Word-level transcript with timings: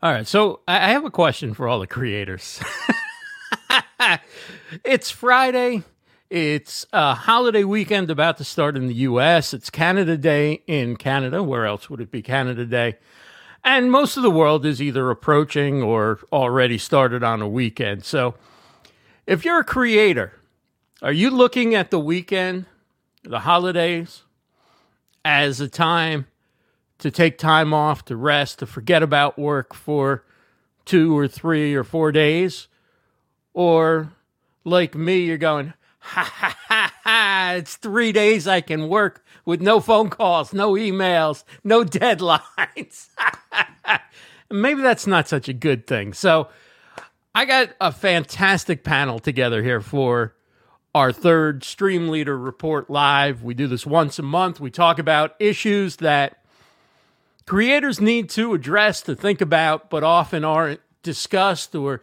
All 0.00 0.12
right, 0.12 0.28
so 0.28 0.60
I 0.68 0.90
have 0.90 1.04
a 1.04 1.10
question 1.10 1.54
for 1.54 1.66
all 1.66 1.80
the 1.80 1.88
creators. 1.88 2.60
it's 4.84 5.10
Friday. 5.10 5.82
It's 6.30 6.86
a 6.92 7.16
holiday 7.16 7.64
weekend 7.64 8.08
about 8.08 8.36
to 8.36 8.44
start 8.44 8.76
in 8.76 8.86
the 8.86 8.94
US. 8.94 9.52
It's 9.52 9.70
Canada 9.70 10.16
Day 10.16 10.62
in 10.68 10.94
Canada. 10.94 11.42
Where 11.42 11.66
else 11.66 11.90
would 11.90 12.00
it 12.00 12.12
be 12.12 12.22
Canada 12.22 12.64
Day? 12.64 12.96
And 13.64 13.90
most 13.90 14.16
of 14.16 14.22
the 14.22 14.30
world 14.30 14.64
is 14.64 14.80
either 14.80 15.10
approaching 15.10 15.82
or 15.82 16.20
already 16.32 16.78
started 16.78 17.24
on 17.24 17.42
a 17.42 17.48
weekend. 17.48 18.04
So 18.04 18.36
if 19.26 19.44
you're 19.44 19.58
a 19.58 19.64
creator, 19.64 20.32
are 21.02 21.10
you 21.10 21.28
looking 21.28 21.74
at 21.74 21.90
the 21.90 21.98
weekend, 21.98 22.66
the 23.24 23.40
holidays, 23.40 24.22
as 25.24 25.60
a 25.60 25.68
time 25.68 26.28
to 26.98 27.10
take 27.10 27.38
time 27.38 27.72
off, 27.72 28.04
to 28.06 28.16
rest, 28.16 28.58
to 28.58 28.66
forget 28.66 29.02
about 29.02 29.38
work 29.38 29.74
for 29.74 30.24
two 30.84 31.16
or 31.16 31.28
three 31.28 31.74
or 31.74 31.84
four 31.84 32.12
days? 32.12 32.68
Or 33.54 34.12
like 34.64 34.94
me, 34.94 35.20
you're 35.20 35.38
going, 35.38 35.74
ha 35.98 36.22
ha 36.24 36.56
ha 36.68 36.92
ha, 37.04 37.52
it's 37.56 37.76
three 37.76 38.12
days 38.12 38.46
I 38.46 38.60
can 38.60 38.88
work 38.88 39.24
with 39.44 39.60
no 39.60 39.80
phone 39.80 40.10
calls, 40.10 40.52
no 40.52 40.72
emails, 40.72 41.44
no 41.64 41.84
deadlines. 41.84 43.08
Maybe 44.50 44.82
that's 44.82 45.06
not 45.06 45.28
such 45.28 45.48
a 45.48 45.52
good 45.52 45.86
thing. 45.86 46.12
So 46.12 46.48
I 47.34 47.44
got 47.44 47.70
a 47.80 47.92
fantastic 47.92 48.82
panel 48.82 49.18
together 49.18 49.62
here 49.62 49.80
for 49.80 50.34
our 50.94 51.12
third 51.12 51.62
StreamLeader 51.62 52.42
Report 52.42 52.88
Live. 52.88 53.42
We 53.42 53.54
do 53.54 53.66
this 53.66 53.86
once 53.86 54.18
a 54.18 54.22
month. 54.22 54.58
We 54.58 54.70
talk 54.70 54.98
about 54.98 55.34
issues 55.38 55.96
that 55.96 56.37
creators 57.48 58.00
need 58.00 58.28
to 58.30 58.54
address, 58.54 59.00
to 59.02 59.16
think 59.16 59.40
about, 59.40 59.90
but 59.90 60.04
often 60.04 60.44
aren't 60.44 60.80
discussed 61.02 61.74
or 61.74 62.02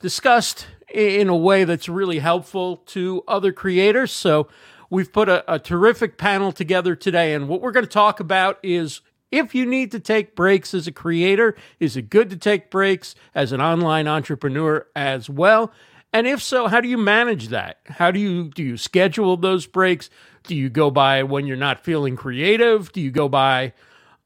discussed 0.00 0.66
in 0.92 1.28
a 1.28 1.36
way 1.36 1.64
that's 1.64 1.88
really 1.88 2.18
helpful 2.18 2.78
to 2.78 3.22
other 3.28 3.52
creators. 3.52 4.10
So 4.10 4.48
we've 4.90 5.12
put 5.12 5.28
a, 5.28 5.52
a 5.52 5.58
terrific 5.58 6.18
panel 6.18 6.50
together 6.50 6.96
today. 6.96 7.34
And 7.34 7.48
what 7.48 7.60
we're 7.60 7.70
going 7.70 7.86
to 7.86 7.90
talk 7.90 8.18
about 8.18 8.58
is 8.62 9.00
if 9.30 9.54
you 9.54 9.64
need 9.64 9.92
to 9.92 10.00
take 10.00 10.34
breaks 10.34 10.74
as 10.74 10.88
a 10.88 10.92
creator, 10.92 11.54
is 11.78 11.96
it 11.96 12.10
good 12.10 12.28
to 12.30 12.36
take 12.36 12.68
breaks 12.68 13.14
as 13.32 13.52
an 13.52 13.60
online 13.60 14.08
entrepreneur 14.08 14.86
as 14.96 15.30
well? 15.30 15.72
And 16.12 16.26
if 16.26 16.42
so, 16.42 16.66
how 16.66 16.80
do 16.80 16.88
you 16.88 16.98
manage 16.98 17.48
that? 17.48 17.78
How 17.86 18.10
do 18.10 18.18
you 18.18 18.48
do 18.48 18.64
you 18.64 18.76
schedule 18.76 19.36
those 19.36 19.66
breaks? 19.66 20.10
Do 20.42 20.56
you 20.56 20.68
go 20.68 20.90
by 20.90 21.22
when 21.22 21.46
you're 21.46 21.56
not 21.56 21.84
feeling 21.84 22.16
creative? 22.16 22.90
Do 22.90 23.00
you 23.00 23.12
go 23.12 23.28
by 23.28 23.72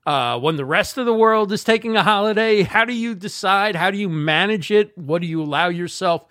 uh, 0.06 0.38
when 0.38 0.56
the 0.56 0.64
rest 0.64 0.98
of 0.98 1.06
the 1.06 1.14
world 1.14 1.52
is 1.52 1.64
taking 1.64 1.96
a 1.96 2.02
holiday? 2.02 2.62
How 2.62 2.84
do 2.84 2.92
you 2.92 3.14
decide? 3.14 3.76
How 3.76 3.90
do 3.90 3.98
you 3.98 4.08
manage 4.08 4.70
it? 4.70 4.96
What 4.96 5.22
do 5.22 5.26
you 5.26 5.42
allow 5.42 5.68
yourself 5.68 6.26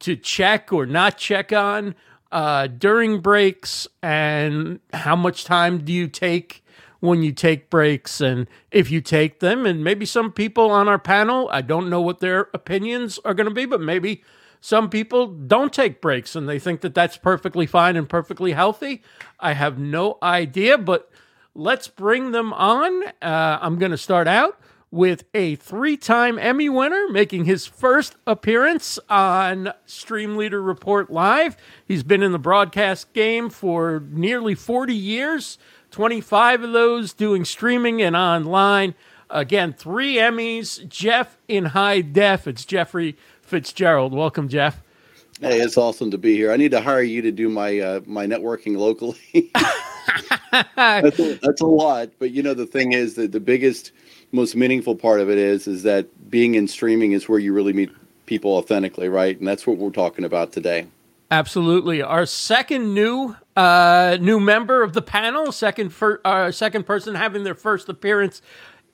to 0.00 0.16
check 0.16 0.72
or 0.72 0.86
not 0.86 1.18
check 1.18 1.52
on 1.52 1.94
uh, 2.32 2.68
during 2.68 3.20
breaks? 3.20 3.86
And 4.02 4.80
how 4.92 5.16
much 5.16 5.44
time 5.44 5.84
do 5.84 5.92
you 5.92 6.08
take 6.08 6.64
when 7.00 7.22
you 7.22 7.32
take 7.32 7.68
breaks? 7.68 8.20
And 8.20 8.46
if 8.70 8.90
you 8.90 9.00
take 9.00 9.40
them, 9.40 9.66
and 9.66 9.84
maybe 9.84 10.06
some 10.06 10.32
people 10.32 10.70
on 10.70 10.88
our 10.88 10.98
panel, 10.98 11.48
I 11.52 11.60
don't 11.60 11.90
know 11.90 12.00
what 12.00 12.20
their 12.20 12.48
opinions 12.54 13.18
are 13.24 13.34
going 13.34 13.48
to 13.48 13.54
be, 13.54 13.66
but 13.66 13.80
maybe 13.80 14.22
some 14.60 14.90
people 14.90 15.26
don't 15.26 15.72
take 15.72 16.00
breaks 16.00 16.34
and 16.34 16.48
they 16.48 16.58
think 16.58 16.80
that 16.80 16.94
that's 16.94 17.16
perfectly 17.16 17.66
fine 17.66 17.94
and 17.96 18.08
perfectly 18.08 18.52
healthy. 18.52 19.02
I 19.38 19.52
have 19.52 19.78
no 19.78 20.18
idea, 20.22 20.78
but 20.78 21.10
let's 21.58 21.88
bring 21.88 22.30
them 22.30 22.52
on. 22.52 23.06
Uh, 23.20 23.58
I'm 23.60 23.78
going 23.78 23.90
to 23.90 23.98
start 23.98 24.28
out 24.28 24.58
with 24.90 25.24
a 25.34 25.56
three 25.56 25.96
time 25.96 26.38
Emmy 26.38 26.68
winner 26.68 27.08
making 27.10 27.44
his 27.44 27.66
first 27.66 28.14
appearance 28.26 28.98
on 29.10 29.72
StreamLeader 29.86 30.64
Report 30.64 31.10
Live. 31.10 31.56
He's 31.84 32.02
been 32.02 32.22
in 32.22 32.32
the 32.32 32.38
broadcast 32.38 33.12
game 33.12 33.50
for 33.50 34.02
nearly 34.08 34.54
40 34.54 34.94
years, 34.94 35.58
25 35.90 36.62
of 36.62 36.72
those 36.72 37.12
doing 37.12 37.44
streaming 37.44 38.00
and 38.00 38.16
online. 38.16 38.94
Again, 39.28 39.74
three 39.74 40.14
Emmys, 40.14 40.88
Jeff 40.88 41.36
in 41.48 41.66
high 41.66 42.00
def. 42.00 42.46
It's 42.46 42.64
Jeffrey 42.64 43.16
Fitzgerald. 43.42 44.14
Welcome, 44.14 44.48
Jeff. 44.48 44.80
Hey, 45.40 45.60
it's 45.60 45.76
awesome 45.76 46.10
to 46.12 46.18
be 46.18 46.34
here. 46.34 46.50
I 46.50 46.56
need 46.56 46.70
to 46.70 46.80
hire 46.80 47.02
you 47.02 47.20
to 47.22 47.30
do 47.30 47.48
my 47.48 47.78
uh, 47.78 48.00
my 48.06 48.26
networking 48.26 48.76
locally. 48.76 49.18
that's, 50.76 51.18
a, 51.18 51.34
that's, 51.42 51.60
a, 51.60 51.66
lot, 51.66 52.10
but 52.18 52.30
you 52.30 52.42
know 52.42 52.54
the 52.54 52.66
thing 52.66 52.92
is 52.92 53.14
that 53.14 53.32
the 53.32 53.40
biggest, 53.40 53.92
most 54.32 54.56
meaningful 54.56 54.94
part 54.94 55.20
of 55.20 55.30
it 55.30 55.38
is 55.38 55.66
is 55.66 55.82
that 55.82 56.30
being 56.30 56.54
in 56.54 56.68
streaming 56.68 57.12
is 57.12 57.28
where 57.28 57.38
you 57.38 57.52
really 57.52 57.72
meet 57.72 57.90
people 58.26 58.52
authentically, 58.52 59.08
right? 59.08 59.38
And 59.38 59.46
that's 59.46 59.66
what 59.66 59.78
we're 59.78 59.90
talking 59.90 60.24
about 60.24 60.52
today. 60.52 60.86
Absolutely. 61.30 62.00
Our 62.02 62.24
second 62.24 62.94
new 62.94 63.36
uh, 63.56 64.16
new 64.20 64.40
member 64.40 64.82
of 64.82 64.92
the 64.92 65.02
panel, 65.02 65.52
second 65.52 65.90
fir- 65.90 66.20
uh, 66.24 66.50
second 66.50 66.84
person 66.84 67.14
having 67.14 67.44
their 67.44 67.54
first 67.54 67.88
appearance, 67.88 68.40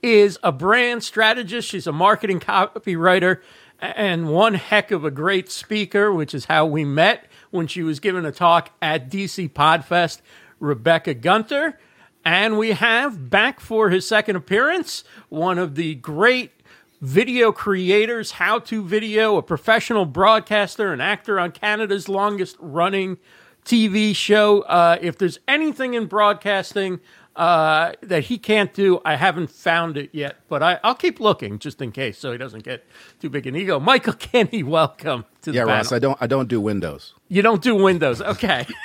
is 0.03 0.39
a 0.43 0.51
brand 0.51 1.05
strategist. 1.05 1.69
She's 1.69 1.87
a 1.87 1.93
marketing 1.93 2.41
copywriter 2.41 3.41
and 3.81 4.29
one 4.29 4.55
heck 4.55 4.91
of 4.91 5.05
a 5.05 5.11
great 5.11 5.51
speaker, 5.51 6.13
which 6.13 6.35
is 6.35 6.47
how 6.47 6.67
we 6.67 6.85
met 6.85 7.27
when 7.51 7.67
she 7.67 7.83
was 7.83 8.01
giving 8.01 8.25
a 8.25 8.33
talk 8.33 8.71
at 8.81 9.11
DC 9.11 9.51
Podfest, 9.53 10.21
Rebecca 10.65 11.15
Gunter. 11.15 11.79
And 12.25 12.57
we 12.57 12.73
have 12.73 13.29
back 13.31 13.61
for 13.61 13.91
his 13.91 14.09
second 14.09 14.37
appearance 14.37 15.05
one 15.29 15.59
of 15.59 15.75
the 15.75 15.95
great 15.97 16.53
video 17.01 17.53
creators, 17.53 18.33
how 18.33 18.59
to 18.61 18.83
video, 18.83 19.37
a 19.37 19.43
professional 19.43 20.07
broadcaster, 20.07 20.93
an 20.93 21.03
actor 21.03 21.39
on 21.39 21.53
Canada's 21.53 22.09
longest 22.09 22.57
running 22.59 23.19
TV 23.65 24.17
show. 24.17 24.63
Uh, 24.63 24.97
if 25.03 25.19
there's 25.19 25.39
anything 25.47 25.93
in 25.93 26.07
broadcasting 26.07 27.01
uh, 27.37 27.93
that 28.01 28.25
he 28.25 28.39
can't 28.39 28.73
do. 28.73 29.01
I 29.05 29.17
haven't 29.17 29.51
found 29.51 29.97
it 29.97 30.11
yet, 30.13 30.37
but 30.49 30.63
I, 30.63 30.79
will 30.85 30.95
keep 30.95 31.21
looking 31.21 31.59
just 31.59 31.83
in 31.83 31.93
case, 31.93 32.19
so 32.19 32.33
he 32.33 32.39
doesn't 32.39 32.63
get 32.63 32.85
too 33.21 33.29
big 33.29 33.47
an 33.47 33.57
ego. 33.57 33.81
Michael 33.81 34.13
Kinney, 34.19 34.63
welcome 34.63 35.25
to 35.43 35.51
the 35.51 35.57
yeah, 35.59 35.63
panel. 35.63 35.77
Ross. 35.77 35.93
I 35.93 35.99
don't 35.99 36.19
I 36.21 36.27
don't 36.27 36.49
do 36.49 36.61
Windows. 36.61 37.15
You 37.29 37.43
don't 37.43 37.63
do 37.63 37.75
Windows, 37.75 38.23
okay? 38.23 38.67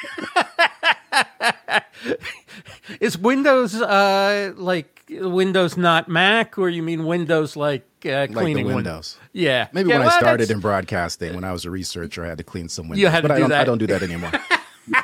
Is 3.00 3.18
Windows 3.18 3.76
uh, 3.76 4.54
like 4.56 5.04
Windows 5.10 5.78
not 5.78 6.08
Mac, 6.08 6.58
or 6.58 6.70
you 6.70 6.84
mean 6.84 7.06
Windows 7.06 7.56
like 7.56 7.86
uh, 8.06 8.28
cleaning 8.28 8.68
like 8.68 8.76
Windows? 8.76 9.18
Yeah, 9.34 9.68
maybe 9.74 9.90
yeah, 9.90 9.98
when 9.98 10.08
well, 10.08 10.16
I 10.16 10.20
started 10.20 10.52
in 10.52 10.60
broadcasting, 10.60 11.36
when 11.36 11.44
I 11.44 11.52
was 11.52 11.66
a 11.66 11.72
researcher, 11.72 12.26
I 12.26 12.30
had 12.30 12.38
to 12.38 12.44
clean 12.44 12.70
some 12.70 12.90
Windows. 12.90 13.02
You 13.02 13.08
had 13.08 13.22
to 13.22 13.28
but 13.28 13.36
do 13.36 13.36
I 13.36 13.40
don't, 13.40 13.50
that. 13.50 13.62
I 13.62 13.64
don't 13.64 13.78
do 13.78 13.88
that 13.88 14.04
anymore. 14.04 14.32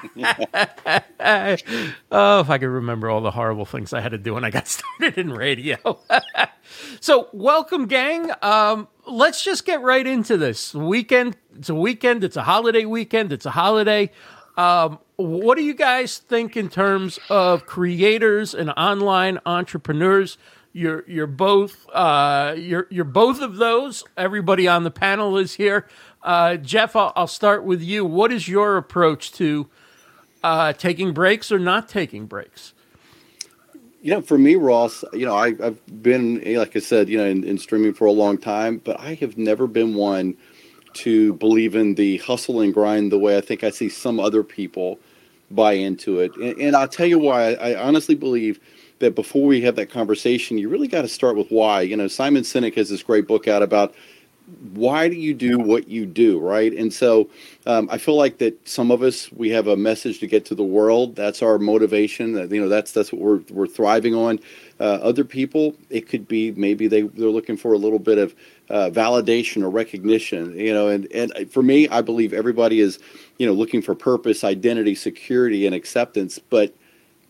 oh, 2.11 2.39
if 2.39 2.49
I 2.49 2.57
could 2.57 2.67
remember 2.67 3.09
all 3.09 3.21
the 3.21 3.31
horrible 3.31 3.65
things 3.65 3.93
I 3.93 4.01
had 4.01 4.13
to 4.13 4.17
do 4.17 4.33
when 4.33 4.43
I 4.43 4.49
got 4.49 4.67
started 4.67 5.17
in 5.17 5.31
radio. 5.31 5.99
so, 6.99 7.29
welcome, 7.33 7.85
gang. 7.85 8.31
Um, 8.41 8.87
let's 9.05 9.43
just 9.43 9.65
get 9.65 9.81
right 9.81 10.05
into 10.05 10.37
this 10.37 10.73
weekend. 10.73 11.37
It's 11.55 11.69
a 11.69 11.75
weekend. 11.75 12.23
It's 12.23 12.37
a 12.37 12.43
holiday 12.43 12.85
weekend. 12.85 13.31
It's 13.31 13.45
a 13.45 13.51
holiday. 13.51 14.11
Um, 14.57 14.99
what 15.17 15.55
do 15.55 15.63
you 15.63 15.73
guys 15.73 16.17
think 16.17 16.57
in 16.57 16.69
terms 16.69 17.19
of 17.29 17.65
creators 17.65 18.53
and 18.53 18.69
online 18.71 19.39
entrepreneurs? 19.45 20.37
You're 20.73 21.05
you're 21.07 21.27
both 21.27 21.87
uh, 21.93 22.55
you're 22.57 22.87
you're 22.89 23.05
both 23.05 23.41
of 23.41 23.55
those. 23.55 24.03
Everybody 24.17 24.67
on 24.67 24.83
the 24.83 24.91
panel 24.91 25.37
is 25.37 25.53
here. 25.53 25.87
Uh, 26.21 26.57
Jeff, 26.57 26.95
I'll, 26.95 27.13
I'll, 27.15 27.27
start 27.27 27.63
with 27.63 27.81
you. 27.81 28.03
What 28.03 28.31
is 28.31 28.47
your 28.47 28.77
approach 28.77 29.31
to 29.33 29.69
uh, 30.43 30.73
taking 30.73 31.13
breaks 31.13 31.51
or 31.51 31.59
not 31.59 31.87
taking 31.87 32.25
breaks? 32.25 32.73
You 34.01 34.11
know, 34.11 34.21
for 34.21 34.37
me, 34.37 34.55
Ross, 34.55 35.03
you 35.13 35.25
know, 35.27 35.35
I, 35.35 35.53
have 35.53 35.79
been, 36.01 36.41
like 36.57 36.75
I 36.75 36.79
said, 36.79 37.09
you 37.09 37.19
know, 37.19 37.25
in, 37.25 37.43
in, 37.43 37.59
streaming 37.59 37.93
for 37.93 38.05
a 38.05 38.11
long 38.11 38.39
time, 38.39 38.81
but 38.83 38.99
I 38.99 39.13
have 39.15 39.37
never 39.37 39.67
been 39.67 39.93
one 39.93 40.35
to 40.93 41.33
believe 41.33 41.75
in 41.75 41.93
the 41.93 42.17
hustle 42.17 42.61
and 42.61 42.73
grind 42.73 43.11
the 43.11 43.19
way 43.19 43.37
I 43.37 43.41
think 43.41 43.63
I 43.63 43.69
see 43.69 43.89
some 43.89 44.19
other 44.19 44.43
people 44.43 44.99
buy 45.51 45.73
into 45.73 46.19
it. 46.19 46.35
And, 46.37 46.59
and 46.59 46.75
I'll 46.75 46.87
tell 46.87 47.05
you 47.05 47.19
why. 47.19 47.53
I, 47.53 47.71
I 47.71 47.81
honestly 47.81 48.15
believe 48.15 48.59
that 48.99 49.15
before 49.15 49.45
we 49.45 49.61
have 49.61 49.75
that 49.75 49.89
conversation, 49.89 50.57
you 50.57 50.69
really 50.69 50.87
got 50.87 51.01
to 51.01 51.07
start 51.07 51.35
with 51.35 51.49
why. 51.49 51.81
You 51.81 51.97
know, 51.97 52.07
Simon 52.07 52.43
Sinek 52.43 52.75
has 52.75 52.89
this 52.89 53.03
great 53.03 53.27
book 53.27 53.47
out 53.47 53.61
about 53.61 53.93
why 54.73 55.09
do 55.09 55.15
you 55.15 55.33
do 55.33 55.57
what 55.57 55.87
you 55.87 56.05
do 56.05 56.37
right 56.39 56.71
and 56.73 56.93
so 56.93 57.27
um, 57.65 57.89
i 57.91 57.97
feel 57.97 58.15
like 58.15 58.37
that 58.37 58.55
some 58.67 58.91
of 58.91 59.01
us 59.01 59.31
we 59.31 59.49
have 59.49 59.65
a 59.65 59.75
message 59.75 60.19
to 60.19 60.27
get 60.27 60.45
to 60.45 60.53
the 60.53 60.63
world 60.63 61.15
that's 61.15 61.41
our 61.41 61.57
motivation 61.57 62.35
you 62.51 62.61
know 62.61 62.69
that's 62.69 62.91
that's 62.91 63.11
what 63.11 63.21
we're, 63.21 63.39
we're 63.49 63.67
thriving 63.67 64.13
on 64.13 64.39
uh, 64.79 64.99
other 65.01 65.23
people 65.23 65.75
it 65.89 66.07
could 66.07 66.27
be 66.27 66.51
maybe 66.51 66.87
they, 66.87 67.01
they're 67.01 67.29
looking 67.29 67.57
for 67.57 67.73
a 67.73 67.77
little 67.77 67.97
bit 67.97 68.19
of 68.19 68.35
uh, 68.69 68.89
validation 68.89 69.63
or 69.63 69.69
recognition 69.69 70.57
you 70.57 70.73
know 70.73 70.87
and, 70.87 71.11
and 71.11 71.51
for 71.51 71.61
me 71.61 71.87
i 71.89 72.01
believe 72.01 72.33
everybody 72.33 72.79
is 72.79 72.99
you 73.37 73.45
know 73.45 73.53
looking 73.53 73.81
for 73.81 73.93
purpose 73.93 74.43
identity 74.43 74.95
security 74.95 75.65
and 75.65 75.75
acceptance 75.75 76.39
but 76.39 76.73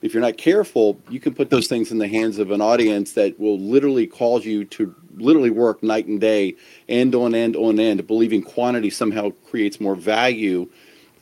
if 0.05 0.13
you're 0.13 0.21
not 0.21 0.37
careful, 0.37 0.99
you 1.09 1.19
can 1.19 1.33
put 1.33 1.49
those 1.49 1.67
things 1.67 1.91
in 1.91 1.97
the 1.97 2.07
hands 2.07 2.37
of 2.37 2.51
an 2.51 2.61
audience 2.61 3.13
that 3.13 3.39
will 3.39 3.57
literally 3.57 4.05
cause 4.05 4.45
you 4.45 4.63
to 4.65 4.93
literally 5.15 5.49
work 5.49 5.81
night 5.81 6.05
and 6.05 6.21
day, 6.21 6.55
end 6.87 7.15
on 7.15 7.33
end 7.33 7.55
on 7.55 7.79
end, 7.79 8.05
believing 8.05 8.43
quantity 8.43 8.91
somehow 8.91 9.31
creates 9.49 9.81
more 9.81 9.95
value. 9.95 10.69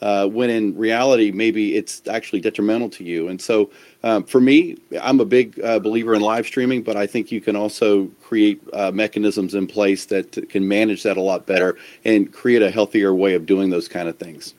Uh, 0.04 0.28
when 0.28 0.50
in 0.50 0.78
reality, 0.78 1.32
maybe 1.32 1.78
it's 1.78 2.02
actually 2.10 2.42
detrimental 2.42 2.90
to 2.90 3.06
you. 3.06 3.30
And 3.30 3.42
so, 3.42 3.72
um, 4.04 4.26
for 4.26 4.42
me, 4.42 4.76
I'm 5.02 5.22
a 5.22 5.26
big 5.26 5.58
uh, 5.64 5.80
believer 5.80 6.14
in 6.14 6.20
live 6.22 6.46
streaming, 6.46 6.84
but 6.84 6.98
I 6.98 7.08
think 7.08 7.32
you 7.32 7.40
can 7.40 7.56
also 7.56 8.08
create 8.22 8.62
uh, 8.74 8.92
mechanisms 8.92 9.56
in 9.56 9.66
place 9.66 10.08
that 10.08 10.50
can 10.50 10.68
manage 10.68 11.04
that 11.04 11.16
a 11.16 11.22
lot 11.22 11.46
better 11.46 11.78
and 12.04 12.34
create 12.34 12.62
a 12.62 12.70
healthier 12.70 13.16
way 13.16 13.34
of 13.34 13.46
doing 13.46 13.70
those 13.70 13.88
kind 13.88 14.10
of 14.10 14.18
things. 14.18 14.54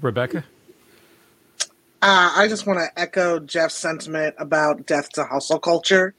Rebecca? 0.00 0.42
Uh, 2.00 2.32
I 2.34 2.48
just 2.48 2.66
want 2.66 2.78
to 2.78 2.98
echo 2.98 3.40
Jeff's 3.40 3.74
sentiment 3.74 4.34
about 4.38 4.86
death 4.86 5.10
to 5.10 5.24
hustle 5.24 5.58
culture, 5.58 6.14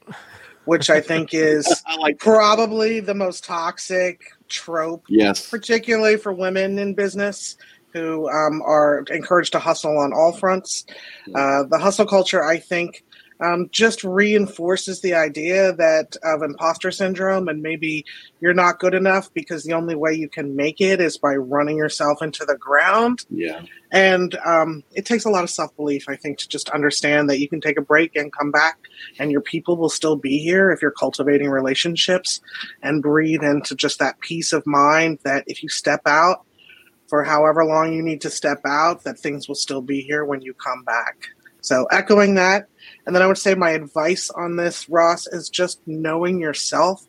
which 0.66 0.88
I 0.88 1.00
think 1.00 1.34
is 1.34 1.82
I 1.86 1.96
like 1.96 2.20
probably 2.20 3.00
the 3.00 3.14
most 3.14 3.42
toxic 3.42 4.20
trope, 4.48 5.04
yes, 5.08 5.50
particularly 5.50 6.16
for 6.16 6.32
women 6.32 6.78
in 6.78 6.94
business 6.94 7.56
who 7.96 8.28
um, 8.28 8.60
are 8.62 9.04
encouraged 9.10 9.52
to 9.52 9.58
hustle 9.58 9.96
on 9.98 10.12
all 10.12 10.32
fronts. 10.32 10.84
Uh, 11.34 11.64
the 11.70 11.78
hustle 11.78 12.06
culture, 12.06 12.44
I 12.44 12.58
think, 12.58 13.02
um, 13.40 13.68
just 13.70 14.02
reinforces 14.04 15.00
the 15.00 15.14
idea 15.14 15.72
that 15.74 16.16
of 16.22 16.42
imposter 16.42 16.90
syndrome 16.90 17.48
and 17.48 17.62
maybe 17.62 18.04
you're 18.40 18.54
not 18.54 18.78
good 18.78 18.94
enough 18.94 19.32
because 19.34 19.64
the 19.64 19.74
only 19.74 19.94
way 19.94 20.14
you 20.14 20.28
can 20.28 20.56
make 20.56 20.80
it 20.80 21.00
is 21.00 21.18
by 21.18 21.34
running 21.34 21.76
yourself 21.76 22.22
into 22.22 22.44
the 22.44 22.56
ground. 22.56 23.24
Yeah. 23.28 23.62
And 23.92 24.36
um, 24.44 24.82
it 24.94 25.04
takes 25.04 25.24
a 25.24 25.30
lot 25.30 25.44
of 25.44 25.50
self 25.50 25.74
belief, 25.76 26.08
I 26.08 26.16
think, 26.16 26.38
to 26.38 26.48
just 26.48 26.70
understand 26.70 27.28
that 27.28 27.38
you 27.38 27.48
can 27.48 27.60
take 27.60 27.78
a 27.78 27.82
break 27.82 28.16
and 28.16 28.32
come 28.32 28.50
back 28.50 28.78
and 29.18 29.30
your 29.30 29.42
people 29.42 29.76
will 29.76 29.90
still 29.90 30.16
be 30.16 30.38
here 30.38 30.70
if 30.70 30.80
you're 30.80 30.90
cultivating 30.90 31.50
relationships 31.50 32.40
and 32.82 33.02
breathe 33.02 33.42
into 33.42 33.74
just 33.74 33.98
that 33.98 34.20
peace 34.20 34.52
of 34.52 34.66
mind 34.66 35.18
that 35.24 35.44
if 35.46 35.62
you 35.62 35.68
step 35.68 36.00
out 36.06 36.45
for 37.08 37.24
however 37.24 37.64
long 37.64 37.92
you 37.92 38.02
need 38.02 38.20
to 38.22 38.30
step 38.30 38.60
out, 38.66 39.04
that 39.04 39.18
things 39.18 39.48
will 39.48 39.54
still 39.54 39.82
be 39.82 40.00
here 40.00 40.24
when 40.24 40.42
you 40.42 40.54
come 40.54 40.82
back. 40.84 41.28
So 41.60 41.86
echoing 41.90 42.34
that, 42.34 42.68
and 43.06 43.14
then 43.14 43.22
I 43.22 43.26
would 43.26 43.38
say 43.38 43.54
my 43.54 43.70
advice 43.70 44.30
on 44.30 44.56
this, 44.56 44.88
Ross, 44.88 45.26
is 45.26 45.48
just 45.48 45.80
knowing 45.86 46.40
yourself. 46.40 47.04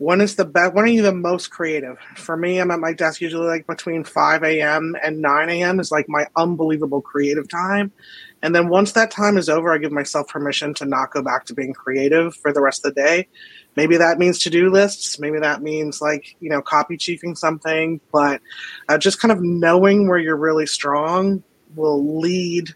When 0.00 0.22
is 0.22 0.36
the 0.36 0.46
best? 0.46 0.72
When 0.72 0.86
are 0.86 0.88
you 0.88 1.02
the 1.02 1.12
most 1.12 1.50
creative? 1.50 1.98
For 2.16 2.34
me, 2.34 2.58
I'm 2.58 2.70
at 2.70 2.80
my 2.80 2.94
desk 2.94 3.20
usually 3.20 3.46
like 3.46 3.66
between 3.66 4.02
5 4.02 4.42
a.m. 4.44 4.96
and 5.02 5.20
9 5.20 5.50
a.m. 5.50 5.78
is 5.78 5.92
like 5.92 6.08
my 6.08 6.24
unbelievable 6.36 7.02
creative 7.02 7.46
time. 7.50 7.92
And 8.40 8.54
then 8.54 8.70
once 8.70 8.92
that 8.92 9.10
time 9.10 9.36
is 9.36 9.50
over, 9.50 9.70
I 9.70 9.76
give 9.76 9.92
myself 9.92 10.28
permission 10.28 10.72
to 10.76 10.86
not 10.86 11.10
go 11.10 11.20
back 11.20 11.44
to 11.44 11.54
being 11.54 11.74
creative 11.74 12.34
for 12.34 12.50
the 12.50 12.62
rest 12.62 12.86
of 12.86 12.94
the 12.94 13.02
day. 13.02 13.28
Maybe 13.76 13.98
that 13.98 14.18
means 14.18 14.38
to 14.38 14.48
do 14.48 14.70
lists. 14.70 15.18
Maybe 15.18 15.38
that 15.38 15.60
means 15.60 16.00
like, 16.00 16.34
you 16.40 16.48
know, 16.48 16.62
copy 16.62 16.96
chiefing 16.96 17.36
something. 17.36 18.00
But 18.10 18.40
uh, 18.88 18.96
just 18.96 19.20
kind 19.20 19.32
of 19.32 19.42
knowing 19.42 20.08
where 20.08 20.18
you're 20.18 20.34
really 20.34 20.64
strong 20.64 21.42
will 21.74 22.20
lead 22.22 22.70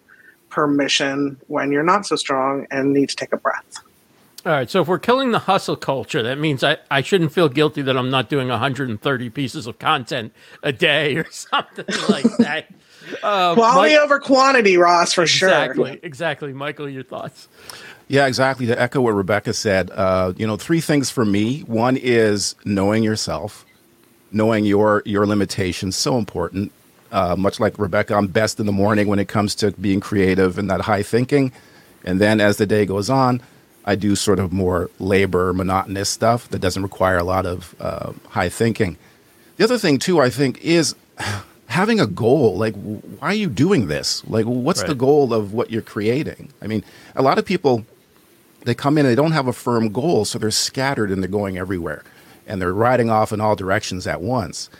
permission 0.51 1.41
when 1.47 1.73
you're 1.73 1.85
not 1.85 2.05
so 2.05 2.17
strong 2.17 2.67
and 2.71 2.93
need 2.93 3.09
to 3.09 3.17
take 3.17 3.33
a 3.33 3.39
breath. 3.39 3.83
All 4.47 4.53
right. 4.53 4.69
So 4.69 4.83
if 4.83 4.89
we're 4.89 4.99
killing 4.99 5.31
the 5.31 5.39
hustle 5.41 5.77
culture, 5.77 6.23
that 6.23 6.39
means 6.39 6.63
I, 6.63 6.77
I 6.91 7.01
shouldn't 7.01 7.33
feel 7.33 7.49
guilty 7.49 7.81
that 7.83 7.97
I'm 7.97 8.11
not 8.11 8.29
doing 8.29 8.49
130 8.49 9.31
pieces 9.31 9.67
of 9.67 9.79
content 9.79 10.35
a 10.63 10.71
day 10.73 11.17
or 11.17 11.25
something 11.31 11.87
like 12.11 12.27
that. 12.39 12.67
Uh, 13.23 13.55
Quality 13.55 13.95
Mike, 13.95 14.03
over 14.03 14.19
quantity, 14.19 14.77
Ross, 14.77 15.15
for 15.15 15.23
exactly, 15.23 15.77
sure. 15.77 15.87
Exactly. 15.87 16.01
Exactly. 16.07 16.53
Michael, 16.53 16.89
your 16.89 17.05
thoughts? 17.05 17.49
Yeah, 18.09 18.27
exactly. 18.27 18.67
To 18.67 18.79
echo 18.81 19.01
what 19.01 19.13
Rebecca 19.13 19.55
said, 19.55 19.91
uh, 19.91 20.35
you 20.37 20.47
know, 20.47 20.57
three 20.57 20.81
things 20.81 21.11
for 21.11 21.25
me. 21.25 21.61
One 21.61 21.97
is 21.97 22.55
knowing 22.65 23.03
yourself, 23.03 23.65
knowing 24.31 24.65
your 24.67 25.03
your 25.07 25.27
limitations, 25.27 25.97
so 25.97 26.19
important. 26.19 26.71
Uh, 27.13 27.37
much 27.37 27.61
like 27.61 27.79
Rebecca, 27.79 28.15
I'm 28.15 28.27
best 28.27 28.59
in 28.61 28.67
the 28.67 28.73
morning 28.73 29.07
when 29.07 29.19
it 29.19 29.29
comes 29.29 29.55
to 29.57 29.71
being 29.73 30.01
creative 30.01 30.59
and 30.59 30.69
that 30.69 30.83
high 30.83 31.03
thinking. 31.03 31.53
And 32.05 32.21
then 32.21 32.41
as 32.41 32.57
the 32.59 32.67
day 32.67 32.85
goes 32.85 33.09
on, 33.09 33.41
I 33.85 33.97
do 33.97 34.17
sort 34.17 34.39
of 34.39 34.53
more 34.53 34.91
labor, 34.99 35.53
monotonous 35.53 36.09
stuff 36.09 36.49
that 36.49 36.61
doesn't 36.61 36.83
require 36.83 37.19
a 37.19 37.25
lot 37.25 37.47
of 37.47 37.75
uh, 37.81 38.13
high 38.31 38.49
thinking. 38.49 38.97
The 39.57 39.65
other 39.65 39.79
thing, 39.79 39.99
too, 39.99 40.21
I 40.21 40.31
think, 40.31 40.61
is 40.63 40.95
having 41.67 42.01
a 42.01 42.07
goal. 42.07 42.57
Like, 42.57 42.75
why 42.75 43.29
are 43.29 43.35
you 43.35 43.49
doing 43.49 43.89
this? 43.89 44.27
Like, 44.27 44.47
what's 44.47 44.81
right. 44.81 44.89
the 44.89 44.95
goal 44.95 45.35
of 45.35 45.53
what 45.53 45.71
you're 45.71 45.83
creating? 45.83 46.53
I 46.63 46.67
mean, 46.67 46.83
a 47.15 47.23
lot 47.23 47.39
of 47.39 47.45
people, 47.45 47.85
they 48.65 48.75
come 48.75 48.97
in 48.97 49.07
and 49.07 49.13
they 49.13 49.21
don't 49.21 49.33
have 49.33 49.47
a 49.47 49.53
firm 49.53 49.93
goal, 49.93 50.25
so 50.25 50.39
they're 50.39 50.51
scattered 50.51 51.11
and 51.11 51.23
they're 51.23 51.31
going 51.31 51.59
everywhere. 51.59 52.03
And 52.47 52.61
they're 52.61 52.75
riding 52.75 53.11
off 53.11 53.33
in 53.33 53.41
all 53.41 53.57
directions 53.57 54.07
at 54.07 54.21
once. 54.21 54.71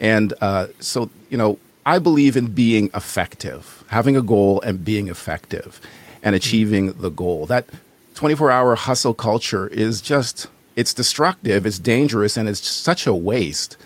And 0.00 0.34
uh, 0.40 0.68
so, 0.80 1.10
you 1.30 1.38
know, 1.38 1.58
I 1.86 1.98
believe 1.98 2.36
in 2.36 2.46
being 2.46 2.90
effective, 2.94 3.84
having 3.88 4.16
a 4.16 4.22
goal 4.22 4.60
and 4.62 4.84
being 4.84 5.08
effective 5.08 5.80
and 6.22 6.34
achieving 6.34 6.92
the 6.94 7.10
goal. 7.10 7.46
That 7.46 7.66
24 8.14 8.50
hour 8.50 8.74
hustle 8.74 9.14
culture 9.14 9.68
is 9.68 10.00
just, 10.00 10.46
it's 10.76 10.94
destructive, 10.94 11.66
it's 11.66 11.78
dangerous, 11.78 12.36
and 12.36 12.48
it's 12.48 12.66
such 12.66 13.06
a 13.06 13.14
waste 13.14 13.76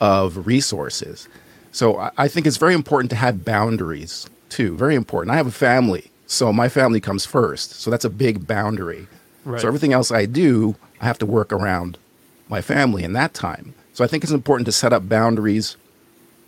of 0.00 0.46
resources. 0.46 1.28
So 1.72 2.10
I 2.16 2.28
think 2.28 2.46
it's 2.46 2.56
very 2.56 2.74
important 2.74 3.10
to 3.10 3.16
have 3.16 3.44
boundaries 3.44 4.28
too. 4.48 4.76
Very 4.76 4.94
important. 4.94 5.32
I 5.32 5.36
have 5.36 5.46
a 5.46 5.52
family, 5.52 6.10
so 6.26 6.52
my 6.52 6.68
family 6.68 7.00
comes 7.00 7.26
first. 7.26 7.72
So 7.72 7.90
that's 7.90 8.04
a 8.04 8.10
big 8.10 8.46
boundary. 8.46 9.06
Right. 9.44 9.60
So 9.60 9.66
everything 9.66 9.92
else 9.92 10.10
I 10.10 10.26
do, 10.26 10.76
I 11.00 11.04
have 11.06 11.18
to 11.18 11.26
work 11.26 11.52
around 11.52 11.98
my 12.48 12.60
family 12.60 13.02
in 13.02 13.12
that 13.14 13.34
time. 13.34 13.74
So 13.92 14.04
I 14.04 14.06
think 14.06 14.22
it's 14.22 14.32
important 14.32 14.66
to 14.66 14.72
set 14.72 14.92
up 14.92 15.08
boundaries 15.08 15.76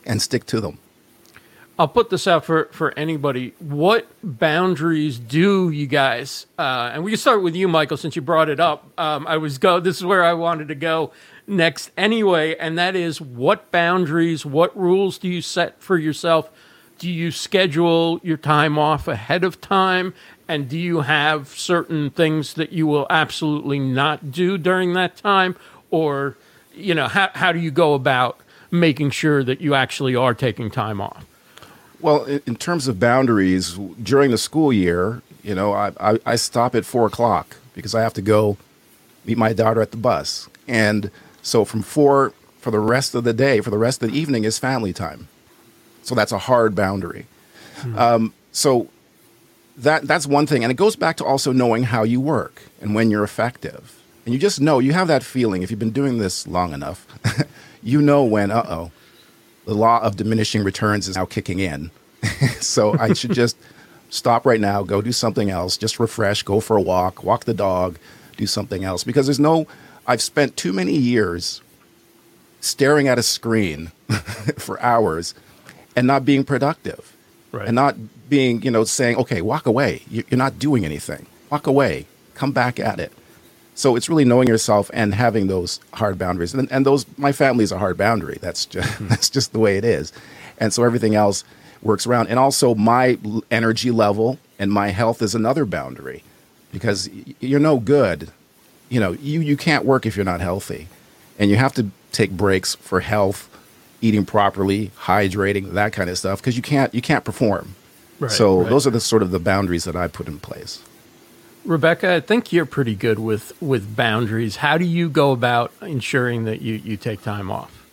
and 0.04 0.22
stick 0.22 0.46
to 0.46 0.60
them. 0.60 0.78
I'll 1.78 1.88
put 1.88 2.08
this 2.08 2.26
out 2.26 2.46
for, 2.46 2.70
for 2.72 2.98
anybody. 2.98 3.52
What 3.58 4.06
boundaries 4.22 5.18
do 5.18 5.68
you 5.68 5.86
guys? 5.86 6.46
Uh, 6.58 6.90
and 6.94 7.04
we 7.04 7.10
can 7.10 7.20
start 7.20 7.42
with 7.42 7.54
you, 7.54 7.68
Michael, 7.68 7.98
since 7.98 8.16
you 8.16 8.22
brought 8.22 8.48
it 8.48 8.60
up. 8.60 8.90
Um, 8.98 9.26
I 9.26 9.36
was 9.36 9.58
go. 9.58 9.78
This 9.78 9.98
is 9.98 10.04
where 10.04 10.24
I 10.24 10.32
wanted 10.32 10.68
to 10.68 10.74
go 10.74 11.12
next, 11.46 11.90
anyway, 11.96 12.56
and 12.56 12.78
that 12.78 12.96
is 12.96 13.20
what 13.20 13.70
boundaries, 13.70 14.46
what 14.46 14.76
rules 14.76 15.18
do 15.18 15.28
you 15.28 15.42
set 15.42 15.80
for 15.82 15.98
yourself? 15.98 16.50
Do 16.98 17.10
you 17.10 17.30
schedule 17.30 18.20
your 18.22 18.38
time 18.38 18.78
off 18.78 19.06
ahead 19.06 19.44
of 19.44 19.60
time? 19.60 20.14
And 20.48 20.70
do 20.70 20.78
you 20.78 21.02
have 21.02 21.48
certain 21.48 22.08
things 22.08 22.54
that 22.54 22.72
you 22.72 22.86
will 22.86 23.06
absolutely 23.10 23.78
not 23.78 24.32
do 24.32 24.56
during 24.56 24.94
that 24.94 25.16
time? 25.16 25.56
Or, 25.90 26.38
you 26.74 26.94
know, 26.94 27.06
how, 27.06 27.28
how 27.34 27.52
do 27.52 27.58
you 27.58 27.70
go 27.70 27.92
about 27.92 28.40
making 28.70 29.10
sure 29.10 29.44
that 29.44 29.60
you 29.60 29.74
actually 29.74 30.16
are 30.16 30.32
taking 30.32 30.70
time 30.70 31.02
off? 31.02 31.26
Well, 32.00 32.24
in 32.24 32.56
terms 32.56 32.88
of 32.88 33.00
boundaries, 33.00 33.74
during 34.02 34.30
the 34.30 34.38
school 34.38 34.72
year, 34.72 35.22
you 35.42 35.54
know, 35.54 35.72
I, 35.72 35.92
I, 35.98 36.18
I, 36.26 36.36
stop 36.36 36.74
at 36.74 36.84
four 36.84 37.06
o'clock 37.06 37.56
because 37.74 37.94
I 37.94 38.02
have 38.02 38.12
to 38.14 38.22
go 38.22 38.58
meet 39.24 39.38
my 39.38 39.52
daughter 39.52 39.80
at 39.80 39.92
the 39.92 39.96
bus. 39.96 40.48
And 40.68 41.10
so 41.42 41.64
from 41.64 41.82
four 41.82 42.32
for 42.60 42.70
the 42.70 42.80
rest 42.80 43.14
of 43.14 43.24
the 43.24 43.32
day, 43.32 43.60
for 43.60 43.70
the 43.70 43.78
rest 43.78 44.02
of 44.02 44.10
the 44.10 44.18
evening, 44.18 44.44
is 44.44 44.58
family 44.58 44.92
time. 44.92 45.28
So 46.02 46.14
that's 46.14 46.32
a 46.32 46.38
hard 46.38 46.74
boundary. 46.74 47.26
Mm-hmm. 47.76 47.98
Um, 47.98 48.34
so 48.52 48.88
that 49.76 50.02
that's 50.06 50.26
one 50.26 50.46
thing, 50.46 50.64
and 50.64 50.70
it 50.70 50.76
goes 50.76 50.96
back 50.96 51.16
to 51.18 51.24
also 51.24 51.52
knowing 51.52 51.84
how 51.84 52.02
you 52.02 52.20
work 52.20 52.62
and 52.80 52.94
when 52.94 53.10
you're 53.10 53.24
effective. 53.24 54.02
And 54.24 54.34
you 54.34 54.40
just 54.40 54.60
know 54.60 54.80
you 54.80 54.92
have 54.92 55.06
that 55.08 55.22
feeling 55.22 55.62
if 55.62 55.70
you've 55.70 55.78
been 55.78 55.92
doing 55.92 56.18
this 56.18 56.46
long 56.46 56.72
enough. 56.72 57.06
you 57.82 58.02
know 58.02 58.24
when, 58.24 58.50
uh 58.50 58.66
oh, 58.68 58.90
the 59.66 59.74
law 59.74 60.00
of 60.00 60.16
diminishing 60.16 60.64
returns 60.64 61.08
is 61.08 61.16
now 61.16 61.26
kicking 61.26 61.58
in. 61.58 61.90
so 62.60 62.98
I 62.98 63.12
should 63.12 63.32
just 63.32 63.56
stop 64.08 64.46
right 64.46 64.60
now, 64.60 64.82
go 64.82 65.02
do 65.02 65.12
something 65.12 65.50
else, 65.50 65.76
just 65.76 66.00
refresh, 66.00 66.42
go 66.42 66.60
for 66.60 66.76
a 66.76 66.80
walk, 66.80 67.22
walk 67.22 67.44
the 67.44 67.54
dog, 67.54 67.98
do 68.36 68.46
something 68.46 68.84
else. 68.84 69.04
Because 69.04 69.26
there's 69.26 69.40
no, 69.40 69.66
I've 70.06 70.22
spent 70.22 70.56
too 70.56 70.72
many 70.72 70.96
years 70.96 71.60
staring 72.60 73.08
at 73.08 73.18
a 73.18 73.22
screen 73.22 73.92
for 74.56 74.80
hours 74.80 75.34
and 75.94 76.06
not 76.06 76.24
being 76.24 76.44
productive. 76.44 77.16
Right. 77.52 77.66
And 77.66 77.74
not 77.74 77.96
being, 78.28 78.62
you 78.62 78.70
know, 78.70 78.84
saying, 78.84 79.16
okay, 79.16 79.40
walk 79.40 79.66
away. 79.66 80.02
You're 80.10 80.24
not 80.32 80.58
doing 80.58 80.84
anything. 80.84 81.26
Walk 81.50 81.66
away. 81.66 82.06
Come 82.34 82.52
back 82.52 82.78
at 82.78 83.00
it. 83.00 83.12
So 83.76 83.94
it's 83.94 84.08
really 84.08 84.24
knowing 84.24 84.48
yourself 84.48 84.90
and 84.94 85.14
having 85.14 85.48
those 85.48 85.80
hard 85.92 86.18
boundaries. 86.18 86.54
And, 86.54 86.70
and 86.72 86.84
those, 86.86 87.04
my 87.18 87.30
family 87.30 87.62
is 87.62 87.70
a 87.70 87.78
hard 87.78 87.98
boundary. 87.98 88.38
That's 88.40 88.64
just, 88.64 88.88
mm-hmm. 88.94 89.08
that's 89.08 89.28
just 89.30 89.52
the 89.52 89.58
way 89.58 89.76
it 89.76 89.84
is. 89.84 90.12
And 90.58 90.72
so 90.72 90.82
everything 90.82 91.14
else 91.14 91.44
works 91.82 92.06
around. 92.06 92.28
And 92.28 92.38
also 92.38 92.74
my 92.74 93.18
energy 93.50 93.90
level 93.90 94.38
and 94.58 94.72
my 94.72 94.88
health 94.88 95.20
is 95.20 95.34
another 95.34 95.66
boundary 95.66 96.24
because 96.72 97.10
you're 97.38 97.60
no 97.60 97.78
good. 97.78 98.30
You 98.88 98.98
know, 98.98 99.12
you, 99.12 99.40
you 99.40 99.58
can't 99.58 99.84
work 99.84 100.06
if 100.06 100.16
you're 100.16 100.24
not 100.24 100.40
healthy. 100.40 100.88
And 101.38 101.50
you 101.50 101.56
have 101.56 101.74
to 101.74 101.90
take 102.12 102.30
breaks 102.30 102.74
for 102.76 103.00
health, 103.00 103.50
eating 104.00 104.24
properly, 104.24 104.90
hydrating, 105.00 105.72
that 105.72 105.92
kind 105.92 106.08
of 106.08 106.16
stuff, 106.16 106.40
because 106.40 106.56
you 106.56 106.62
can't, 106.62 106.94
you 106.94 107.02
can't 107.02 107.26
perform. 107.26 107.74
Right, 108.18 108.30
so 108.30 108.60
right. 108.60 108.70
those 108.70 108.86
are 108.86 108.90
the 108.90 109.00
sort 109.00 109.20
of 109.20 109.32
the 109.32 109.38
boundaries 109.38 109.84
that 109.84 109.96
I 109.96 110.08
put 110.08 110.28
in 110.28 110.38
place. 110.38 110.82
Rebecca, 111.66 112.14
I 112.14 112.20
think 112.20 112.52
you're 112.52 112.66
pretty 112.66 112.94
good 112.94 113.18
with 113.18 113.60
with 113.60 113.96
boundaries. 113.96 114.56
How 114.56 114.78
do 114.78 114.84
you 114.84 115.08
go 115.08 115.32
about 115.32 115.72
ensuring 115.82 116.44
that 116.44 116.62
you 116.62 116.74
you 116.74 116.96
take 116.96 117.22
time 117.22 117.50
off? 117.50 117.84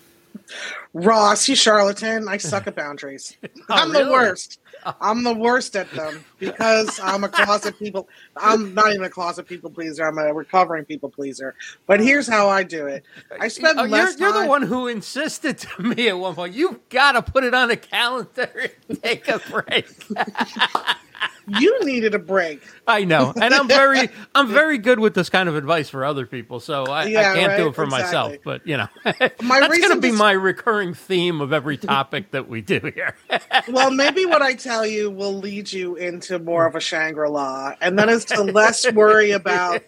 Ross, 0.94 1.50
you 1.50 1.56
charlatan. 1.56 2.28
I 2.28 2.38
suck 2.38 2.68
at 2.68 2.76
boundaries. 2.76 3.36
Oh, 3.44 3.48
I'm 3.70 3.92
really? 3.92 4.04
the 4.04 4.12
worst. 4.12 4.60
Oh. 4.86 4.94
I'm 5.02 5.24
the 5.24 5.34
worst 5.34 5.76
at 5.76 5.90
them 5.92 6.24
because 6.40 7.00
I'm 7.02 7.24
a 7.24 7.30
closet 7.30 7.80
people. 7.80 8.10
I'm 8.36 8.74
not 8.74 8.90
even 8.90 9.04
a 9.04 9.10
closet 9.10 9.48
people 9.48 9.70
pleaser. 9.70 10.06
I'm 10.06 10.18
a 10.18 10.34
recovering 10.34 10.86
people 10.86 11.10
pleaser. 11.10 11.56
But 11.88 12.02
here's 12.02 12.28
how 12.28 12.50
I 12.50 12.64
do 12.64 12.88
it. 12.88 13.04
I 13.40 13.46
oh, 13.46 13.48
spend 13.48 13.80
Oh, 13.80 13.86
less 13.86 14.20
you're, 14.20 14.30
you're 14.30 14.44
the 14.44 14.50
one 14.50 14.62
who 14.62 14.88
insisted 14.88 15.58
to 15.60 15.82
me 15.82 16.10
at 16.10 16.20
one 16.20 16.36
point. 16.36 16.54
You've 16.54 16.90
got 16.90 17.14
to 17.14 17.22
put 17.22 17.44
it 17.44 17.54
on 17.54 17.72
a 17.72 17.78
calendar 17.78 18.72
and 18.90 19.02
take 19.02 19.28
a 19.30 19.40
break. 19.50 19.88
You 21.48 21.84
needed 21.86 22.16
a 22.16 22.20
break. 22.20 22.62
I 22.88 23.04
know, 23.04 23.34
and 23.36 23.54
I'm 23.54 23.68
very, 23.68 24.10
I'm 24.36 24.48
very 24.50 24.78
good 24.78 25.00
with 25.00 25.14
this 25.14 25.30
kind 25.30 25.50
of 25.50 25.56
advice 25.56 25.90
for 25.90 26.06
other 26.06 26.26
people. 26.26 26.60
So 26.60 26.86
I, 26.86 27.06
Yeah, 27.06 27.32
I 27.32 27.36
can't 27.36 27.58
do 27.58 27.68
it 27.68 27.76
for 27.76 27.86
myself. 27.86 28.36
But 28.44 28.66
you 28.68 28.78
know, 28.78 28.88
My 29.06 29.60
that's 29.60 29.78
going 29.80 29.96
to 29.96 30.00
be 30.02 30.12
to- 30.12 30.18
my 30.18 30.32
recurring 30.32 30.94
theme 30.94 31.42
of 31.42 31.52
every 31.54 31.78
topic 31.94 32.32
that 32.32 32.48
we 32.48 32.62
do 32.62 32.80
here. 32.94 33.16
Well, 33.70 33.92
maybe 33.92 34.26
what 34.26 34.42
I 34.42 34.54
tell 34.54 34.86
you 34.86 35.10
will 35.12 35.34
lead 35.38 35.72
you 35.72 35.96
into 35.96 36.40
more 36.40 36.66
of 36.66 36.76
a 36.76 36.80
Shangri 36.80 37.30
La, 37.30 37.74
and 37.82 38.00
that 38.00 38.10
is 38.10 38.26
to 38.26 38.44
less 38.44 38.90
worry 38.92 39.32
about. 39.32 39.82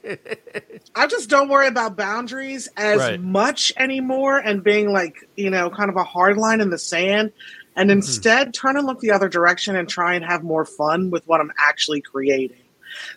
I 0.96 1.08
just 1.08 1.30
don't 1.30 1.50
worry 1.50 1.68
about 1.68 1.96
boundaries 1.98 2.68
as 2.78 3.00
Right. 3.00 3.20
much 3.22 3.74
anymore 3.78 4.38
and 4.38 4.64
being 4.64 4.92
like, 4.92 5.28
you 5.36 5.50
know, 5.50 5.70
kind 5.70 5.90
of 5.90 5.96
a 5.96 6.04
hard 6.04 6.38
line 6.38 6.62
in 6.62 6.70
the 6.70 6.78
sand, 6.78 7.32
and 7.76 7.90
Mm-hmm. 7.90 7.98
instead 7.98 8.54
turn 8.54 8.78
and 8.78 8.86
look 8.86 9.00
the 9.00 9.12
other 9.12 9.30
direction 9.30 9.76
and 9.76 9.88
try 9.90 10.16
and 10.16 10.24
have 10.26 10.44
more 10.44 10.66
fun 10.66 11.10
with 11.12 11.28
what 11.28 11.42
I'm 11.42 11.52
actually 11.58 12.02
creating. 12.02 12.58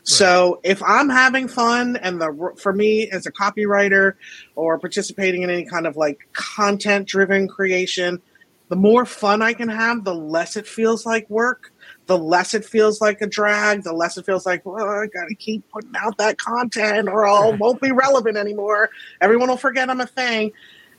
So 0.02 0.60
if 0.64 0.82
I'm 0.82 1.08
having 1.08 1.46
fun, 1.46 1.96
and 1.96 2.20
the 2.20 2.52
for 2.56 2.72
me 2.72 3.08
as 3.10 3.26
a 3.26 3.32
copywriter 3.32 4.14
or 4.56 4.78
participating 4.78 5.42
in 5.42 5.50
any 5.50 5.64
kind 5.64 5.86
of 5.86 5.96
like 5.96 6.28
content 6.32 7.06
driven 7.06 7.46
creation, 7.46 8.20
the 8.68 8.76
more 8.76 9.04
fun 9.04 9.40
I 9.40 9.52
can 9.52 9.68
have, 9.68 10.04
the 10.04 10.14
less 10.14 10.56
it 10.56 10.66
feels 10.66 11.06
like 11.06 11.30
work, 11.30 11.72
the 12.06 12.18
less 12.18 12.54
it 12.54 12.64
feels 12.64 13.00
like 13.00 13.20
a 13.22 13.26
drag, 13.26 13.84
the 13.84 13.92
less 13.92 14.18
it 14.18 14.26
feels 14.26 14.44
like, 14.44 14.66
well, 14.66 14.88
I 14.88 15.06
gotta 15.06 15.34
keep 15.36 15.68
putting 15.70 15.92
out 15.96 16.18
that 16.18 16.38
content 16.38 17.08
or 17.08 17.26
I 17.26 17.50
won't 17.58 17.80
be 17.80 17.92
relevant 17.92 18.36
anymore. 18.36 18.90
Everyone 19.20 19.48
will 19.48 19.56
forget 19.56 19.88
I'm 19.90 20.00
a 20.00 20.06
thing. 20.06 20.52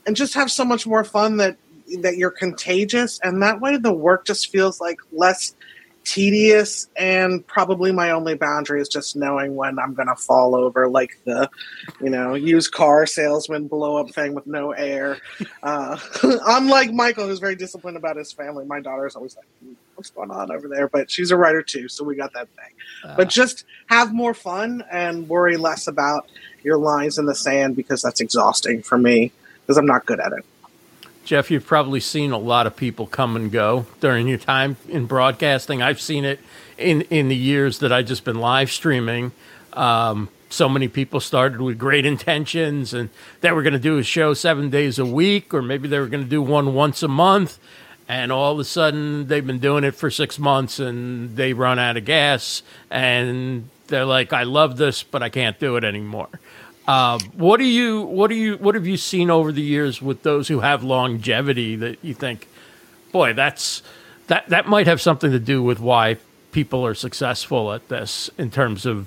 And 0.06 0.16
just 0.16 0.32
have 0.34 0.50
so 0.50 0.64
much 0.64 0.86
more 0.86 1.04
fun 1.04 1.36
that 1.36 1.58
that 1.98 2.16
you're 2.16 2.30
contagious 2.30 3.18
and 3.22 3.42
that 3.42 3.60
way 3.60 3.76
the 3.76 3.92
work 3.92 4.24
just 4.24 4.50
feels 4.50 4.80
like 4.80 4.98
less 5.12 5.54
tedious 6.04 6.88
and 6.96 7.46
probably 7.46 7.92
my 7.92 8.10
only 8.10 8.34
boundary 8.34 8.80
is 8.80 8.88
just 8.88 9.16
knowing 9.16 9.54
when 9.54 9.78
I'm 9.78 9.94
gonna 9.94 10.16
fall 10.16 10.54
over 10.54 10.88
like 10.88 11.18
the 11.24 11.48
you 12.00 12.10
know 12.10 12.34
used 12.34 12.72
car 12.72 13.06
salesman 13.06 13.68
blow 13.68 13.96
up 13.96 14.10
thing 14.10 14.34
with 14.34 14.46
no 14.46 14.72
air. 14.72 15.18
Uh, 15.62 15.98
unlike 16.22 16.92
Michael, 16.92 17.26
who's 17.26 17.38
very 17.38 17.54
disciplined 17.54 17.96
about 17.96 18.16
his 18.16 18.32
family, 18.32 18.64
my 18.64 18.80
daughter's 18.80 19.14
always 19.14 19.36
like, 19.36 19.46
"Hmm, 19.62 19.74
"What's 19.94 20.10
going 20.10 20.30
on 20.30 20.50
over 20.50 20.68
there?" 20.68 20.88
But 20.88 21.10
she's 21.10 21.30
a 21.30 21.36
writer 21.36 21.62
too, 21.62 21.88
so 21.88 22.02
we 22.04 22.16
got 22.16 22.32
that 22.32 22.48
thing. 22.48 23.14
but 23.16 23.28
just 23.28 23.64
have 23.86 24.12
more 24.12 24.34
fun 24.34 24.82
and 24.90 25.28
worry 25.28 25.56
less 25.56 25.86
about 25.86 26.28
your 26.62 26.78
lines 26.78 27.18
in 27.18 27.26
the 27.26 27.34
sand 27.34 27.76
because 27.76 28.02
that's 28.02 28.20
exhausting 28.20 28.82
for 28.82 28.98
me 28.98 29.32
because 29.62 29.76
I'm 29.76 29.86
not 29.86 30.06
good 30.06 30.20
at 30.20 30.32
it. 30.32 30.44
Jeff, 31.24 31.50
you've 31.50 31.66
probably 31.66 32.00
seen 32.00 32.32
a 32.32 32.38
lot 32.38 32.66
of 32.66 32.76
people 32.76 33.06
come 33.06 33.36
and 33.36 33.52
go 33.52 33.86
during 34.00 34.26
your 34.26 34.38
time 34.38 34.76
in 34.88 35.06
broadcasting. 35.06 35.82
I've 35.82 36.00
seen 36.00 36.24
it 36.24 36.40
in 36.76 37.02
in 37.02 37.28
the 37.28 37.36
years 37.36 37.78
that 37.80 37.92
I've 37.92 38.06
just 38.06 38.24
been 38.24 38.40
live 38.40 38.70
streaming. 38.70 39.32
Um, 39.74 40.28
so 40.48 40.68
many 40.68 40.88
people 40.88 41.20
started 41.20 41.60
with 41.60 41.78
great 41.78 42.04
intentions 42.04 42.92
and 42.92 43.08
they 43.40 43.52
were 43.52 43.62
going 43.62 43.72
to 43.72 43.78
do 43.78 43.98
a 43.98 44.02
show 44.02 44.34
seven 44.34 44.68
days 44.68 44.98
a 44.98 45.06
week, 45.06 45.54
or 45.54 45.62
maybe 45.62 45.88
they 45.88 45.98
were 45.98 46.08
going 46.08 46.24
to 46.24 46.28
do 46.28 46.42
one 46.42 46.74
once 46.74 47.02
a 47.02 47.08
month. 47.08 47.58
And 48.08 48.32
all 48.32 48.54
of 48.54 48.58
a 48.58 48.64
sudden, 48.64 49.28
they've 49.28 49.46
been 49.46 49.60
doing 49.60 49.84
it 49.84 49.94
for 49.94 50.10
six 50.10 50.36
months 50.36 50.80
and 50.80 51.36
they 51.36 51.52
run 51.52 51.78
out 51.78 51.96
of 51.96 52.04
gas. 52.04 52.62
And 52.90 53.68
they're 53.86 54.04
like, 54.04 54.32
I 54.32 54.42
love 54.42 54.76
this, 54.76 55.04
but 55.04 55.22
I 55.22 55.28
can't 55.28 55.58
do 55.60 55.76
it 55.76 55.84
anymore. 55.84 56.28
Uh, 56.90 57.20
what 57.36 57.58
do 57.58 57.64
you 57.64 58.02
what 58.02 58.30
do 58.30 58.34
you 58.34 58.56
what 58.56 58.74
have 58.74 58.84
you 58.84 58.96
seen 58.96 59.30
over 59.30 59.52
the 59.52 59.62
years 59.62 60.02
with 60.02 60.24
those 60.24 60.48
who 60.48 60.58
have 60.58 60.82
longevity 60.82 61.76
that 61.76 62.04
you 62.04 62.12
think, 62.12 62.48
boy, 63.12 63.32
that's 63.32 63.84
that 64.26 64.48
that 64.48 64.66
might 64.66 64.88
have 64.88 65.00
something 65.00 65.30
to 65.30 65.38
do 65.38 65.62
with 65.62 65.78
why 65.78 66.16
people 66.50 66.84
are 66.84 66.94
successful 66.94 67.72
at 67.72 67.88
this 67.90 68.28
in 68.36 68.50
terms 68.50 68.86
of 68.86 69.06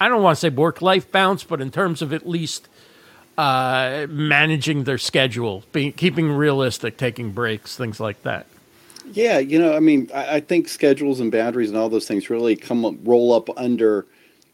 I 0.00 0.08
don't 0.08 0.24
want 0.24 0.38
to 0.38 0.40
say 0.40 0.48
work 0.48 0.82
life 0.82 1.12
balance, 1.12 1.44
but 1.44 1.60
in 1.60 1.70
terms 1.70 2.02
of 2.02 2.12
at 2.12 2.28
least 2.28 2.66
uh, 3.38 4.08
managing 4.10 4.82
their 4.82 4.98
schedule, 4.98 5.62
being 5.70 5.92
keeping 5.92 6.32
realistic, 6.32 6.96
taking 6.96 7.30
breaks, 7.30 7.76
things 7.76 8.00
like 8.00 8.24
that. 8.24 8.48
Yeah, 9.12 9.38
you 9.38 9.60
know, 9.60 9.76
I 9.76 9.78
mean, 9.78 10.10
I, 10.12 10.38
I 10.38 10.40
think 10.40 10.66
schedules 10.66 11.20
and 11.20 11.30
boundaries 11.30 11.68
and 11.68 11.78
all 11.78 11.88
those 11.88 12.08
things 12.08 12.28
really 12.28 12.56
come 12.56 12.84
up, 12.84 12.96
roll 13.04 13.32
up 13.32 13.48
under 13.56 14.04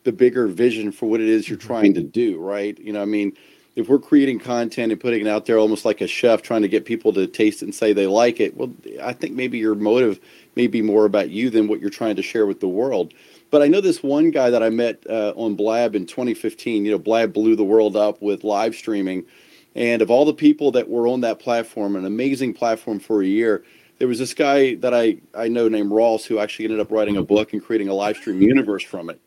the 0.06 0.12
bigger 0.12 0.46
vision 0.46 0.92
for 0.92 1.06
what 1.06 1.20
it 1.20 1.28
is 1.28 1.48
you're 1.48 1.58
trying 1.58 1.92
to 1.92 2.02
do, 2.02 2.38
right? 2.38 2.78
You 2.78 2.92
know, 2.92 3.02
I 3.02 3.06
mean, 3.06 3.36
if 3.74 3.88
we're 3.88 3.98
creating 3.98 4.38
content 4.38 4.92
and 4.92 5.00
putting 5.00 5.20
it 5.20 5.26
out 5.26 5.46
there 5.46 5.58
almost 5.58 5.84
like 5.84 6.00
a 6.00 6.06
chef 6.06 6.40
trying 6.40 6.62
to 6.62 6.68
get 6.68 6.86
people 6.86 7.12
to 7.12 7.26
taste 7.26 7.60
it 7.60 7.66
and 7.66 7.74
say 7.74 7.92
they 7.92 8.06
like 8.06 8.40
it, 8.40 8.56
well, 8.56 8.72
I 9.02 9.12
think 9.12 9.34
maybe 9.34 9.58
your 9.58 9.74
motive 9.74 10.20
may 10.54 10.68
be 10.68 10.80
more 10.80 11.04
about 11.04 11.28
you 11.28 11.50
than 11.50 11.66
what 11.66 11.80
you're 11.80 11.90
trying 11.90 12.16
to 12.16 12.22
share 12.22 12.46
with 12.46 12.60
the 12.60 12.68
world. 12.68 13.12
But 13.50 13.62
I 13.62 13.66
know 13.66 13.80
this 13.80 14.02
one 14.02 14.30
guy 14.30 14.48
that 14.48 14.62
I 14.62 14.70
met 14.70 15.04
uh, 15.10 15.34
on 15.36 15.56
Blab 15.56 15.96
in 15.96 16.06
2015. 16.06 16.84
You 16.84 16.92
know, 16.92 16.98
Blab 16.98 17.32
blew 17.32 17.56
the 17.56 17.64
world 17.64 17.96
up 17.96 18.22
with 18.22 18.44
live 18.44 18.76
streaming. 18.76 19.26
And 19.74 20.02
of 20.02 20.10
all 20.10 20.24
the 20.24 20.32
people 20.32 20.70
that 20.70 20.88
were 20.88 21.08
on 21.08 21.20
that 21.22 21.40
platform, 21.40 21.96
an 21.96 22.06
amazing 22.06 22.54
platform 22.54 23.00
for 23.00 23.22
a 23.22 23.26
year, 23.26 23.64
there 23.98 24.08
was 24.08 24.20
this 24.20 24.34
guy 24.34 24.76
that 24.76 24.94
I, 24.94 25.18
I 25.34 25.48
know 25.48 25.68
named 25.68 25.90
Ross 25.90 26.24
who 26.24 26.38
actually 26.38 26.66
ended 26.66 26.80
up 26.80 26.92
writing 26.92 27.16
a 27.16 27.22
book 27.22 27.52
and 27.52 27.62
creating 27.62 27.88
a 27.88 27.94
live 27.94 28.16
stream 28.16 28.40
universe 28.40 28.84
from 28.84 29.10
it. 29.10 29.20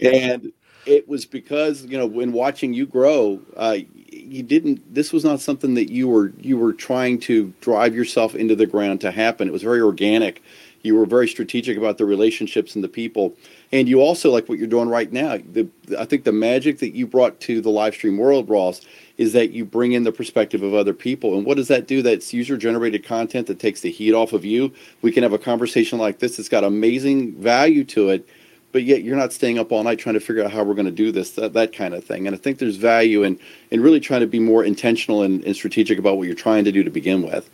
And 0.00 0.52
it 0.86 1.08
was 1.08 1.26
because 1.26 1.84
you 1.84 1.96
know 1.96 2.06
when 2.06 2.32
watching 2.32 2.74
you 2.74 2.86
grow, 2.86 3.40
uh, 3.56 3.78
you 4.10 4.42
didn't. 4.42 4.94
This 4.94 5.12
was 5.12 5.24
not 5.24 5.40
something 5.40 5.74
that 5.74 5.90
you 5.90 6.08
were 6.08 6.32
you 6.40 6.58
were 6.58 6.72
trying 6.72 7.20
to 7.20 7.52
drive 7.60 7.94
yourself 7.94 8.34
into 8.34 8.56
the 8.56 8.66
ground 8.66 9.00
to 9.02 9.10
happen. 9.10 9.48
It 9.48 9.52
was 9.52 9.62
very 9.62 9.80
organic. 9.80 10.42
You 10.82 10.96
were 10.96 11.06
very 11.06 11.28
strategic 11.28 11.78
about 11.78 11.98
the 11.98 12.04
relationships 12.04 12.74
and 12.74 12.82
the 12.82 12.88
people, 12.88 13.34
and 13.70 13.88
you 13.88 14.00
also 14.00 14.30
like 14.32 14.48
what 14.48 14.58
you're 14.58 14.66
doing 14.66 14.88
right 14.88 15.12
now. 15.12 15.38
The, 15.52 15.68
I 15.96 16.04
think 16.04 16.24
the 16.24 16.32
magic 16.32 16.78
that 16.78 16.96
you 16.96 17.06
brought 17.06 17.38
to 17.42 17.60
the 17.60 17.70
live 17.70 17.94
stream 17.94 18.18
world, 18.18 18.48
Ross, 18.48 18.80
is 19.16 19.32
that 19.34 19.52
you 19.52 19.64
bring 19.64 19.92
in 19.92 20.02
the 20.02 20.10
perspective 20.10 20.62
of 20.64 20.74
other 20.74 20.92
people. 20.92 21.36
And 21.36 21.46
what 21.46 21.56
does 21.56 21.68
that 21.68 21.86
do? 21.86 22.02
That's 22.02 22.32
user 22.32 22.56
generated 22.56 23.04
content 23.04 23.46
that 23.46 23.60
takes 23.60 23.82
the 23.82 23.92
heat 23.92 24.12
off 24.12 24.32
of 24.32 24.44
you. 24.44 24.72
We 25.02 25.12
can 25.12 25.22
have 25.22 25.32
a 25.32 25.38
conversation 25.38 26.00
like 26.00 26.18
this 26.18 26.36
that's 26.36 26.48
got 26.48 26.64
amazing 26.64 27.36
value 27.36 27.84
to 27.84 28.10
it, 28.10 28.28
but 28.72 28.82
yet 28.84 29.02
you're 29.02 29.16
not 29.16 29.32
staying 29.32 29.58
up 29.58 29.70
all 29.70 29.82
night 29.82 29.98
trying 29.98 30.14
to 30.14 30.20
figure 30.20 30.42
out 30.42 30.50
how 30.50 30.64
we're 30.64 30.74
going 30.74 30.86
to 30.86 30.90
do 30.90 31.12
this, 31.12 31.32
that, 31.32 31.52
that 31.52 31.72
kind 31.72 31.94
of 31.94 32.04
thing. 32.04 32.26
And 32.26 32.34
I 32.34 32.38
think 32.38 32.58
there's 32.58 32.76
value 32.76 33.22
in, 33.22 33.38
in 33.70 33.80
really 33.80 34.00
trying 34.00 34.20
to 34.20 34.26
be 34.26 34.40
more 34.40 34.64
intentional 34.64 35.22
and, 35.22 35.44
and 35.44 35.54
strategic 35.54 35.98
about 35.98 36.16
what 36.16 36.26
you're 36.26 36.34
trying 36.34 36.64
to 36.64 36.72
do 36.72 36.82
to 36.82 36.90
begin 36.90 37.22
with. 37.22 37.48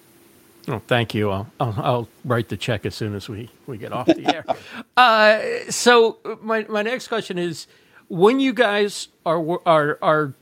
Oh, 0.69 0.81
thank 0.87 1.15
you. 1.15 1.31
I'll, 1.31 1.51
I'll, 1.59 1.75
I'll 1.79 2.09
write 2.25 2.49
the 2.49 2.57
check 2.57 2.87
as 2.87 2.95
soon 2.95 3.15
as 3.15 3.29
we, 3.29 3.51
we 3.67 3.79
get 3.79 3.93
off 3.93 4.07
the 4.07 4.35
air. 4.35 4.45
Uh, 4.97 5.41
so 5.71 6.19
my, 6.43 6.65
my 6.65 6.83
next 6.83 7.07
question 7.07 7.39
is, 7.39 7.69
when 8.09 8.41
you 8.41 8.53
guys 8.53 9.09
are 9.25 9.61
are 9.67 9.99
are 10.03 10.33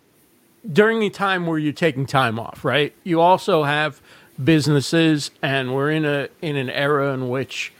during 0.72 1.02
a 1.02 1.10
time 1.10 1.46
where 1.46 1.58
you're 1.58 1.72
taking 1.72 2.06
time 2.06 2.38
off, 2.38 2.64
right? 2.64 2.94
You 3.04 3.20
also 3.20 3.64
have 3.64 4.00
businesses, 4.42 5.30
and 5.42 5.74
we're 5.74 5.90
in 5.90 6.04
a 6.04 6.28
in 6.40 6.56
an 6.56 6.70
era 6.70 7.12
in 7.12 7.28
which 7.28 7.72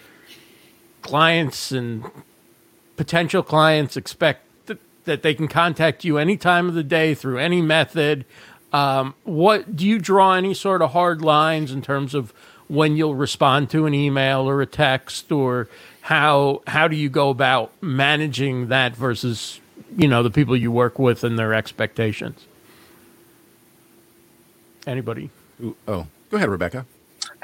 clients 1.03 1.71
and 1.73 2.05
potential 2.97 3.43
clients 3.43 3.97
expect 3.97 4.67
that, 4.67 4.79
that 5.05 5.23
they 5.23 5.35
can 5.35 5.49
contact 5.49 6.05
you 6.05 6.19
any 6.19 6.37
time 6.37 6.69
of 6.69 6.75
the 6.75 6.83
day 6.83 7.15
through 7.15 7.39
any 7.39 7.63
method. 7.63 8.25
Um, 8.73 9.15
what 9.25 9.77
do 9.77 9.87
you 9.87 9.99
draw 9.99 10.33
any 10.35 10.55
sort 10.55 10.83
of 10.83 10.93
hard 10.93 11.23
lines 11.23 11.73
in 11.73 11.83
terms 11.83 12.15
of 12.15 12.33
when 12.69 12.97
you'll 12.97 13.15
respond 13.15 13.71
to 13.71 13.87
an 13.87 13.95
email 13.95 14.49
or 14.49 14.61
a 14.61 14.67
text, 14.67 15.31
or 15.31 15.69
how 16.03 16.63
how 16.67 16.89
do 16.89 16.97
you 16.97 17.09
go 17.09 17.31
about 17.31 17.71
managing 17.81 18.69
that 18.69 18.97
versus 18.97 19.61
you 19.97 20.09
know 20.09 20.23
the 20.23 20.31
people 20.31 20.57
you 20.57 20.73
work 20.73 20.99
with 20.99 21.23
and 21.23 21.39
their 21.39 21.55
expectations? 21.55 22.47
Anybody? 24.87 25.31
Ooh, 25.63 25.77
oh, 25.87 26.07
go 26.31 26.37
ahead, 26.37 26.49
Rebecca. 26.49 26.87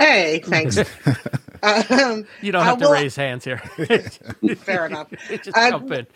Hey, 0.03 0.41
thanks. 0.45 0.79
um, 1.63 2.27
You 2.41 2.51
don't 2.53 2.65
have 2.65 2.79
to 2.79 2.91
raise 2.91 3.15
hands 3.15 3.45
here. 3.45 3.59
fair 4.57 4.87
enough. 4.87 5.09
Just 5.29 5.57
Uh, 5.57 5.71
jump 5.71 5.93
in. 5.93 6.07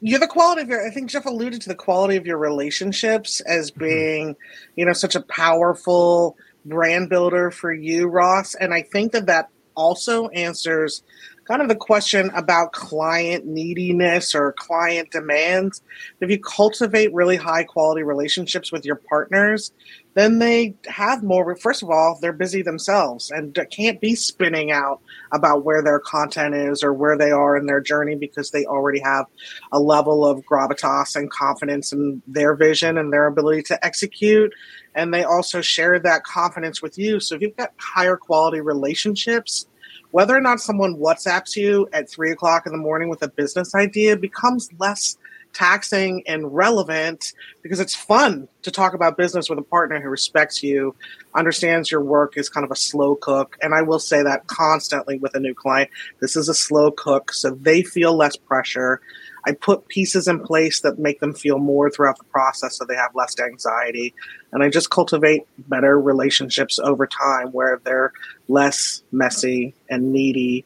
you're 0.00 0.20
the 0.20 0.26
quality 0.28 0.62
of 0.62 0.68
your 0.68 0.86
i 0.86 0.90
think 0.90 1.10
jeff 1.10 1.26
alluded 1.26 1.60
to 1.60 1.68
the 1.68 1.74
quality 1.74 2.14
of 2.14 2.24
your 2.24 2.38
relationships 2.38 3.40
as 3.40 3.72
being 3.72 4.36
you 4.76 4.86
know 4.86 4.92
such 4.92 5.16
a 5.16 5.20
powerful 5.22 6.36
brand 6.64 7.08
builder 7.08 7.50
for 7.50 7.72
you 7.72 8.06
ross 8.06 8.54
and 8.54 8.72
i 8.72 8.80
think 8.82 9.10
that 9.10 9.26
that 9.26 9.48
also 9.74 10.28
answers 10.28 11.02
kind 11.48 11.62
of 11.62 11.68
the 11.68 11.74
question 11.74 12.30
about 12.34 12.72
client 12.72 13.46
neediness 13.46 14.34
or 14.34 14.52
client 14.52 15.10
demands. 15.10 15.82
If 16.20 16.30
you 16.30 16.38
cultivate 16.38 17.12
really 17.14 17.36
high 17.36 17.64
quality 17.64 18.02
relationships 18.02 18.70
with 18.70 18.84
your 18.84 18.96
partners, 18.96 19.72
then 20.14 20.40
they 20.40 20.74
have 20.86 21.22
more. 21.22 21.56
First 21.56 21.82
of 21.82 21.88
all, 21.90 22.18
they're 22.20 22.34
busy 22.34 22.60
themselves 22.60 23.30
and 23.30 23.58
can't 23.70 23.98
be 23.98 24.14
spinning 24.14 24.70
out 24.70 25.00
about 25.32 25.64
where 25.64 25.82
their 25.82 26.00
content 26.00 26.54
is 26.54 26.82
or 26.82 26.92
where 26.92 27.16
they 27.16 27.30
are 27.30 27.56
in 27.56 27.64
their 27.64 27.80
journey 27.80 28.14
because 28.14 28.50
they 28.50 28.66
already 28.66 29.00
have 29.00 29.24
a 29.72 29.80
level 29.80 30.26
of 30.26 30.44
gravitas 30.44 31.16
and 31.16 31.30
confidence 31.30 31.92
in 31.92 32.20
their 32.26 32.54
vision 32.54 32.98
and 32.98 33.10
their 33.10 33.26
ability 33.26 33.62
to 33.62 33.86
execute. 33.86 34.52
And 34.94 35.14
they 35.14 35.24
also 35.24 35.62
share 35.62 35.98
that 36.00 36.24
confidence 36.24 36.82
with 36.82 36.98
you. 36.98 37.20
So 37.20 37.36
if 37.36 37.40
you've 37.40 37.56
got 37.56 37.72
higher 37.78 38.16
quality 38.16 38.60
relationships, 38.60 39.66
whether 40.10 40.36
or 40.36 40.40
not 40.40 40.60
someone 40.60 40.96
WhatsApps 40.96 41.56
you 41.56 41.88
at 41.92 42.08
three 42.08 42.30
o'clock 42.30 42.66
in 42.66 42.72
the 42.72 42.78
morning 42.78 43.08
with 43.08 43.22
a 43.22 43.28
business 43.28 43.74
idea 43.74 44.16
becomes 44.16 44.70
less 44.78 45.16
taxing 45.52 46.22
and 46.26 46.54
relevant 46.54 47.32
because 47.62 47.80
it's 47.80 47.94
fun 47.94 48.48
to 48.62 48.70
talk 48.70 48.94
about 48.94 49.16
business 49.16 49.48
with 49.48 49.58
a 49.58 49.62
partner 49.62 50.00
who 50.00 50.08
respects 50.08 50.62
you, 50.62 50.94
understands 51.34 51.90
your 51.90 52.02
work 52.02 52.36
is 52.36 52.48
kind 52.48 52.64
of 52.64 52.70
a 52.70 52.76
slow 52.76 53.16
cook. 53.16 53.56
And 53.62 53.74
I 53.74 53.82
will 53.82 53.98
say 53.98 54.22
that 54.22 54.46
constantly 54.46 55.18
with 55.18 55.34
a 55.34 55.40
new 55.40 55.54
client. 55.54 55.90
This 56.20 56.36
is 56.36 56.48
a 56.48 56.54
slow 56.54 56.90
cook, 56.90 57.32
so 57.32 57.50
they 57.50 57.82
feel 57.82 58.16
less 58.16 58.36
pressure. 58.36 59.00
I 59.44 59.52
put 59.52 59.88
pieces 59.88 60.28
in 60.28 60.40
place 60.40 60.80
that 60.80 60.98
make 60.98 61.20
them 61.20 61.34
feel 61.34 61.58
more 61.58 61.90
throughout 61.90 62.18
the 62.18 62.24
process 62.24 62.76
so 62.76 62.84
they 62.84 62.96
have 62.96 63.14
less 63.14 63.38
anxiety. 63.38 64.14
And 64.52 64.62
I 64.62 64.68
just 64.68 64.90
cultivate 64.90 65.46
better 65.58 65.98
relationships 66.00 66.78
over 66.78 67.06
time 67.06 67.48
where 67.52 67.80
they're 67.84 68.12
less 68.48 69.02
messy 69.12 69.74
and 69.88 70.12
needy 70.12 70.64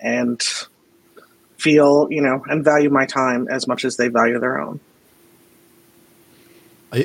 and 0.00 0.42
feel, 1.58 2.08
you 2.10 2.20
know, 2.20 2.44
and 2.48 2.64
value 2.64 2.90
my 2.90 3.06
time 3.06 3.48
as 3.48 3.66
much 3.66 3.84
as 3.84 3.96
they 3.96 4.08
value 4.08 4.38
their 4.38 4.58
own. 4.58 4.80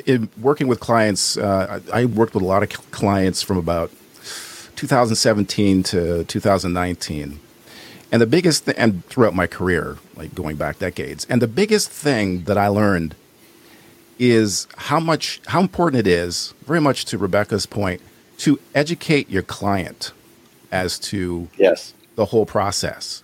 In 0.06 0.28
working 0.40 0.68
with 0.68 0.78
clients, 0.78 1.36
uh, 1.36 1.80
I 1.92 2.04
worked 2.04 2.34
with 2.34 2.44
a 2.44 2.46
lot 2.46 2.62
of 2.62 2.90
clients 2.92 3.42
from 3.42 3.56
about 3.56 3.90
2017 4.76 5.82
to 5.82 6.24
2019. 6.24 7.40
And 8.12 8.22
the 8.22 8.26
biggest 8.26 8.64
thing, 8.64 8.74
and 8.76 9.04
throughout 9.06 9.34
my 9.34 9.46
career, 9.46 9.98
like 10.20 10.34
going 10.34 10.56
back 10.56 10.78
decades, 10.78 11.26
and 11.30 11.40
the 11.40 11.48
biggest 11.48 11.90
thing 11.90 12.44
that 12.44 12.58
I 12.58 12.68
learned 12.68 13.14
is 14.18 14.68
how 14.76 15.00
much, 15.00 15.40
how 15.46 15.60
important 15.60 16.06
it 16.06 16.06
is, 16.06 16.52
very 16.66 16.80
much 16.80 17.06
to 17.06 17.16
Rebecca's 17.16 17.64
point, 17.64 18.02
to 18.38 18.60
educate 18.74 19.30
your 19.30 19.42
client 19.42 20.12
as 20.70 20.98
to 20.98 21.48
yes. 21.56 21.94
the 22.16 22.26
whole 22.26 22.46
process 22.46 23.22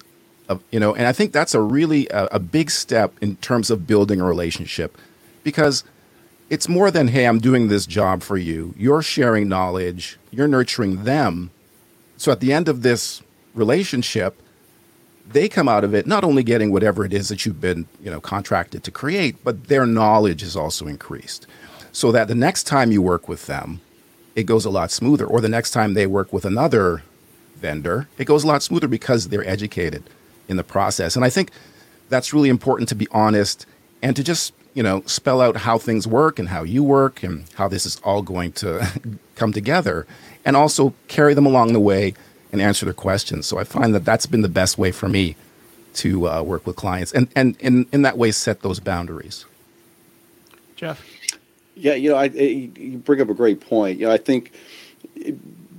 of 0.49 0.62
you 0.71 0.79
know 0.79 0.95
and 0.95 1.07
i 1.07 1.12
think 1.12 1.33
that's 1.33 1.55
a 1.55 1.61
really 1.61 2.09
a, 2.09 2.26
a, 2.33 2.38
big 2.38 2.71
step 2.71 3.12
in 3.21 3.37
terms 3.37 3.71
of 3.71 3.87
building 3.87 4.21
a 4.21 4.25
relationship 4.25 4.97
because 5.43 5.85
it's 6.50 6.69
more 6.69 6.91
than 6.91 7.09
hey 7.09 7.25
i'm 7.26 7.38
doing 7.38 7.69
this 7.69 7.87
job 7.87 8.23
for 8.23 8.37
you. 8.37 8.75
You're 8.76 9.03
sharing 9.03 9.49
knowledge 9.49 10.19
you're 10.37 10.49
nurturing 10.49 11.05
them. 11.05 11.50
So 12.17 12.31
at 12.31 12.41
the 12.41 12.53
end 12.53 12.69
of 12.69 12.83
this 12.83 13.23
relationship 13.55 14.41
they 15.33 15.49
come 15.49 15.68
out 15.68 15.85
of 15.85 15.95
it 15.95 16.06
not 16.06 16.25
only 16.25 16.42
getting 16.42 16.73
whatever 16.73 17.04
it 17.04 17.12
is 17.12 17.28
that 17.28 17.45
you've 17.45 17.61
been 17.61 17.87
you 18.02 18.11
know 18.11 18.21
contracted 18.21 18.85
to 18.85 18.90
create 18.90 19.37
but 19.45 19.68
their 19.68 19.87
knowledge 19.87 20.42
is 20.42 20.56
also 20.56 20.87
increased 20.87 21.47
so 21.92 22.12
that 22.12 22.28
the 22.28 22.35
next 22.35 22.64
time 22.64 22.92
you 22.92 23.02
work 23.02 23.28
with 23.28 23.47
them 23.47 23.80
it 24.35 24.45
goes 24.45 24.64
a 24.64 24.71
lot 24.71 24.90
smoother 24.90 25.26
or 25.26 25.40
the 25.40 25.49
next 25.49 25.71
time 25.71 25.95
they 25.95 26.06
work 26.06 26.33
with 26.33 26.45
another 26.45 27.02
vendor 27.56 28.09
it 28.18 28.26
goes 28.26 28.45
a 28.45 28.47
lot 28.47 28.62
smoother 28.62 28.88
because 28.88 29.28
they're 29.28 29.47
educated 29.49 30.04
in 30.49 30.56
the 30.56 30.64
process. 30.64 31.16
And 31.16 31.25
I 31.25 31.30
think 31.30 31.50
that's 32.09 32.33
really 32.33 32.49
important 32.49 32.88
to 32.90 32.95
be 32.95 33.09
honest 33.11 33.66
and 34.02 34.14
to 34.16 34.23
just, 34.23 34.52
you 34.75 34.83
know, 34.83 35.02
spell 35.06 35.40
out 35.40 35.56
how 35.59 35.78
things 35.78 36.06
work 36.06 36.38
and 36.38 36.49
how 36.49 36.62
you 36.62 36.83
work 36.85 37.23
and 37.23 37.45
how 37.54 37.68
this 37.68 37.87
is 37.87 37.97
all 38.04 38.23
going 38.23 38.52
to 38.52 38.87
come 39.35 39.52
together 39.52 40.06
and 40.45 40.56
also 40.56 40.95
carry 41.09 41.35
them 41.35 41.47
along 41.47 41.73
the 41.73 41.80
way 41.80 42.15
and 42.58 42.66
answer 42.66 42.84
their 42.84 42.95
questions. 42.95 43.47
So 43.47 43.58
I 43.58 43.64
find 43.64 43.95
that 43.95 44.04
that's 44.04 44.26
been 44.26 44.42
the 44.42 44.49
best 44.49 44.78
way 44.78 44.92
for 44.92 45.08
me 45.08 45.36
to 45.95 46.28
uh, 46.28 46.42
work 46.42 46.66
with 46.66 46.76
clients 46.76 47.12
and, 47.12 47.28
and, 47.34 47.56
and 47.62 47.86
in 47.92 48.02
that 48.02 48.19
way 48.19 48.30
set 48.30 48.60
those 48.60 48.80
boundaries. 48.80 49.47
Jeff? 50.76 51.04
Yeah, 51.75 51.95
you 51.95 52.10
know, 52.10 52.16
I, 52.16 52.25
I, 52.25 52.26
you 52.26 52.99
bring 52.99 53.21
up 53.21 53.28
a 53.28 53.34
great 53.34 53.60
point. 53.60 53.99
You 53.99 54.06
know, 54.06 54.12
I 54.12 54.19
think 54.19 54.52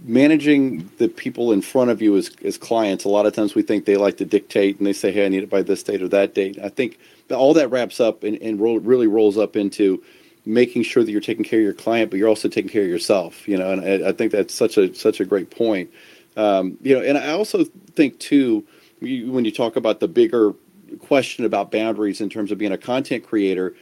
managing 0.04 0.90
the 0.98 1.10
people 1.10 1.52
in 1.52 1.62
front 1.62 1.92
of 1.92 2.02
you 2.02 2.16
as, 2.18 2.32
as 2.44 2.58
clients, 2.58 3.04
a 3.04 3.10
lot 3.10 3.26
of 3.26 3.34
times 3.34 3.56
we 3.56 3.62
think 3.62 3.86
they 3.86 3.98
like 3.98 4.18
to 4.18 4.26
dictate 4.26 4.78
and 4.78 4.88
they 4.88 4.94
say, 4.94 5.12
hey, 5.12 5.26
I 5.26 5.30
need 5.30 5.44
it 5.44 5.50
by 5.50 5.62
this 5.62 5.84
date 5.84 6.02
or 6.02 6.08
that 6.10 6.34
date. 6.34 6.58
I 6.64 6.70
think 6.70 6.98
all 7.30 7.54
that 7.56 7.70
wraps 7.70 8.00
up 8.00 8.24
and, 8.24 8.42
and 8.42 8.60
roll, 8.60 8.80
really 8.80 9.08
rolls 9.08 9.38
up 9.38 9.56
into 9.56 10.04
making 10.46 10.84
sure 10.84 11.04
that 11.04 11.12
you're 11.12 11.20
taking 11.20 11.44
care 11.44 11.60
of 11.60 11.64
your 11.64 11.74
client, 11.74 12.10
but 12.10 12.18
you're 12.18 12.30
also 12.30 12.48
taking 12.48 12.72
care 12.72 12.84
of 12.84 12.88
yourself, 12.88 13.48
you 13.48 13.58
know, 13.58 13.72
and 13.72 13.82
I, 13.82 14.10
I 14.10 14.12
think 14.14 14.32
that's 14.32 14.54
such 14.54 14.78
a, 14.78 14.94
such 14.96 15.20
a 15.20 15.26
great 15.26 15.50
point. 15.50 15.92
Um, 16.38 16.78
you 16.82 16.94
know, 16.94 17.04
and 17.04 17.18
I 17.18 17.32
also 17.32 17.66
think 17.96 18.20
too, 18.20 18.66
when 19.02 19.44
you 19.44 19.52
talk 19.52 19.76
about 19.76 20.00
the 20.00 20.08
bigger 20.08 20.54
question 21.00 21.44
about 21.44 21.72
boundaries 21.72 22.22
in 22.22 22.30
terms 22.30 22.52
of 22.52 22.58
being 22.58 22.72
a 22.72 22.78
content 22.78 23.26
creator, 23.26 23.76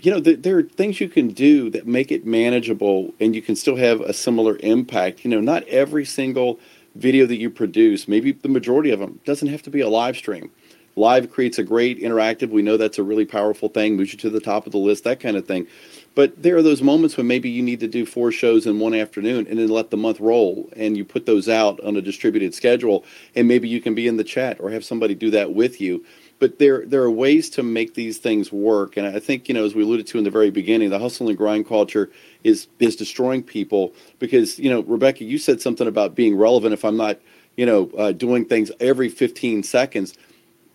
you 0.00 0.10
know, 0.10 0.18
there 0.18 0.58
are 0.58 0.62
things 0.62 1.00
you 1.00 1.08
can 1.08 1.28
do 1.28 1.70
that 1.70 1.86
make 1.86 2.10
it 2.10 2.26
manageable 2.26 3.14
and 3.20 3.34
you 3.34 3.40
can 3.40 3.54
still 3.54 3.76
have 3.76 4.00
a 4.00 4.12
similar 4.12 4.58
impact. 4.60 5.24
You 5.24 5.30
know, 5.30 5.40
not 5.40 5.62
every 5.68 6.04
single 6.04 6.58
video 6.94 7.26
that 7.26 7.36
you 7.36 7.50
produce, 7.50 8.08
maybe 8.08 8.32
the 8.32 8.48
majority 8.48 8.90
of 8.90 9.00
them, 9.00 9.20
doesn't 9.24 9.48
have 9.48 9.62
to 9.62 9.70
be 9.70 9.80
a 9.80 9.88
live 9.88 10.16
stream. 10.16 10.50
Live 10.96 11.30
creates 11.30 11.58
a 11.58 11.64
great 11.64 12.00
interactive. 12.00 12.50
We 12.50 12.62
know 12.62 12.76
that's 12.76 12.98
a 12.98 13.02
really 13.02 13.24
powerful 13.24 13.68
thing, 13.68 13.96
moves 13.96 14.12
you 14.12 14.18
to 14.20 14.30
the 14.30 14.40
top 14.40 14.66
of 14.66 14.72
the 14.72 14.78
list, 14.78 15.04
that 15.04 15.20
kind 15.20 15.36
of 15.36 15.46
thing. 15.46 15.66
But 16.14 16.40
there 16.40 16.56
are 16.56 16.62
those 16.62 16.82
moments 16.82 17.16
when 17.16 17.26
maybe 17.26 17.50
you 17.50 17.62
need 17.62 17.80
to 17.80 17.88
do 17.88 18.06
four 18.06 18.30
shows 18.30 18.66
in 18.66 18.78
one 18.78 18.94
afternoon 18.94 19.48
and 19.48 19.58
then 19.58 19.68
let 19.68 19.90
the 19.90 19.96
month 19.96 20.20
roll 20.20 20.68
and 20.76 20.96
you 20.96 21.04
put 21.04 21.26
those 21.26 21.48
out 21.48 21.80
on 21.80 21.96
a 21.96 22.02
distributed 22.02 22.54
schedule 22.54 23.04
and 23.34 23.48
maybe 23.48 23.68
you 23.68 23.80
can 23.80 23.94
be 23.94 24.06
in 24.06 24.16
the 24.16 24.24
chat 24.24 24.60
or 24.60 24.70
have 24.70 24.84
somebody 24.84 25.14
do 25.14 25.30
that 25.30 25.54
with 25.54 25.80
you 25.80 26.04
but 26.38 26.58
there 26.58 26.84
there 26.86 27.02
are 27.02 27.10
ways 27.10 27.48
to 27.50 27.62
make 27.62 27.94
these 27.94 28.18
things 28.18 28.52
work 28.52 28.96
and 28.96 29.06
i 29.06 29.18
think 29.18 29.48
you 29.48 29.54
know 29.54 29.64
as 29.64 29.74
we 29.74 29.82
alluded 29.82 30.06
to 30.06 30.18
in 30.18 30.24
the 30.24 30.30
very 30.30 30.50
beginning 30.50 30.90
the 30.90 30.98
hustle 30.98 31.28
and 31.28 31.38
grind 31.38 31.66
culture 31.66 32.10
is 32.42 32.68
is 32.78 32.96
destroying 32.96 33.42
people 33.42 33.92
because 34.18 34.58
you 34.58 34.70
know 34.70 34.82
rebecca 34.82 35.24
you 35.24 35.38
said 35.38 35.60
something 35.60 35.86
about 35.86 36.14
being 36.14 36.36
relevant 36.36 36.72
if 36.72 36.84
i'm 36.84 36.96
not 36.96 37.18
you 37.56 37.64
know 37.66 37.90
uh, 37.96 38.12
doing 38.12 38.44
things 38.44 38.70
every 38.80 39.08
15 39.08 39.62
seconds 39.62 40.14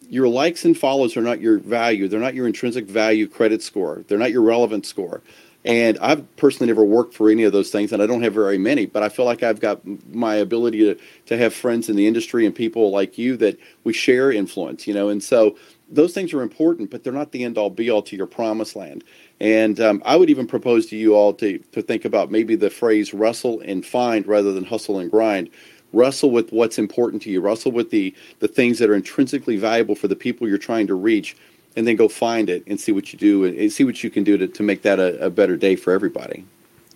your 0.09 0.27
likes 0.27 0.65
and 0.65 0.77
follows 0.77 1.15
are 1.15 1.21
not 1.21 1.39
your 1.39 1.59
value 1.59 2.07
they're 2.07 2.19
not 2.19 2.33
your 2.33 2.47
intrinsic 2.47 2.85
value 2.85 3.27
credit 3.27 3.61
score 3.61 4.03
they're 4.07 4.17
not 4.17 4.31
your 4.31 4.41
relevant 4.41 4.85
score 4.85 5.21
and 5.65 5.97
I've 5.99 6.35
personally 6.37 6.67
never 6.67 6.85
worked 6.85 7.13
for 7.13 7.29
any 7.29 7.43
of 7.43 7.51
those 7.51 7.69
things, 7.69 7.91
and 7.91 8.01
I 8.01 8.07
don't 8.07 8.23
have 8.23 8.33
very 8.33 8.57
many, 8.57 8.85
but 8.85 9.03
I 9.03 9.09
feel 9.09 9.25
like 9.25 9.43
I've 9.43 9.59
got 9.59 9.81
my 10.13 10.35
ability 10.35 10.79
to, 10.79 10.97
to 11.25 11.37
have 11.37 11.53
friends 11.53 11.89
in 11.89 11.97
the 11.97 12.07
industry 12.07 12.45
and 12.45 12.55
people 12.55 12.91
like 12.91 13.17
you 13.17 13.35
that 13.37 13.59
we 13.83 13.91
share 13.91 14.31
influence, 14.31 14.87
you 14.87 14.93
know, 14.93 15.09
and 15.09 15.21
so 15.21 15.57
those 15.89 16.13
things 16.13 16.33
are 16.33 16.41
important, 16.41 16.89
but 16.89 17.03
they're 17.03 17.11
not 17.11 17.31
the 17.31 17.43
end 17.43 17.57
all 17.57 17.69
be 17.69 17.89
all 17.89 18.01
to 18.03 18.15
your 18.15 18.27
promised 18.27 18.75
land. 18.75 19.03
And 19.41 19.79
um, 19.79 20.01
I 20.05 20.15
would 20.15 20.29
even 20.29 20.47
propose 20.47 20.85
to 20.87 20.97
you 20.97 21.15
all 21.15 21.33
to, 21.33 21.57
to 21.57 21.81
think 21.81 22.05
about 22.05 22.31
maybe 22.31 22.55
the 22.55 22.69
phrase 22.69 23.13
wrestle 23.13 23.59
and 23.61 23.85
find 23.85 24.27
rather 24.27 24.53
than 24.53 24.65
hustle 24.65 24.99
and 24.99 25.09
grind. 25.11 25.49
Wrestle 25.91 26.31
with 26.31 26.51
what's 26.51 26.77
important 26.77 27.21
to 27.23 27.31
you, 27.31 27.41
wrestle 27.41 27.71
with 27.71 27.89
the, 27.89 28.13
the 28.39 28.47
things 28.47 28.79
that 28.79 28.89
are 28.89 28.95
intrinsically 28.95 29.57
valuable 29.57 29.95
for 29.95 30.07
the 30.07 30.15
people 30.15 30.47
you're 30.47 30.57
trying 30.57 30.87
to 30.87 30.95
reach 30.95 31.35
and 31.75 31.87
then 31.87 31.95
go 31.95 32.07
find 32.07 32.49
it 32.49 32.63
and 32.67 32.79
see 32.79 32.91
what 32.91 33.13
you 33.13 33.19
do 33.19 33.45
and 33.45 33.71
see 33.71 33.83
what 33.83 34.03
you 34.03 34.09
can 34.09 34.23
do 34.23 34.37
to, 34.37 34.47
to 34.47 34.63
make 34.63 34.81
that 34.83 34.99
a, 34.99 35.25
a 35.25 35.29
better 35.29 35.55
day 35.55 35.75
for 35.75 35.93
everybody. 35.93 36.45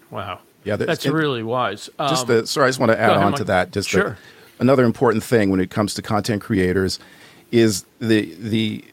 Wow. 0.10 0.40
Yeah, 0.64 0.78
that's 0.78 1.06
really 1.06 1.44
wise. 1.44 1.90
Um, 2.00 2.10
just 2.10 2.28
the, 2.28 2.48
sorry, 2.48 2.68
I 2.68 2.70
just 2.70 2.80
want 2.80 2.92
to 2.92 3.00
add 3.00 3.12
ahead, 3.12 3.24
on 3.24 3.32
Mike. 3.32 3.38
to 3.40 3.44
that. 3.46 3.72
Just 3.72 3.90
sure. 3.90 4.12
The, 4.12 4.18
another 4.60 4.86
important 4.86 5.24
thing 5.24 5.50
when 5.50 5.60
it 5.60 5.70
comes 5.70 5.94
to 5.96 6.02
content 6.02 6.42
creators 6.42 7.00
is 7.52 7.86
the 8.00 8.34
the 8.36 8.84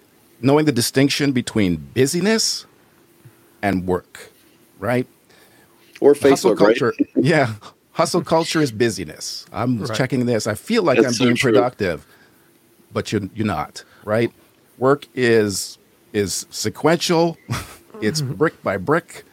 knowing 0.43 0.65
the 0.65 0.73
distinction 0.73 1.33
between 1.33 1.77
busyness 1.77 2.67
and 3.63 3.87
work, 3.87 4.31
right? 4.79 5.07
Or 6.01 6.15
Facebook, 6.15 6.31
hustle 6.31 6.57
culture. 6.57 6.95
Right? 6.99 7.09
yeah, 7.25 7.55
hustle 7.93 8.23
culture 8.23 8.61
is 8.61 8.73
busyness. 8.73 9.47
I'm 9.53 9.83
right. 9.83 9.97
checking 9.97 10.27
this. 10.27 10.47
I 10.47 10.55
feel 10.55 10.83
like 10.83 11.01
That's 11.01 11.21
I'm 11.21 11.27
being 11.27 11.37
so 11.37 11.49
productive, 11.49 12.07
but 12.93 13.13
you're 13.13 13.23
you're 13.35 13.47
not, 13.47 13.85
right? 14.05 14.33
work 14.81 15.07
is 15.15 15.79
is 16.13 16.47
sequential. 16.51 17.39
it's 18.01 18.21
mm-hmm. 18.21 18.35
brick 18.35 18.61
by 18.65 18.77
brick. 18.79 19.25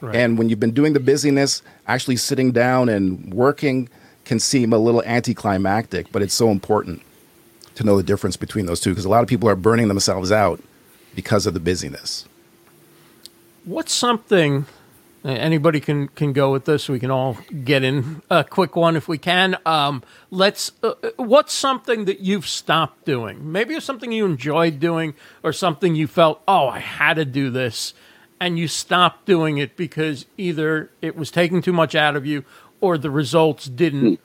Right. 0.00 0.16
And 0.16 0.36
when 0.36 0.48
you've 0.48 0.60
been 0.60 0.72
doing 0.72 0.94
the 0.94 1.00
busyness, 1.00 1.62
actually 1.86 2.16
sitting 2.16 2.50
down 2.50 2.88
and 2.88 3.32
working 3.32 3.88
can 4.24 4.40
seem 4.40 4.72
a 4.72 4.78
little 4.78 5.02
anticlimactic, 5.04 6.10
but 6.10 6.20
it's 6.20 6.34
so 6.34 6.50
important 6.50 7.02
to 7.76 7.84
know 7.84 7.96
the 7.96 8.02
difference 8.02 8.36
between 8.36 8.66
those 8.66 8.80
two 8.80 8.90
because 8.90 9.04
a 9.04 9.08
lot 9.08 9.22
of 9.22 9.28
people 9.28 9.48
are 9.48 9.54
burning 9.54 9.88
themselves 9.88 10.32
out 10.32 10.60
because 11.14 11.46
of 11.46 11.54
the 11.54 11.60
busyness. 11.60 12.26
What's 13.64 13.92
something 13.92 14.66
Anybody 15.26 15.80
can 15.80 16.06
can 16.08 16.32
go 16.32 16.52
with 16.52 16.66
this. 16.66 16.88
We 16.88 17.00
can 17.00 17.10
all 17.10 17.36
get 17.64 17.82
in 17.82 18.22
a 18.30 18.44
quick 18.44 18.76
one 18.76 18.94
if 18.94 19.08
we 19.08 19.18
can. 19.18 19.56
Um, 19.66 20.04
let's. 20.30 20.70
Uh, 20.84 20.94
what's 21.16 21.52
something 21.52 22.04
that 22.04 22.20
you've 22.20 22.46
stopped 22.46 23.04
doing? 23.04 23.50
Maybe 23.50 23.74
it's 23.74 23.84
something 23.84 24.12
you 24.12 24.24
enjoyed 24.24 24.78
doing, 24.78 25.14
or 25.42 25.52
something 25.52 25.96
you 25.96 26.06
felt, 26.06 26.42
oh, 26.46 26.68
I 26.68 26.78
had 26.78 27.14
to 27.14 27.24
do 27.24 27.50
this, 27.50 27.92
and 28.38 28.56
you 28.56 28.68
stopped 28.68 29.26
doing 29.26 29.58
it 29.58 29.76
because 29.76 30.26
either 30.38 30.90
it 31.02 31.16
was 31.16 31.32
taking 31.32 31.60
too 31.60 31.72
much 31.72 31.96
out 31.96 32.14
of 32.14 32.24
you, 32.24 32.44
or 32.80 32.96
the 32.96 33.10
results 33.10 33.66
didn't. 33.66 34.20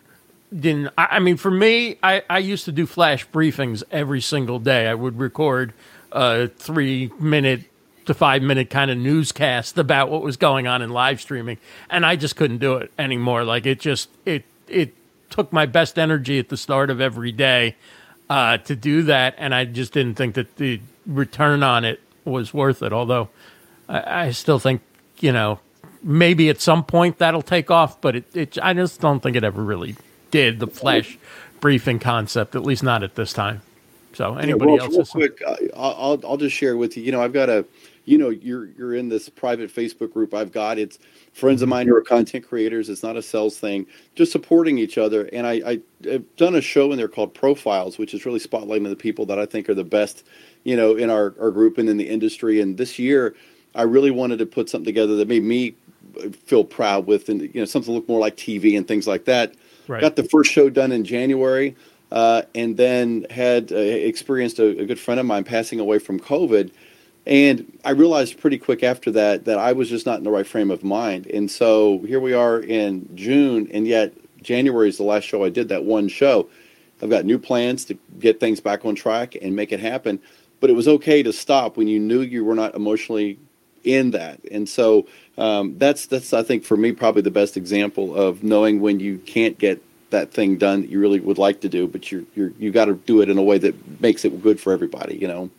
Didn't 0.54 0.94
I, 1.00 1.08
I 1.14 1.20
mean 1.20 1.38
for 1.38 1.50
me? 1.50 1.98
I, 2.04 2.22
I 2.30 2.38
used 2.38 2.66
to 2.66 2.72
do 2.72 2.86
flash 2.86 3.28
briefings 3.30 3.82
every 3.90 4.22
single 4.22 4.60
day. 4.60 4.88
I 4.88 4.94
would 4.94 5.18
record 5.18 5.74
a 6.12 6.48
three 6.48 7.10
minute 7.20 7.71
to 8.12 8.18
five 8.18 8.42
minute 8.42 8.70
kind 8.70 8.92
of 8.92 8.98
newscast 8.98 9.78
about 9.78 10.10
what 10.10 10.22
was 10.22 10.38
going 10.38 10.68
on 10.68 10.82
in 10.82 10.90
live 10.90 11.22
streaming, 11.22 11.58
and 11.90 12.06
I 12.06 12.16
just 12.16 12.36
couldn't 12.36 12.58
do 12.58 12.76
it 12.76 12.92
anymore. 13.00 13.44
Like 13.44 13.66
it 13.66 13.80
just 13.80 14.10
it 14.26 14.44
it 14.68 14.94
took 15.30 15.54
my 15.54 15.66
best 15.66 15.98
energy 15.98 16.38
at 16.38 16.50
the 16.50 16.58
start 16.58 16.90
of 16.90 17.00
every 17.00 17.32
day 17.32 17.76
uh, 18.30 18.58
to 18.58 18.76
do 18.76 19.04
that, 19.04 19.36
and 19.38 19.56
I 19.56 19.66
just 19.66 19.94
didn't 19.94 20.16
think 20.16 20.36
that 20.36 20.58
the 20.58 20.82
return 21.08 21.64
on 21.64 21.86
it 21.86 22.02
was 22.26 22.54
worth 22.54 22.84
it. 22.84 22.92
Although 22.92 23.30
I, 23.88 24.26
I 24.26 24.32
still 24.32 24.60
think 24.60 24.82
you 25.20 25.32
know 25.32 25.60
maybe 26.04 26.50
at 26.50 26.60
some 26.60 26.84
point 26.84 27.18
that'll 27.20 27.42
take 27.42 27.72
off, 27.72 28.02
but 28.02 28.18
it, 28.18 28.36
it 28.36 28.58
I 28.62 28.74
just 28.74 29.00
don't 29.00 29.22
think 29.22 29.38
it 29.38 29.44
ever 29.44 29.64
really 29.64 29.96
did. 30.32 30.60
The 30.60 30.68
flash 30.68 31.18
briefing 31.62 32.00
concept, 32.00 32.56
at 32.56 32.64
least 32.64 32.84
not 32.84 33.04
at 33.04 33.16
this 33.16 33.32
time. 33.32 33.62
So 34.14 34.36
anybody 34.36 34.74
yeah, 34.74 34.88
well, 34.88 35.00
else? 35.00 35.16
Real 35.16 35.30
quick, 35.30 35.42
I'll 35.76 36.20
I'll 36.26 36.38
just 36.38 36.56
share 36.56 36.76
with 36.76 36.98
you. 36.98 37.04
You 37.04 37.14
know, 37.14 37.22
I've 37.22 37.32
got 37.32 37.50
a 37.50 37.66
you 38.06 38.18
know 38.18 38.30
you're 38.30 38.66
you're 38.78 38.96
in 38.96 39.10
this 39.10 39.30
private 39.30 39.74
facebook 39.74 40.12
group 40.12 40.34
i've 40.34 40.52
got. 40.52 40.78
It's 40.78 41.00
friends 41.34 41.62
of 41.62 41.70
mine 41.70 41.88
who 41.88 41.96
are 41.96 42.02
content 42.02 42.48
creators. 42.48 42.90
It's 42.90 43.04
not 43.04 43.16
a 43.18 43.22
sales 43.22 43.58
thing. 43.58 43.86
Just 44.16 44.32
supporting 44.32 44.78
each 44.78 44.98
other. 44.98 45.30
And 45.34 45.46
i, 45.46 45.54
I 45.66 45.80
have 46.10 46.36
done 46.36 46.56
a 46.56 46.62
show 46.62 46.92
in 46.92 46.98
there 46.98 47.08
called 47.08 47.34
profiles 47.34 47.98
which 47.98 48.14
is 48.14 48.26
really 48.26 48.40
spotlighting 48.40 48.90
the 48.90 48.96
people 48.96 49.26
that 49.28 49.40
i 49.40 49.46
think 49.46 49.70
are 49.70 49.76
the 49.76 49.84
best 49.84 50.26
you 50.64 50.76
know 50.76 50.96
in 50.96 51.10
our, 51.10 51.34
our 51.40 51.52
group 51.52 51.78
and 51.78 51.90
in 51.90 51.98
the 51.98 52.10
industry. 52.10 52.60
And 52.62 52.78
this 52.78 52.98
year 53.00 53.36
i 53.76 53.84
really 53.84 54.12
wanted 54.12 54.40
to 54.40 54.46
put 54.46 54.70
something 54.70 54.86
together 54.86 55.16
that 55.18 55.28
made 55.28 55.44
me 55.44 55.76
feel 56.46 56.64
proud 56.64 57.08
with 57.08 57.30
and 57.30 57.42
you 57.42 57.62
know 57.62 57.66
something 57.66 57.94
look 57.94 58.08
more 58.10 58.20
like 58.20 58.36
tv 58.36 58.78
and 58.78 58.88
things 58.88 59.08
like 59.08 59.26
that. 59.26 59.54
Right. 59.88 60.02
got 60.02 60.16
the 60.16 60.24
first 60.24 60.52
show 60.52 60.70
done 60.70 60.92
in 60.92 61.04
january 61.04 61.76
uh, 62.12 62.42
and 62.54 62.76
then 62.76 63.26
had 63.30 63.72
uh, 63.72 63.78
experienced 63.78 64.60
a, 64.60 64.82
a 64.82 64.86
good 64.86 65.00
friend 65.00 65.20
of 65.20 65.26
mine 65.26 65.44
passing 65.44 65.80
away 65.80 66.00
from 66.00 66.20
covid 66.20 66.72
and 67.26 67.78
I 67.86 67.92
realized 67.92 68.40
pretty 68.40 68.58
quick 68.58 68.84
after 68.84 69.12
that 69.12 69.46
that 69.46 69.60
I 69.60 69.74
was 69.74 69.90
just 69.90 70.06
not 70.06 70.18
in 70.18 70.24
the 70.24 70.32
right 70.32 70.48
frame 70.48 70.72
of 70.72 70.84
mind. 70.84 71.28
And 71.28 71.50
so 71.50 72.00
here 72.00 72.20
we 72.20 72.34
are 72.34 72.60
in 72.60 73.10
June, 73.16 73.70
and 73.74 73.88
yet 73.88 74.14
January 74.42 74.90
is 74.90 74.98
the 74.98 75.04
last 75.04 75.26
show 75.26 75.44
I 75.44 75.50
did, 75.50 75.70
that 75.70 75.84
one 75.84 76.08
show. 76.08 76.50
I've 77.02 77.10
got 77.10 77.26
new 77.26 77.40
plans 77.40 77.86
to 77.86 77.98
get 78.20 78.40
things 78.40 78.60
back 78.60 78.86
on 78.86 78.96
track 78.96 79.36
and 79.42 79.56
make 79.56 79.72
it 79.72 79.80
happen. 79.80 80.20
But 80.60 80.70
it 80.70 80.74
was 80.74 80.88
okay 80.88 81.24
to 81.24 81.34
stop 81.34 81.78
when 81.78 81.88
you 81.88 82.00
knew 82.00 82.22
you 82.22 82.46
were 82.46 82.54
not 82.54 82.76
emotionally 82.76 83.40
in 83.84 84.12
that. 84.12 84.40
And 84.52 84.70
so 84.70 85.08
um, 85.38 85.78
that's, 85.80 86.06
that's, 86.06 86.34
I 86.34 86.44
think, 86.44 86.64
for 86.64 86.78
me, 86.78 86.92
probably 86.92 87.24
the 87.24 87.32
best 87.32 87.58
example 87.58 88.16
of 88.16 88.44
knowing 88.44 88.80
when 88.80 89.00
you 89.00 89.18
can't 89.18 89.58
get 89.58 89.82
that 90.12 90.32
thing 90.32 90.58
done 90.58 90.82
that 90.82 90.90
you 90.92 91.00
really 91.00 91.20
would 91.20 91.40
like 91.40 91.62
to 91.62 91.70
do, 91.70 91.88
but 91.88 92.12
you're, 92.12 92.24
you're, 92.36 92.52
you 92.60 92.70
got 92.70 92.86
to 92.86 92.94
do 92.94 93.22
it 93.22 93.30
in 93.30 93.40
a 93.40 93.44
way 93.44 93.58
that 93.58 94.02
makes 94.02 94.24
it 94.24 94.42
good 94.44 94.60
for 94.60 94.72
everybody, 94.72 95.18
you 95.18 95.28
know? 95.28 95.50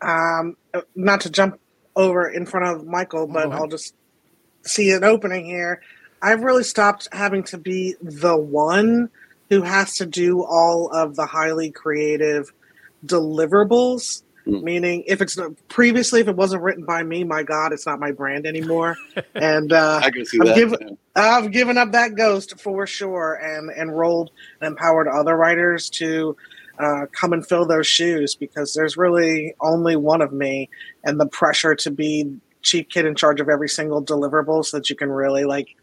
Um, 0.00 0.56
not 0.94 1.22
to 1.22 1.30
jump 1.30 1.60
over 1.96 2.28
in 2.28 2.46
front 2.46 2.66
of 2.66 2.86
Michael, 2.86 3.26
but 3.26 3.50
I'll 3.50 3.66
just 3.66 3.94
see 4.62 4.92
an 4.92 5.04
opening 5.04 5.44
here. 5.46 5.82
I've 6.22 6.42
really 6.42 6.64
stopped 6.64 7.08
having 7.12 7.42
to 7.44 7.58
be 7.58 7.94
the 8.00 8.36
one 8.36 9.10
who 9.50 9.62
has 9.62 9.96
to 9.96 10.06
do 10.06 10.44
all 10.44 10.88
of 10.92 11.16
the 11.16 11.26
highly 11.26 11.70
creative 11.70 12.52
deliverables. 13.04 14.22
Mm. 14.46 14.62
Meaning, 14.62 15.04
if 15.06 15.20
it's 15.20 15.38
previously, 15.68 16.20
if 16.20 16.28
it 16.28 16.34
wasn't 16.34 16.62
written 16.62 16.84
by 16.84 17.02
me, 17.02 17.22
my 17.22 17.42
God, 17.42 17.72
it's 17.72 17.84
not 17.84 18.00
my 18.00 18.12
brand 18.12 18.46
anymore. 18.46 18.96
And 19.34 19.72
uh, 19.72 20.00
I 20.02 20.10
can 20.10 20.24
see 20.24 20.38
I've 20.40 20.46
that. 20.46 20.56
Given, 20.56 20.98
I've 21.14 21.52
given 21.52 21.76
up 21.76 21.92
that 21.92 22.14
ghost 22.14 22.58
for 22.58 22.86
sure, 22.86 23.34
and 23.34 23.70
enrolled 23.70 24.30
and 24.60 24.68
empowered 24.68 25.06
other 25.06 25.36
writers 25.36 25.90
to 25.90 26.36
uh, 26.78 27.06
come 27.12 27.32
and 27.32 27.46
fill 27.46 27.66
those 27.66 27.86
shoes 27.86 28.34
because 28.34 28.74
there's 28.74 28.96
really 28.96 29.54
only 29.60 29.96
one 29.96 30.20
of 30.22 30.32
me, 30.32 30.68
and 31.04 31.20
the 31.20 31.26
pressure 31.26 31.74
to 31.76 31.90
be 31.90 32.40
chief 32.62 32.88
kid 32.88 33.06
in 33.06 33.14
charge 33.14 33.40
of 33.40 33.48
every 33.48 33.68
single 33.68 34.02
deliverable 34.02 34.64
so 34.64 34.76
that 34.76 34.90
you 34.90 34.96
can 34.96 35.10
really 35.10 35.44
like 35.44 35.76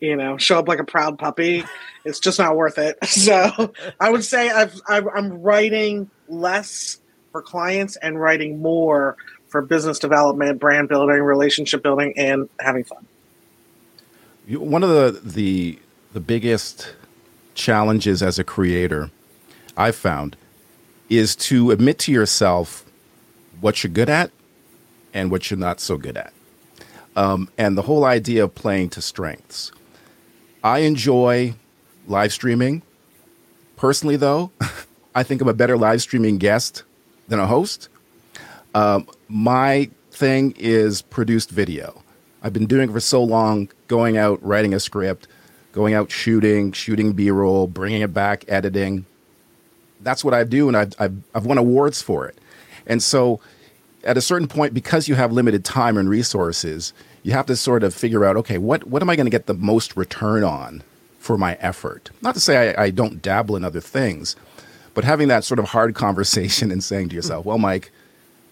you 0.00 0.16
know 0.16 0.36
show 0.38 0.58
up 0.58 0.68
like 0.68 0.78
a 0.78 0.84
proud 0.84 1.18
puppy 1.18 1.64
it's 2.04 2.20
just 2.20 2.38
not 2.38 2.56
worth 2.56 2.78
it. 2.78 2.96
So 3.06 3.72
i 4.00 4.10
would 4.10 4.24
say 4.24 4.50
I've, 4.50 4.80
i 4.88 4.98
am 4.98 5.42
writing 5.42 6.10
less 6.28 6.98
for 7.32 7.42
clients 7.42 7.96
and 7.96 8.20
writing 8.20 8.60
more 8.60 9.16
for 9.48 9.62
business 9.62 9.98
development 9.98 10.60
brand 10.60 10.88
building 10.88 11.20
relationship 11.22 11.82
building 11.82 12.12
and 12.16 12.48
having 12.60 12.84
fun. 12.84 13.06
One 14.48 14.82
of 14.82 14.90
the 14.90 15.20
the 15.22 15.78
the 16.12 16.20
biggest 16.20 16.92
challenges 17.54 18.22
as 18.22 18.38
a 18.38 18.44
creator 18.44 19.10
I've 19.76 19.96
found 19.96 20.36
is 21.08 21.36
to 21.36 21.70
admit 21.70 21.98
to 22.00 22.12
yourself 22.12 22.84
what 23.60 23.82
you're 23.82 23.92
good 23.92 24.08
at 24.08 24.30
and 25.12 25.30
what 25.30 25.50
you're 25.50 25.58
not 25.58 25.80
so 25.80 25.96
good 25.96 26.16
at. 26.16 26.32
Um, 27.16 27.48
and 27.56 27.78
the 27.78 27.82
whole 27.82 28.04
idea 28.04 28.44
of 28.44 28.54
playing 28.54 28.90
to 28.90 29.02
strengths. 29.02 29.70
I 30.62 30.80
enjoy 30.80 31.54
live 32.06 32.32
streaming. 32.32 32.82
Personally, 33.76 34.16
though, 34.16 34.50
I 35.14 35.22
think 35.22 35.40
I'm 35.40 35.48
a 35.48 35.54
better 35.54 35.76
live 35.76 36.02
streaming 36.02 36.38
guest 36.38 36.82
than 37.28 37.38
a 37.38 37.46
host. 37.46 37.88
Um, 38.74 39.08
my 39.28 39.90
thing 40.10 40.54
is 40.56 41.02
produced 41.02 41.50
video. 41.50 42.02
I've 42.42 42.52
been 42.52 42.66
doing 42.66 42.90
it 42.90 42.92
for 42.92 43.00
so 43.00 43.22
long, 43.22 43.68
going 43.86 44.16
out, 44.16 44.42
writing 44.42 44.74
a 44.74 44.80
script, 44.80 45.28
going 45.72 45.94
out 45.94 46.10
shooting, 46.10 46.72
shooting 46.72 47.12
B 47.12 47.30
roll, 47.30 47.66
bringing 47.66 48.02
it 48.02 48.12
back, 48.12 48.44
editing 48.48 49.06
that's 50.04 50.24
what 50.24 50.34
I 50.34 50.44
do, 50.44 50.68
and 50.68 50.76
I've, 50.76 50.92
I've, 50.98 51.16
I've 51.34 51.46
won 51.46 51.58
awards 51.58 52.02
for 52.02 52.26
it. 52.26 52.38
And 52.86 53.02
so, 53.02 53.40
at 54.04 54.16
a 54.16 54.20
certain 54.20 54.46
point, 54.46 54.74
because 54.74 55.08
you 55.08 55.14
have 55.14 55.32
limited 55.32 55.64
time 55.64 55.96
and 55.96 56.08
resources, 56.08 56.92
you 57.22 57.32
have 57.32 57.46
to 57.46 57.56
sort 57.56 57.82
of 57.82 57.94
figure 57.94 58.24
out, 58.24 58.36
okay, 58.36 58.58
what 58.58 58.86
what 58.86 59.02
am 59.02 59.10
I 59.10 59.16
going 59.16 59.26
to 59.26 59.30
get 59.30 59.46
the 59.46 59.54
most 59.54 59.96
return 59.96 60.44
on 60.44 60.82
for 61.18 61.38
my 61.38 61.54
effort? 61.54 62.10
Not 62.20 62.34
to 62.34 62.40
say 62.40 62.74
I, 62.74 62.84
I 62.84 62.90
don't 62.90 63.22
dabble 63.22 63.56
in 63.56 63.64
other 63.64 63.80
things, 63.80 64.36
but 64.92 65.04
having 65.04 65.28
that 65.28 65.44
sort 65.44 65.58
of 65.58 65.66
hard 65.66 65.94
conversation 66.04 66.70
and 66.70 66.84
saying 66.84 67.08
to 67.08 67.16
yourself, 67.16 67.46
well, 67.46 67.58
Mike, 67.58 67.90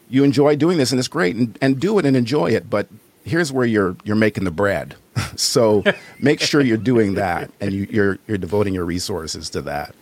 you 0.08 0.24
enjoy 0.24 0.56
doing 0.56 0.78
this 0.78 0.90
and 0.90 0.98
it's 0.98 1.08
great, 1.08 1.36
and, 1.36 1.58
and 1.60 1.78
do 1.78 1.98
it 1.98 2.06
and 2.06 2.16
enjoy 2.16 2.50
it, 2.50 2.68
but 2.68 2.88
here's 3.24 3.52
where 3.52 3.66
you're 3.66 3.96
you're 4.04 4.16
making 4.16 4.44
the 4.44 4.50
bread. 4.50 4.96
so 5.36 5.84
make 6.18 6.40
sure 6.40 6.60
you're 6.62 6.76
doing 6.78 7.14
that 7.14 7.50
and 7.60 7.72
you, 7.72 7.86
you're 7.90 8.18
you're 8.26 8.38
devoting 8.38 8.74
your 8.74 8.84
resources 8.84 9.50
to 9.50 9.62
that. 9.62 9.94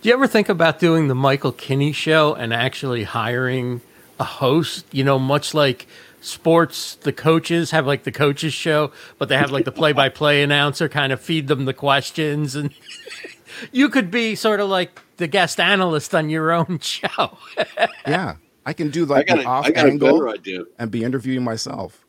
Do 0.00 0.08
you 0.08 0.14
ever 0.14 0.28
think 0.28 0.48
about 0.48 0.78
doing 0.78 1.08
the 1.08 1.14
Michael 1.14 1.50
Kinney 1.50 1.90
show 1.90 2.32
and 2.34 2.54
actually 2.54 3.02
hiring 3.02 3.80
a 4.20 4.24
host? 4.24 4.86
You 4.92 5.02
know, 5.02 5.18
much 5.18 5.54
like 5.54 5.88
sports, 6.20 6.94
the 6.94 7.12
coaches 7.12 7.72
have 7.72 7.84
like 7.84 8.04
the 8.04 8.12
coaches 8.12 8.52
show, 8.52 8.92
but 9.18 9.28
they 9.28 9.36
have 9.36 9.50
like 9.50 9.64
the 9.64 9.72
play 9.72 9.92
by 9.92 10.08
play 10.08 10.42
announcer 10.42 10.88
kind 10.88 11.12
of 11.12 11.20
feed 11.20 11.48
them 11.48 11.64
the 11.64 11.74
questions. 11.74 12.54
And 12.54 12.72
you 13.72 13.88
could 13.88 14.10
be 14.10 14.36
sort 14.36 14.60
of 14.60 14.68
like 14.68 15.00
the 15.16 15.26
guest 15.26 15.58
analyst 15.58 16.14
on 16.14 16.30
your 16.30 16.52
own 16.52 16.78
show. 16.82 17.36
yeah. 18.06 18.36
I 18.64 18.74
can 18.74 18.90
do 18.90 19.04
like 19.04 19.26
the 19.26 19.44
off 19.44 19.66
angle 19.74 20.32
and 20.78 20.90
be 20.90 21.02
interviewing 21.02 21.42
myself. 21.42 22.04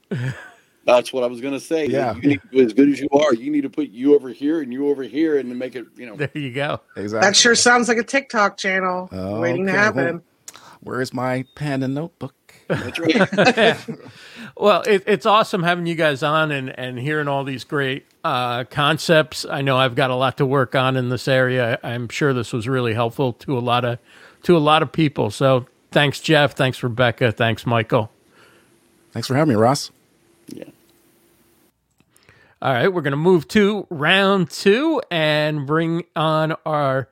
That's 0.85 1.13
what 1.13 1.23
I 1.23 1.27
was 1.27 1.41
going 1.41 1.53
to 1.53 1.59
say. 1.59 1.85
Yeah. 1.85 2.15
You 2.15 2.29
need, 2.29 2.41
as 2.53 2.73
good 2.73 2.89
as 2.89 2.99
you 2.99 3.09
are, 3.11 3.33
you 3.33 3.51
need 3.51 3.61
to 3.61 3.69
put 3.69 3.89
you 3.89 4.15
over 4.15 4.29
here 4.29 4.61
and 4.61 4.73
you 4.73 4.89
over 4.89 5.03
here 5.03 5.37
and 5.37 5.57
make 5.57 5.75
it, 5.75 5.85
you 5.95 6.05
know. 6.05 6.15
There 6.15 6.31
you 6.33 6.51
go. 6.51 6.81
Exactly. 6.95 7.27
That 7.27 7.35
sure 7.35 7.55
sounds 7.55 7.87
like 7.87 7.97
a 7.97 8.03
TikTok 8.03 8.57
channel 8.57 9.09
oh, 9.11 9.39
waiting 9.39 9.65
to 9.67 9.71
happen. 9.71 10.23
where's 10.81 11.13
my 11.13 11.45
pen 11.55 11.83
and 11.83 11.93
notebook? 11.93 12.33
That's 12.67 12.99
right. 12.99 13.87
well, 14.57 14.81
it, 14.83 15.03
it's 15.05 15.25
awesome 15.25 15.63
having 15.63 15.85
you 15.85 15.95
guys 15.95 16.23
on 16.23 16.51
and, 16.51 16.77
and 16.77 16.97
hearing 16.97 17.27
all 17.27 17.43
these 17.43 17.63
great 17.63 18.05
uh, 18.23 18.63
concepts. 18.65 19.45
I 19.45 19.61
know 19.61 19.77
I've 19.77 19.95
got 19.95 20.11
a 20.11 20.15
lot 20.15 20.37
to 20.37 20.45
work 20.45 20.75
on 20.75 20.95
in 20.95 21.09
this 21.09 21.27
area. 21.27 21.79
I'm 21.83 22.09
sure 22.09 22.33
this 22.33 22.53
was 22.53 22.67
really 22.67 22.93
helpful 22.93 23.33
to 23.33 23.57
a 23.57 23.59
lot 23.59 23.85
of 23.85 23.99
to 24.43 24.55
a 24.55 24.59
lot 24.59 24.81
of 24.81 24.91
people. 24.91 25.31
So 25.31 25.65
thanks, 25.91 26.19
Jeff. 26.19 26.53
Thanks, 26.53 26.81
Rebecca. 26.81 27.31
Thanks, 27.31 27.65
Michael. 27.65 28.11
Thanks 29.11 29.27
for 29.27 29.35
having 29.35 29.49
me, 29.49 29.59
Ross. 29.59 29.91
Yeah. 30.53 30.65
All 32.61 32.73
right, 32.73 32.91
we're 32.91 33.01
going 33.01 33.11
to 33.11 33.17
move 33.17 33.47
to 33.49 33.87
round 33.89 34.49
two 34.49 35.01
and 35.09 35.65
bring 35.65 36.03
on 36.13 36.55
our 36.65 37.07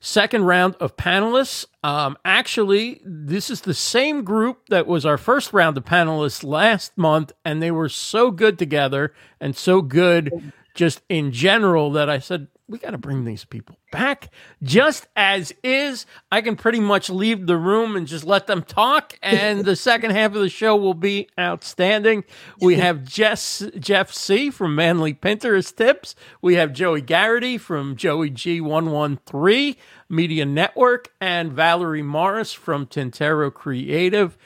second 0.00 0.44
round 0.44 0.74
of 0.80 0.96
panelists. 0.96 1.66
Um, 1.84 2.18
actually, 2.24 3.00
this 3.04 3.48
is 3.48 3.60
the 3.60 3.74
same 3.74 4.24
group 4.24 4.68
that 4.70 4.86
was 4.88 5.06
our 5.06 5.16
first 5.16 5.52
round 5.52 5.76
of 5.76 5.84
panelists 5.84 6.42
last 6.42 6.98
month, 6.98 7.32
and 7.44 7.62
they 7.62 7.70
were 7.70 7.88
so 7.88 8.32
good 8.32 8.58
together 8.58 9.12
and 9.40 9.56
so 9.56 9.82
good 9.82 10.52
just 10.78 11.02
in 11.08 11.32
general 11.32 11.90
that 11.90 12.08
I 12.08 12.20
said, 12.20 12.46
we 12.68 12.78
got 12.78 12.92
to 12.92 12.98
bring 12.98 13.24
these 13.24 13.44
people 13.44 13.76
back 13.90 14.30
just 14.62 15.08
as 15.16 15.52
is. 15.64 16.06
I 16.30 16.40
can 16.40 16.54
pretty 16.54 16.78
much 16.78 17.10
leave 17.10 17.48
the 17.48 17.56
room 17.56 17.96
and 17.96 18.06
just 18.06 18.24
let 18.24 18.46
them 18.46 18.62
talk, 18.62 19.18
and 19.20 19.64
the 19.64 19.74
second 19.74 20.12
half 20.12 20.36
of 20.36 20.40
the 20.40 20.48
show 20.48 20.76
will 20.76 20.94
be 20.94 21.26
outstanding. 21.36 22.22
We 22.60 22.76
have 22.76 23.02
Jess, 23.02 23.64
Jeff 23.80 24.12
Sieh 24.12 24.52
from 24.52 24.76
Manly 24.76 25.14
Pinterest 25.14 25.74
Tips. 25.74 26.14
We 26.40 26.54
have 26.54 26.72
Joie 26.72 27.00
Gharrity 27.00 27.58
from 27.58 27.96
Joey 27.96 28.30
G113 28.30 29.74
Media 30.08 30.46
Network, 30.46 31.12
and 31.20 31.52
Valerie 31.52 32.02
Morris 32.02 32.52
from 32.52 32.86
Tintero 32.86 33.52
Creative. 33.52 34.38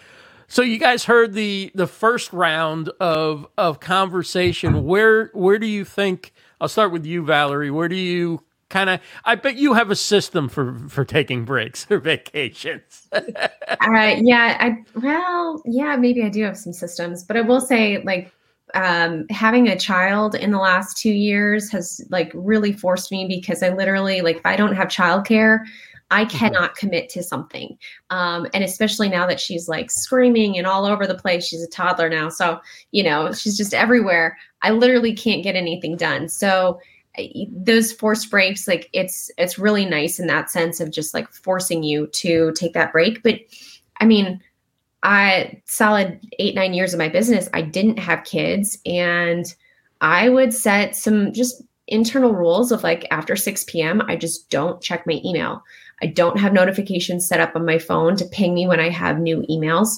So 0.53 0.61
you 0.61 0.77
guys 0.77 1.05
heard 1.07 1.33
the 1.33 1.73
the 1.75 1.87
first 1.87 2.31
round 2.31 2.91
of 3.01 3.47
of 3.57 3.81
conversation. 3.81 4.85
Where 4.85 5.31
where 5.33 5.59
do 5.59 5.67
you 5.67 5.83
think? 5.83 6.35
I'll 6.61 6.69
start 6.69 6.93
with 6.93 7.07
you, 7.07 7.25
Valerie. 7.25 7.71
Where 7.71 7.89
do 7.89 7.97
you 7.97 8.43
kind 8.69 8.91
of? 8.91 9.01
I 9.25 9.35
bet 9.37 9.57
you 9.57 9.73
have 9.73 9.91
a 9.91 9.97
system 9.97 10.51
for 10.51 10.75
for 10.91 11.07
taking 11.07 11.47
breaks 11.47 11.91
or 11.91 11.99
vacations. 12.01 13.09
uh, 13.13 13.49
yeah, 13.81 14.59
I 14.61 14.77
well, 15.01 15.63
yeah, 15.65 15.97
maybe 15.97 16.23
I 16.23 16.29
do 16.29 16.45
have 16.45 16.59
some 16.59 16.75
systems, 16.75 17.25
but 17.25 17.39
I 17.39 17.41
will 17.41 17.63
say 17.63 18.03
like 18.05 18.31
um, 18.75 19.25
having 19.31 19.69
a 19.69 19.79
child 19.79 20.35
in 20.35 20.51
the 20.51 20.59
last 20.59 20.99
two 20.99 21.13
years 21.15 21.71
has 21.73 22.05
like 22.11 22.31
really 22.35 22.75
forced 22.75 23.11
me 23.11 23.27
because 23.27 23.63
I 23.63 23.71
literally 23.71 24.21
like 24.21 24.37
if 24.37 24.45
I 24.45 24.57
don't 24.57 24.77
have 24.77 24.89
childcare, 24.89 25.61
I 26.13 26.27
mm-hmm. 26.27 26.37
cannot 26.37 26.77
commit 26.77 27.09
to 27.11 27.23
something. 27.23 27.79
Um, 28.11 28.47
and 28.53 28.63
especially 28.63 29.09
now 29.09 29.27
that 29.27 29.41
she's 29.41 29.67
like 29.69 29.91
screaming 29.91 30.59
and 30.59 30.67
all 30.67 30.85
over 30.85 31.07
the 31.07 31.15
place, 31.15 31.45
she's 31.45 31.63
a 31.63 31.69
toddler 31.69 32.11
now. 32.11 32.29
So, 32.29 32.61
you 32.91 33.03
know, 33.03 33.33
she's 33.33 33.57
just 33.57 33.73
everywhere. 33.73 34.37
I 34.61 34.71
literally 34.71 35.15
can't 35.15 35.43
get 35.43 35.57
anything 35.57 35.97
done. 35.97 36.29
So, 36.29 36.79
those 37.51 37.93
forced 37.93 38.31
breaks 38.31 38.67
like 38.67 38.89
it's 38.95 39.31
it's 39.37 39.59
really 39.59 39.85
nice 39.85 40.19
in 40.19 40.29
that 40.29 40.51
sense 40.51 40.81
of 40.81 40.91
just 40.91 41.13
like 41.13 41.31
forcing 41.31 41.83
you 41.83 42.07
to 42.07 42.53
take 42.53 42.73
that 42.73 42.91
break 42.91 43.23
but 43.23 43.39
i 44.01 44.07
mean 44.07 44.41
i 45.03 45.61
solid 45.67 46.19
eight 46.39 46.55
nine 46.55 46.73
years 46.73 46.95
of 46.95 46.99
my 46.99 47.11
business 47.11 47.51
i 47.53 47.61
didn't 47.61 47.99
have 47.99 48.25
kids 48.25 48.79
and 48.87 49.55
i 50.01 50.27
would 50.31 50.55
set 50.55 50.97
some 50.97 51.35
just 51.35 51.63
internal 51.87 52.33
rules 52.33 52.73
of 52.73 52.83
like 52.83 53.07
after 53.11 53.37
6 53.37 53.65
p.m 53.65 54.01
i 54.09 54.17
just 54.17 54.49
don't 54.49 54.81
check 54.81 55.07
my 55.07 55.21
email 55.23 55.63
I 56.03 56.07
don't 56.07 56.39
have 56.39 56.53
notifications 56.53 57.27
set 57.27 57.41
up 57.41 57.55
on 57.55 57.65
my 57.65 57.79
phone 57.79 58.17
to 58.17 58.25
ping 58.27 58.55
me 58.55 58.67
when 58.67 58.81
I 58.81 58.91
have 58.91 59.21
new 59.21 59.45
emails. 59.49 59.89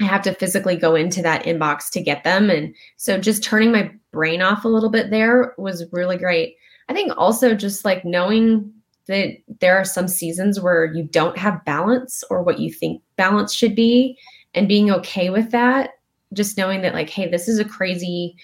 I 0.00 0.04
have 0.04 0.22
to 0.22 0.34
physically 0.34 0.76
go 0.76 0.94
into 0.94 1.22
that 1.22 1.44
inbox 1.44 1.90
to 1.90 2.00
get 2.00 2.22
them. 2.22 2.50
And 2.50 2.74
so 2.96 3.18
just 3.18 3.42
turning 3.42 3.72
my 3.72 3.90
brain 4.12 4.42
off 4.42 4.64
a 4.64 4.68
little 4.68 4.90
bit 4.90 5.10
there 5.10 5.54
was 5.58 5.84
really 5.90 6.16
great. 6.16 6.56
I 6.88 6.94
think 6.94 7.12
also 7.16 7.54
just 7.54 7.84
like 7.84 8.04
knowing 8.04 8.72
that 9.08 9.30
there 9.60 9.76
are 9.76 9.84
some 9.84 10.06
seasons 10.06 10.60
where 10.60 10.84
you 10.84 11.02
don't 11.02 11.36
have 11.36 11.64
balance 11.64 12.22
or 12.30 12.42
what 12.42 12.60
you 12.60 12.72
think 12.72 13.02
balance 13.16 13.52
should 13.52 13.74
be 13.74 14.16
and 14.54 14.68
being 14.68 14.90
okay 14.90 15.30
with 15.30 15.50
that. 15.50 15.90
Just 16.34 16.58
knowing 16.58 16.82
that, 16.82 16.94
like, 16.94 17.08
hey, 17.08 17.28
this 17.28 17.48
is 17.48 17.58
a 17.58 17.64
crazy, 17.64 18.36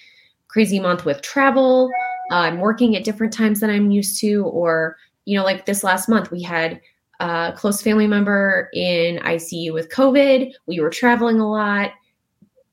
crazy 0.48 0.80
month 0.80 1.04
with 1.04 1.20
travel. 1.20 1.90
Uh, 2.30 2.36
I'm 2.36 2.60
working 2.60 2.96
at 2.96 3.04
different 3.04 3.32
times 3.32 3.60
than 3.60 3.68
I'm 3.68 3.90
used 3.90 4.18
to, 4.20 4.44
or 4.46 4.96
you 5.24 5.36
know, 5.36 5.44
like 5.44 5.66
this 5.66 5.84
last 5.84 6.08
month, 6.08 6.30
we 6.30 6.42
had 6.42 6.80
a 7.20 7.52
close 7.56 7.80
family 7.80 8.06
member 8.06 8.68
in 8.74 9.18
ICU 9.18 9.72
with 9.72 9.88
COVID. 9.90 10.52
We 10.66 10.80
were 10.80 10.90
traveling 10.90 11.40
a 11.40 11.50
lot. 11.50 11.92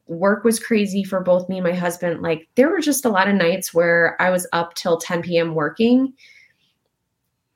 Work 0.07 0.43
was 0.43 0.59
crazy 0.59 1.03
for 1.03 1.21
both 1.21 1.47
me 1.47 1.57
and 1.57 1.65
my 1.65 1.73
husband. 1.73 2.21
Like, 2.21 2.49
there 2.55 2.69
were 2.69 2.81
just 2.81 3.05
a 3.05 3.09
lot 3.09 3.29
of 3.29 3.35
nights 3.35 3.73
where 3.73 4.21
I 4.21 4.29
was 4.29 4.47
up 4.51 4.73
till 4.73 4.97
10 4.97 5.21
p.m. 5.21 5.55
working. 5.55 6.13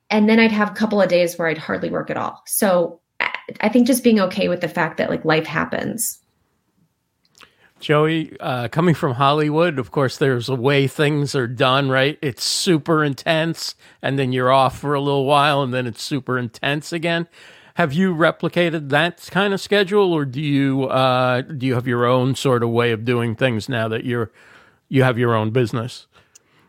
And 0.10 0.30
then 0.30 0.40
I'd 0.40 0.52
have 0.52 0.72
a 0.72 0.76
couple 0.76 1.02
of 1.02 1.10
days 1.10 1.38
where 1.38 1.48
I'd 1.48 1.58
hardly 1.58 1.90
work 1.90 2.10
at 2.10 2.18
all. 2.18 2.44
So 2.46 3.02
I 3.62 3.70
think 3.70 3.88
just 3.88 4.04
being 4.04 4.20
okay 4.22 4.48
with 4.48 4.62
the 4.62 4.68
fact 4.68 4.98
that 4.98 5.10
like 5.10 5.26
life 5.26 5.46
happens 5.46 6.20
Joie, 7.86 8.32
uh, 8.40 8.68
coming 8.70 8.96
from 8.96 9.14
Hollywood, 9.14 9.78
of 9.78 9.92
course, 9.92 10.18
there's 10.18 10.50
a 10.50 10.56
way 10.56 10.88
things 10.88 11.36
are 11.36 11.46
done, 11.46 11.88
right? 11.88 12.18
It's 12.20 12.44
super 12.44 13.04
intense, 13.04 13.76
and 14.02 14.18
then 14.18 14.32
you're 14.32 14.52
off 14.52 14.80
for 14.80 14.96
a 14.96 15.00
little 15.00 15.26
while, 15.26 15.62
and 15.62 15.72
then 15.72 15.86
it's 15.86 16.02
super 16.02 16.40
intense 16.40 16.92
again. 16.92 17.28
Have 17.76 17.94
you 17.94 18.16
replicated 18.16 18.90
that 18.90 19.28
kind 19.30 19.54
of 19.54 19.62
schedule, 19.62 20.14
or 20.14 20.26
do 20.26 20.42
you 20.42 20.86
uh, 20.86 21.42
do 21.42 21.68
you 21.68 21.76
have 21.76 21.86
your 21.86 22.06
own 22.06 22.34
sort 22.34 22.64
of 22.64 22.72
way 22.72 22.92
of 22.92 23.06
doing 23.06 23.36
things 23.36 23.70
now 23.70 23.88
that 23.88 24.04
you're 24.04 24.32
you 24.90 25.04
have 25.04 25.20
your 25.20 25.36
own 25.36 25.52
business? 25.52 26.08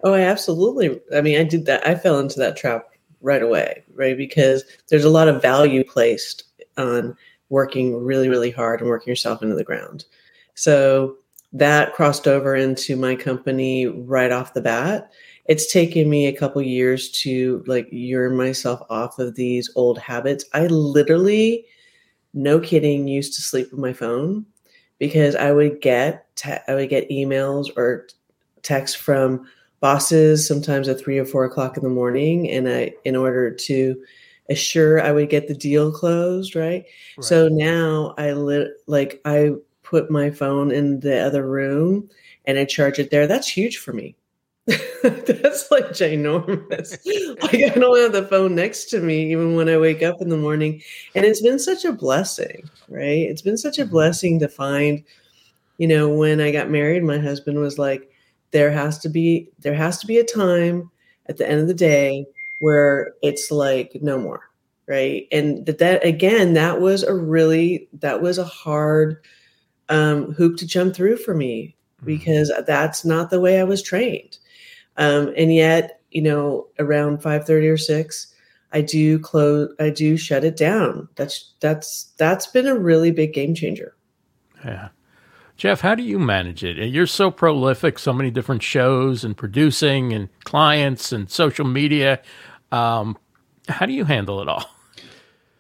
Oh, 0.05 0.13
I 0.13 0.21
absolutely. 0.21 1.01
I 1.15 1.23
mean, 1.23 1.41
I 1.41 1.45
did 1.45 1.65
that. 1.65 1.87
I 1.87 1.95
fell 1.95 2.19
into 2.19 2.39
that 2.41 2.59
trap 2.59 2.91
right 3.23 3.43
away, 3.43 3.85
right? 3.95 4.19
Because 4.19 4.65
there's 4.91 5.05
a 5.05 5.09
lot 5.09 5.29
of 5.29 5.41
value 5.41 5.83
placed 5.83 6.45
on 6.77 7.17
working 7.49 8.05
really, 8.05 8.29
really 8.29 8.51
hard 8.51 8.83
and 8.83 8.91
working 8.91 9.11
yourself 9.11 9.43
into 9.43 9.55
the 9.55 9.65
ground. 9.65 10.05
So 10.57 11.17
that 11.53 11.93
crossed 11.95 12.27
over 12.27 12.57
into 12.57 12.97
my 12.97 13.15
company 13.15 13.87
right 13.87 14.33
off 14.33 14.55
the 14.55 14.61
bat. 14.61 15.13
It's 15.45 15.73
taken 15.73 16.11
me 16.11 16.27
a 16.27 16.37
couple 16.37 16.61
years 16.61 17.11
to 17.23 17.63
like 17.67 17.89
yearn 17.93 18.37
myself 18.37 18.83
off 18.91 19.19
of 19.19 19.37
these 19.37 19.71
old 19.77 19.99
habits. 19.99 20.45
I 20.55 20.67
literally, 20.67 21.65
no 22.35 22.59
kidding, 22.59 23.07
used 23.07 23.35
to 23.35 23.43
sleep 23.43 23.71
with 23.71 23.79
my 23.79 23.93
phone 23.93 24.45
because 24.99 25.37
I 25.37 25.53
would 25.53 25.81
get 25.81 26.35
te- 26.37 26.59
I 26.67 26.75
would 26.75 26.89
get 26.89 27.11
emails 27.11 27.69
or 27.77 28.09
texts 28.63 28.97
from 28.97 29.47
bosses 29.81 30.47
sometimes 30.47 30.89
at 30.89 30.99
three 30.99 31.19
or 31.19 31.25
four 31.25 31.45
o'clock 31.45 31.77
in 31.77 31.83
the 31.83 31.91
morning, 31.91 32.51
and 32.51 32.69
I 32.69 32.95
in 33.05 33.15
order 33.15 33.53
to 33.53 34.03
assure 34.49 35.01
I 35.01 35.13
would 35.13 35.29
get 35.29 35.49
the 35.49 35.55
deal 35.55 35.93
closed, 35.93 36.57
right? 36.57 36.85
right. 37.17 37.25
So 37.25 37.49
now 37.49 38.15
I 38.17 38.33
lit 38.33 38.71
like 38.87 39.21
I 39.25 39.53
put 39.89 40.11
my 40.11 40.31
phone 40.31 40.73
in 40.73 41.01
the 41.01 41.19
other 41.19 41.47
room 41.47 42.11
and 42.45 42.59
I 42.59 42.65
charge 42.65 42.99
it 42.99 43.11
there. 43.11 43.27
That's 43.27 43.49
huge 43.49 43.79
for 43.79 43.93
me. 43.93 44.17
That's 44.67 45.71
like 45.71 45.91
ginormous. 45.91 46.99
like 47.43 47.55
I 47.55 47.79
don't 47.79 48.01
have 48.01 48.13
the 48.13 48.27
phone 48.29 48.57
next 48.57 48.87
to 48.87 49.01
me 49.01 49.31
even 49.31 49.55
when 49.55 49.69
I 49.69 49.79
wake 49.79 50.03
up 50.03 50.21
in 50.21 50.29
the 50.29 50.37
morning. 50.37 50.83
And 51.15 51.25
it's 51.25 51.41
been 51.41 51.61
such 51.61 51.85
a 51.85 51.93
blessing, 51.93 52.69
right? 52.89 53.23
It's 53.31 53.43
been 53.43 53.57
such 53.57 53.79
a 53.79 53.83
mm-hmm. 53.83 53.93
blessing 53.93 54.41
to 54.41 54.49
find, 54.49 55.05
you 55.79 55.87
know, 55.87 56.09
when 56.09 56.41
I 56.41 56.51
got 56.51 56.69
married, 56.69 57.05
my 57.05 57.19
husband 57.19 57.59
was 57.61 57.79
like, 57.79 58.11
there 58.51 58.71
has 58.73 58.99
to 58.99 59.09
be 59.09 59.49
there 59.59 59.75
has 59.75 59.99
to 59.99 60.07
be 60.07 60.19
a 60.19 60.25
time 60.25 60.91
at 61.27 61.37
the 61.37 61.49
end 61.49 61.61
of 61.61 61.69
the 61.69 61.75
day 61.75 62.27
where 62.61 63.13
it's 63.23 63.51
like 63.51 63.97
no 64.01 64.19
more 64.19 64.51
right 64.87 65.27
and 65.33 65.67
that, 65.67 65.79
that 65.79 66.05
again 66.05 66.55
that 66.55 66.81
was 66.81 67.03
a 67.03 67.15
really 67.15 67.89
that 67.93 68.23
was 68.23 68.39
a 68.39 68.45
hard 68.45 69.19
um, 69.89 70.33
hoop 70.33 70.57
to 70.59 70.67
jump 70.67 70.95
through 70.95 71.17
for 71.19 71.35
me 71.35 71.77
mm-hmm. 71.97 72.07
because 72.07 72.53
that's 72.67 73.05
not 73.05 73.31
the 73.31 73.41
way 73.41 73.61
I 73.61 73.65
was 73.65 73.83
trained. 73.83 74.39
Um, 74.97 75.33
and 75.37 75.55
yet, 75.55 76.01
you 76.11 76.23
know, 76.23 76.69
around 76.79 77.23
five 77.23 77.47
thirty 77.47 77.69
or 77.69 77.77
six, 77.77 78.35
I 78.73 78.81
do 78.81 79.19
close. 79.19 79.75
I 79.79 79.91
do 79.91 80.17
shut 80.17 80.45
it 80.45 80.57
down. 80.57 81.09
That's 81.17 81.53
that's 81.61 82.13
that's 82.17 82.47
been 82.47 82.67
a 82.67 82.79
really 82.79 83.11
big 83.11 83.33
game 83.33 83.55
changer. 83.55 83.95
Yeah. 84.65 84.89
Jeff, 85.57 85.81
how 85.81 85.95
do 85.95 86.03
you 86.03 86.19
manage 86.19 86.63
it? 86.63 86.77
You're 86.77 87.07
so 87.07 87.31
prolific, 87.31 87.99
so 87.99 88.13
many 88.13 88.31
different 88.31 88.63
shows 88.63 89.25
and 89.25 89.35
producing 89.35 90.13
and 90.13 90.29
clients 90.45 91.13
and 91.13 91.31
social 91.31 91.65
media. 91.65 92.21
Um, 92.71 93.17
how 93.67 93.87
do 93.87 93.95
you 93.95 94.05
handle 94.05 94.43
it 94.43 94.49
all? 94.49 94.69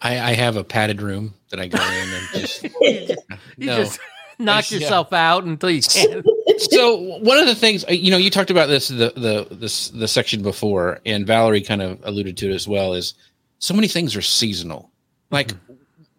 I, 0.03 0.33
I, 0.33 0.35
have 0.35 0.57
a 0.57 0.65
padded 0.65 1.01
room 1.01 1.33
that 1.51 1.61
I 1.61 1.69
go 1.69 1.79
in 1.79 2.13
and 2.13 2.29
just. 2.35 2.63
you 2.63 3.67
no. 3.67 3.77
just 3.77 3.99
knock 4.39 4.71
yourself 4.71 5.09
yeah. 5.13 5.33
out 5.33 5.45
until 5.45 5.71
you 5.71 5.83
can. 5.83 6.23
so 6.59 6.97
one 7.19 7.39
of 7.39 7.47
the 7.47 7.55
things 7.55 7.85
uh, 7.89 7.93
you 7.93 8.11
know, 8.11 8.17
you 8.17 8.31
talked 8.31 8.51
about 8.51 8.67
this 8.67 8.89
the 8.89 9.13
the 9.17 9.47
this 9.51 9.89
the 9.91 10.09
section 10.09 10.43
before, 10.43 11.01
and 11.05 11.27
Valerie 11.27 11.63
kind 11.63 11.83
of 11.83 12.01
alluded 12.05 12.37
to 12.39 12.51
it 12.51 12.55
as 12.55 12.67
well. 12.69 12.95
Is 12.95 13.15
so 13.59 13.75
many 13.75 13.89
things 13.89 14.17
are 14.17 14.23
seasonal. 14.23 14.91
Like 15.31 15.49
mm-hmm. 15.49 15.75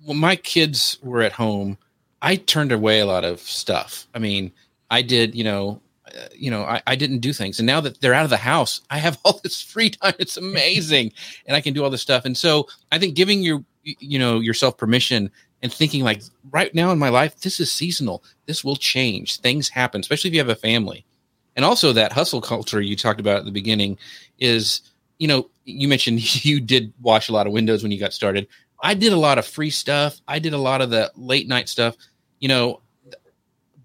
when 0.06 0.18
my 0.18 0.36
kids 0.36 0.98
were 1.02 1.22
at 1.22 1.34
home, 1.34 1.78
I 2.22 2.36
turned 2.36 2.72
away 2.72 3.00
a 3.00 3.06
lot 3.06 3.24
of 3.24 3.40
stuff. 3.40 4.08
I 4.14 4.20
mean, 4.20 4.52
I 4.90 5.02
did, 5.02 5.36
you 5.36 5.44
know, 5.44 5.82
uh, 6.08 6.28
you 6.34 6.50
know, 6.50 6.64
I, 6.64 6.82
I 6.88 6.96
didn't 6.96 7.20
do 7.20 7.34
things. 7.34 7.60
And 7.60 7.68
now 7.68 7.82
that 7.82 8.02
they're 8.02 8.14
out 8.14 8.24
of 8.24 8.30
the 8.30 8.38
house, 8.38 8.82
I 8.90 8.98
have 8.98 9.20
all 9.24 9.40
this 9.44 9.62
free 9.62 9.92
time. 9.92 10.16
It's 10.20 10.38
amazing. 10.46 11.14
and 11.46 11.56
I 11.56 11.62
can 11.62 11.74
do 11.74 11.84
all 11.84 11.90
this 11.90 12.02
stuff. 12.02 12.26
And 12.26 12.38
so 12.38 12.68
I 12.92 13.00
think 13.00 13.16
giving 13.16 13.42
your, 13.42 13.64
you 13.84 14.20
know, 14.20 14.40
yourself 14.40 14.78
permission 14.78 15.32
and 15.64 15.74
thinking 15.74 16.04
like 16.04 16.22
right 16.52 16.74
now 16.76 16.92
in 16.92 17.00
my 17.00 17.10
life 17.10 17.40
this 17.42 17.60
is 17.60 17.72
seasonal 17.72 18.24
this 18.46 18.64
will 18.64 18.76
change 18.76 19.40
things 19.40 19.70
happen 19.70 20.00
especially 20.00 20.30
if 20.30 20.34
you 20.34 20.40
have 20.40 20.50
a 20.50 20.56
family 20.56 21.06
and 21.56 21.66
also 21.66 21.92
that 21.94 22.12
hustle 22.12 22.42
culture 22.42 22.82
you 22.82 22.96
talked 22.96 23.20
about 23.20 23.40
at 23.40 23.46
the 23.46 23.52
beginning 23.52 23.98
is 24.40 24.82
you 25.18 25.28
know 25.28 25.50
you 25.68 25.88
mentioned 25.88 26.46
you 26.46 26.60
did 26.60 26.94
wash 27.02 27.30
a 27.30 27.34
lot 27.34 27.46
of 27.46 27.54
windows 27.54 27.84
when 27.84 27.92
you 27.92 28.00
got 28.00 28.14
started. 28.14 28.48
I 28.82 28.94
did 28.94 29.14
a 29.14 29.18
lot 29.18 29.38
of 29.38 29.46
free 29.46 29.70
stuff. 29.70 30.20
I 30.28 30.40
did 30.40 30.54
a 30.54 30.58
lot 30.58 30.82
of 30.82 30.90
the 30.90 31.12
late 31.16 31.48
night 31.48 31.68
stuff, 31.68 31.96
you 32.40 32.48
know, 32.48 32.82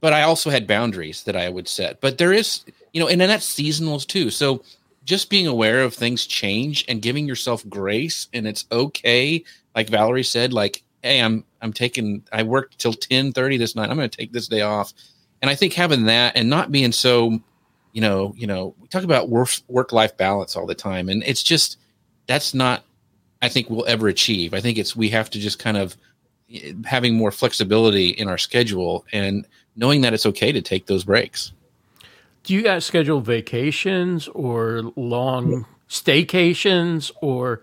but 0.00 0.12
I 0.12 0.22
also 0.22 0.50
had 0.50 0.66
boundaries 0.66 1.24
that 1.24 1.37
I 1.37 1.48
would 1.48 1.68
set. 1.68 2.00
But 2.00 2.18
there 2.18 2.32
is, 2.32 2.64
you 2.92 3.00
know, 3.00 3.08
and 3.08 3.20
then 3.20 3.28
that's 3.28 3.48
seasonals 3.48 4.06
too. 4.06 4.30
So 4.30 4.62
just 5.04 5.30
being 5.30 5.46
aware 5.46 5.82
of 5.82 5.94
things 5.94 6.26
change 6.26 6.85
and 6.88 7.02
giving 7.02 7.26
yourself 7.26 7.66
grace 7.68 8.28
and 8.32 8.46
it's 8.46 8.66
okay. 8.70 9.44
Like 9.74 9.88
Valerie 9.88 10.22
said, 10.22 10.52
like, 10.52 10.82
hey, 11.02 11.20
I'm 11.20 11.44
I'm 11.62 11.72
taking 11.72 12.25
I 12.33 12.42
worked 12.42 12.79
till 12.79 12.92
10 12.92 13.33
30 13.33 13.57
this 13.57 13.75
night. 13.75 13.88
I'm 13.88 13.96
gonna 13.96 14.09
take 14.09 14.33
this 14.33 14.48
day 14.48 14.61
off. 14.61 14.92
And 15.40 15.51
I 15.51 15.55
think 15.55 15.72
having 15.72 16.05
that 16.05 16.37
and 16.37 16.51
not 16.51 16.70
being 16.70 16.92
so, 16.92 17.40
you 17.92 18.01
know, 18.01 18.35
you 18.37 18.46
know, 18.46 18.75
we 18.81 18.88
talk 18.88 19.05
about 19.05 19.29
work 19.29 19.48
work 19.68 19.92
life 19.92 20.16
balance 20.16 20.57
all 20.57 20.66
the 20.66 20.75
time. 20.75 21.09
And 21.09 21.22
it's 21.25 21.42
just 21.42 21.79
that's 22.27 22.53
not 22.53 22.85
I 23.40 23.48
think 23.48 23.70
we'll 23.70 23.87
ever 23.87 24.09
achieve. 24.09 24.55
I 24.55 24.61
think 24.61 24.79
it's 24.79 24.94
we 24.94 25.09
have 25.11 25.31
to 25.31 25.38
just 25.38 25.59
kind 25.59 25.77
of 25.77 25.96
eh, 26.53 26.72
having 26.85 27.14
more 27.16 27.31
flexibility 27.31 28.11
in 28.11 28.29
our 28.29 28.38
schedule 28.38 29.05
and 29.12 29.46
knowing 29.77 30.03
that 30.03 30.12
it's 30.12 30.27
okay 30.27 30.53
to 30.53 30.61
take 30.61 30.87
those 30.87 31.05
breaks. 31.05 31.53
Do 32.44 32.55
you 32.55 32.62
guys 32.62 32.85
schedule 32.85 33.20
vacations 33.20 34.29
or 34.29 34.92
long 34.96 35.66
staycations 35.88 37.11
or 37.20 37.62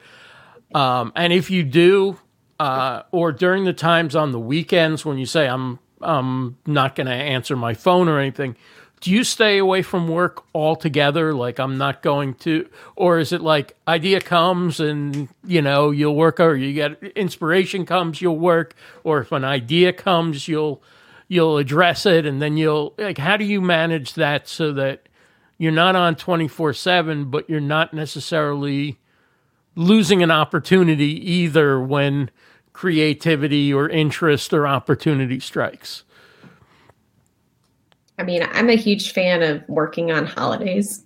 um, 0.74 1.12
and 1.16 1.34
if 1.34 1.50
you 1.50 1.64
do 1.64 2.18
uh, 2.60 3.04
or 3.12 3.32
during 3.32 3.64
the 3.66 3.74
times 3.74 4.16
on 4.16 4.32
the 4.32 4.40
weekends 4.40 5.06
when 5.06 5.18
you 5.18 5.26
say 5.26 5.48
I'm 5.48 5.80
I'm 6.02 6.58
not 6.66 6.96
going 6.96 7.08
to 7.08 7.14
answer 7.14 7.56
my 7.56 7.74
phone 7.74 8.08
or 8.08 8.20
anything, 8.20 8.56
do 9.02 9.12
you 9.12 9.24
stay 9.24 9.58
away 9.58 9.82
from 9.82 10.08
work 10.08 10.44
altogether? 10.54 11.34
Like 11.34 11.60
i'm 11.60 11.78
not 11.78 12.02
going 12.02 12.34
to 12.36 12.70
or 12.96 13.20
is 13.20 13.32
it 13.32 13.42
like 13.42 13.78
idea 13.88 14.20
comes 14.20 14.80
and 14.80 15.30
you 15.46 15.62
know 15.62 15.92
you'll 15.92 16.16
work 16.16 16.40
or 16.40 16.56
you 16.56 16.74
get 16.74 17.02
inspiration 17.16 17.86
comes 17.86 18.22
you'll 18.22 18.38
work 18.38 18.76
or 19.04 19.20
if 19.22 19.32
an 19.32 19.46
idea 19.46 19.94
comes 19.94 20.48
you'll 20.48 20.82
you'll 21.28 21.58
address 21.58 22.06
it 22.06 22.26
and 22.26 22.42
then 22.42 22.58
you'll 22.58 22.94
like 22.98 23.18
how 23.18 23.38
do 23.38 23.46
you 23.46 23.62
manage 23.62 24.16
that 24.16 24.48
so 24.48 24.74
that 24.74 25.08
you're 25.58 25.72
not 25.72 25.96
on 25.96 26.16
24/7 26.16 27.32
but 27.32 27.50
you're 27.50 27.60
not 27.62 27.94
necessarily 27.94 28.98
losing 29.76 30.22
an 30.22 30.32
opportunity 30.32 31.32
either 31.32 31.80
when 31.80 32.30
creativity 32.80 33.74
or 33.74 33.90
interest 33.90 34.54
or 34.54 34.66
opportunity 34.66 35.38
strikes 35.38 36.06
I 38.18 38.24
mean, 38.24 38.48
I'm 38.52 38.70
a 38.70 38.76
huge 38.76 39.12
fan 39.12 39.44
of 39.44 39.68
working 39.68 40.12
on 40.12 40.26
holidays. 40.26 41.06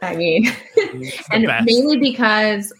I 0.00 0.14
mean, 0.14 0.46
and 1.32 1.46
best. 1.46 1.66
mainly 1.66 1.98
because 1.98 2.72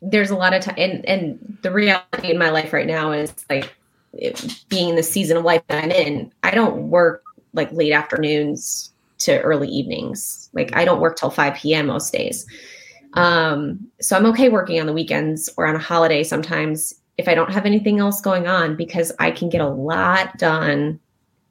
there's 0.00 0.30
a 0.30 0.36
lot 0.36 0.54
of 0.54 0.62
time, 0.62 0.76
and, 0.78 1.04
and 1.04 1.58
the 1.62 1.72
reality 1.72 2.30
in 2.30 2.38
my 2.38 2.50
life 2.50 2.72
right 2.72 2.86
now 2.86 3.10
is 3.10 3.32
like 3.50 3.74
it, 4.12 4.62
being 4.68 4.94
the 4.94 5.02
season 5.02 5.36
of 5.36 5.44
life 5.44 5.62
that 5.66 5.82
I'm 5.82 5.90
in, 5.90 6.32
I 6.44 6.52
don't 6.52 6.90
work 6.90 7.24
like 7.54 7.72
late 7.72 7.92
afternoons 7.92 8.92
to 9.18 9.40
early 9.40 9.68
evenings. 9.68 10.48
Like 10.52 10.76
I 10.76 10.84
don't 10.84 11.00
work 11.00 11.16
till 11.16 11.30
5 11.30 11.54
p.m. 11.54 11.86
most 11.86 12.12
days. 12.12 12.46
Um, 13.14 13.88
so 14.00 14.16
I'm 14.16 14.26
okay 14.26 14.48
working 14.48 14.78
on 14.78 14.86
the 14.86 14.92
weekends 14.92 15.48
or 15.56 15.66
on 15.66 15.74
a 15.74 15.80
holiday 15.80 16.22
sometimes 16.22 16.94
if 17.18 17.28
I 17.28 17.34
don't 17.34 17.52
have 17.52 17.66
anything 17.66 17.98
else 17.98 18.20
going 18.20 18.46
on 18.46 18.76
because 18.76 19.12
I 19.18 19.30
can 19.30 19.48
get 19.48 19.60
a 19.60 19.68
lot 19.68 20.36
done 20.38 21.00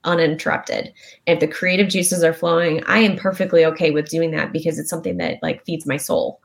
uninterrupted. 0.04 0.94
And 1.26 1.36
if 1.36 1.40
the 1.40 1.48
creative 1.48 1.90
juices 1.90 2.24
are 2.24 2.34
flowing, 2.34 2.84
I 2.86 3.00
am 3.00 3.18
perfectly 3.18 3.66
okay 3.66 3.92
with 3.92 4.10
doing 4.10 4.32
that 4.32 4.52
because 4.52 4.78
it's 4.78 4.90
something 4.90 5.18
that 5.18 5.40
like 5.42 5.66
feeds 5.66 5.86
my 5.86 5.98
soul. 5.98 6.42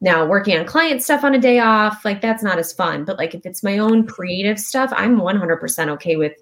Now, 0.00 0.26
working 0.26 0.58
on 0.58 0.66
client 0.66 1.02
stuff 1.02 1.24
on 1.24 1.34
a 1.34 1.38
day 1.38 1.60
off, 1.60 2.04
like 2.04 2.20
that's 2.20 2.42
not 2.42 2.58
as 2.58 2.72
fun. 2.72 3.04
But 3.04 3.18
like 3.18 3.34
if 3.34 3.46
it's 3.46 3.62
my 3.62 3.78
own 3.78 4.06
creative 4.06 4.58
stuff, 4.58 4.92
I'm 4.96 5.20
100% 5.20 5.88
okay 5.90 6.16
with 6.16 6.32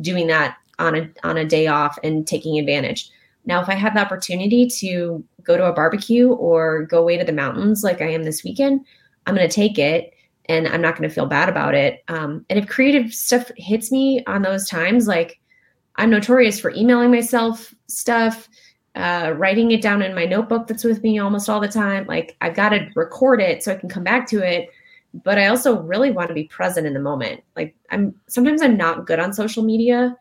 doing 0.00 0.26
that 0.26 0.56
on 0.78 0.94
a 0.94 1.10
on 1.24 1.38
a 1.38 1.44
day 1.44 1.66
off 1.66 1.98
and 2.02 2.26
taking 2.26 2.58
advantage. 2.58 3.10
Now, 3.46 3.62
if 3.62 3.68
I 3.68 3.74
have 3.74 3.94
the 3.94 4.00
opportunity 4.00 4.66
to 4.80 5.24
go 5.44 5.56
to 5.56 5.66
a 5.66 5.72
barbecue 5.72 6.28
or 6.28 6.82
go 6.82 6.98
away 6.98 7.16
to 7.16 7.24
the 7.24 7.32
mountains 7.32 7.84
like 7.84 8.02
I 8.02 8.10
am 8.10 8.24
this 8.24 8.42
weekend, 8.42 8.84
I'm 9.26 9.34
going 9.34 9.48
to 9.48 9.54
take 9.54 9.78
it 9.78 10.12
and 10.48 10.68
I'm 10.68 10.80
not 10.80 10.96
going 10.96 11.08
to 11.08 11.14
feel 11.14 11.26
bad 11.26 11.48
about 11.48 11.74
it. 11.74 12.02
Um, 12.08 12.44
and 12.48 12.58
if 12.58 12.68
creative 12.68 13.12
stuff 13.12 13.50
hits 13.56 13.90
me 13.90 14.22
on 14.26 14.42
those 14.42 14.68
times, 14.68 15.06
like 15.06 15.40
I'm 15.96 16.10
notorious 16.10 16.60
for 16.60 16.70
emailing 16.72 17.10
myself 17.10 17.74
stuff, 17.88 18.48
uh, 18.94 19.34
writing 19.36 19.70
it 19.70 19.82
down 19.82 20.02
in 20.02 20.14
my 20.14 20.24
notebook 20.24 20.66
that's 20.66 20.84
with 20.84 21.02
me 21.02 21.18
almost 21.18 21.48
all 21.48 21.60
the 21.60 21.68
time. 21.68 22.06
Like 22.06 22.36
I've 22.40 22.54
got 22.54 22.70
to 22.70 22.88
record 22.94 23.40
it 23.40 23.62
so 23.62 23.72
I 23.72 23.76
can 23.76 23.88
come 23.88 24.04
back 24.04 24.26
to 24.28 24.38
it. 24.38 24.70
But 25.24 25.38
I 25.38 25.46
also 25.46 25.80
really 25.82 26.10
want 26.10 26.28
to 26.28 26.34
be 26.34 26.44
present 26.44 26.86
in 26.86 26.94
the 26.94 27.00
moment. 27.00 27.42
Like 27.56 27.74
I'm 27.90 28.14
sometimes 28.28 28.62
I'm 28.62 28.76
not 28.76 29.06
good 29.06 29.18
on 29.18 29.32
social 29.32 29.62
media, 29.62 30.14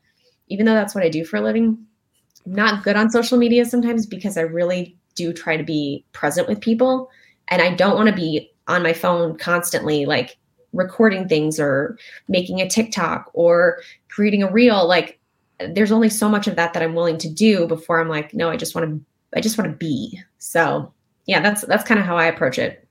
even 0.48 0.66
though 0.66 0.74
that's 0.74 0.96
what 0.96 1.04
I 1.04 1.10
do 1.10 1.26
for 1.26 1.38
a 1.38 1.42
living. 1.42 1.78
I'm 2.46 2.54
not 2.54 2.84
good 2.84 2.96
on 2.96 3.10
social 3.10 3.38
media 3.38 3.66
sometimes 3.66 4.06
because 4.06 4.38
I 4.38 4.42
really 4.42 4.98
do 5.16 5.34
try 5.34 5.58
to 5.58 5.64
be 5.64 6.06
present 6.14 6.48
with 6.48 6.62
people. 6.62 7.10
And 7.50 7.62
I 7.62 7.74
don't 7.76 7.96
want 7.96 8.10
to 8.10 8.16
be 8.16 8.52
on 8.68 8.84
my 8.84 8.94
phone 8.94 9.38
constantly, 9.38 10.06
like 10.06 10.38
recording 10.74 11.28
things 11.28 11.60
or 11.60 11.98
making 12.28 12.62
a 12.62 12.70
TikTok 12.70 13.30
or 13.34 13.80
creating 14.10 14.44
a 14.44 14.52
reel. 14.52 14.88
Like 14.88 15.20
there's 15.60 15.92
only 15.92 16.10
so 16.10 16.30
much 16.30 16.48
of 16.48 16.56
that 16.56 16.74
that 16.74 16.84
I'm 16.84 16.96
willing 16.96 17.18
to 17.20 17.30
do 17.30 17.68
before 17.68 18.00
I'm 18.00 18.10
like, 18.10 18.34
no, 18.34 18.50
I 18.50 18.58
just 18.58 18.76
want 18.76 18.90
to, 18.90 19.06
I 19.38 19.42
just 19.42 19.58
want 19.58 19.72
to 19.72 19.78
be. 19.78 20.20
So 20.38 20.92
yeah, 21.26 21.42
that's 21.42 21.62
that's 21.62 21.84
kind 21.84 22.00
of 22.00 22.06
how 22.06 22.18
I 22.18 22.26
approach 22.26 22.60
it. 22.60 22.88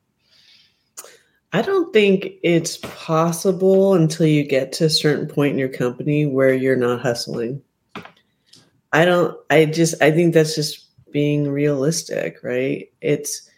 I 1.52 1.62
don't 1.62 1.92
think 1.92 2.32
it's 2.42 2.78
possible 2.78 3.94
until 3.94 4.26
you 4.26 4.42
get 4.42 4.72
to 4.72 4.86
a 4.86 4.90
certain 4.90 5.28
point 5.28 5.52
in 5.52 5.58
your 5.58 5.68
company 5.68 6.26
where 6.26 6.52
you're 6.52 6.74
not 6.74 7.00
hustling. 7.00 7.62
I 8.92 9.04
don't. 9.04 9.38
I 9.50 9.66
just. 9.66 10.02
I 10.02 10.10
think 10.10 10.34
that's 10.34 10.56
just 10.56 10.88
being 11.12 11.48
realistic, 11.48 12.38
right? 12.42 12.88
It's 13.00 13.48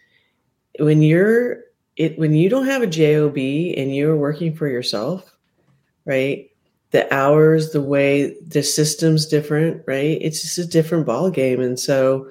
when 0.79 1.01
you're 1.01 1.63
it 1.97 2.17
when 2.17 2.33
you 2.33 2.49
don't 2.49 2.67
have 2.67 2.81
a 2.81 2.87
job 2.87 3.37
and 3.37 3.95
you're 3.95 4.15
working 4.15 4.55
for 4.55 4.67
yourself, 4.67 5.35
right? 6.05 6.49
the 6.91 7.13
hours, 7.13 7.71
the 7.71 7.81
way 7.81 8.35
the 8.41 8.63
system's 8.63 9.25
different, 9.25 9.83
right? 9.85 10.17
It's 10.21 10.41
just 10.41 10.57
a 10.57 10.65
different 10.65 11.05
ball 11.05 11.29
game. 11.29 11.59
And 11.59 11.79
so 11.79 12.29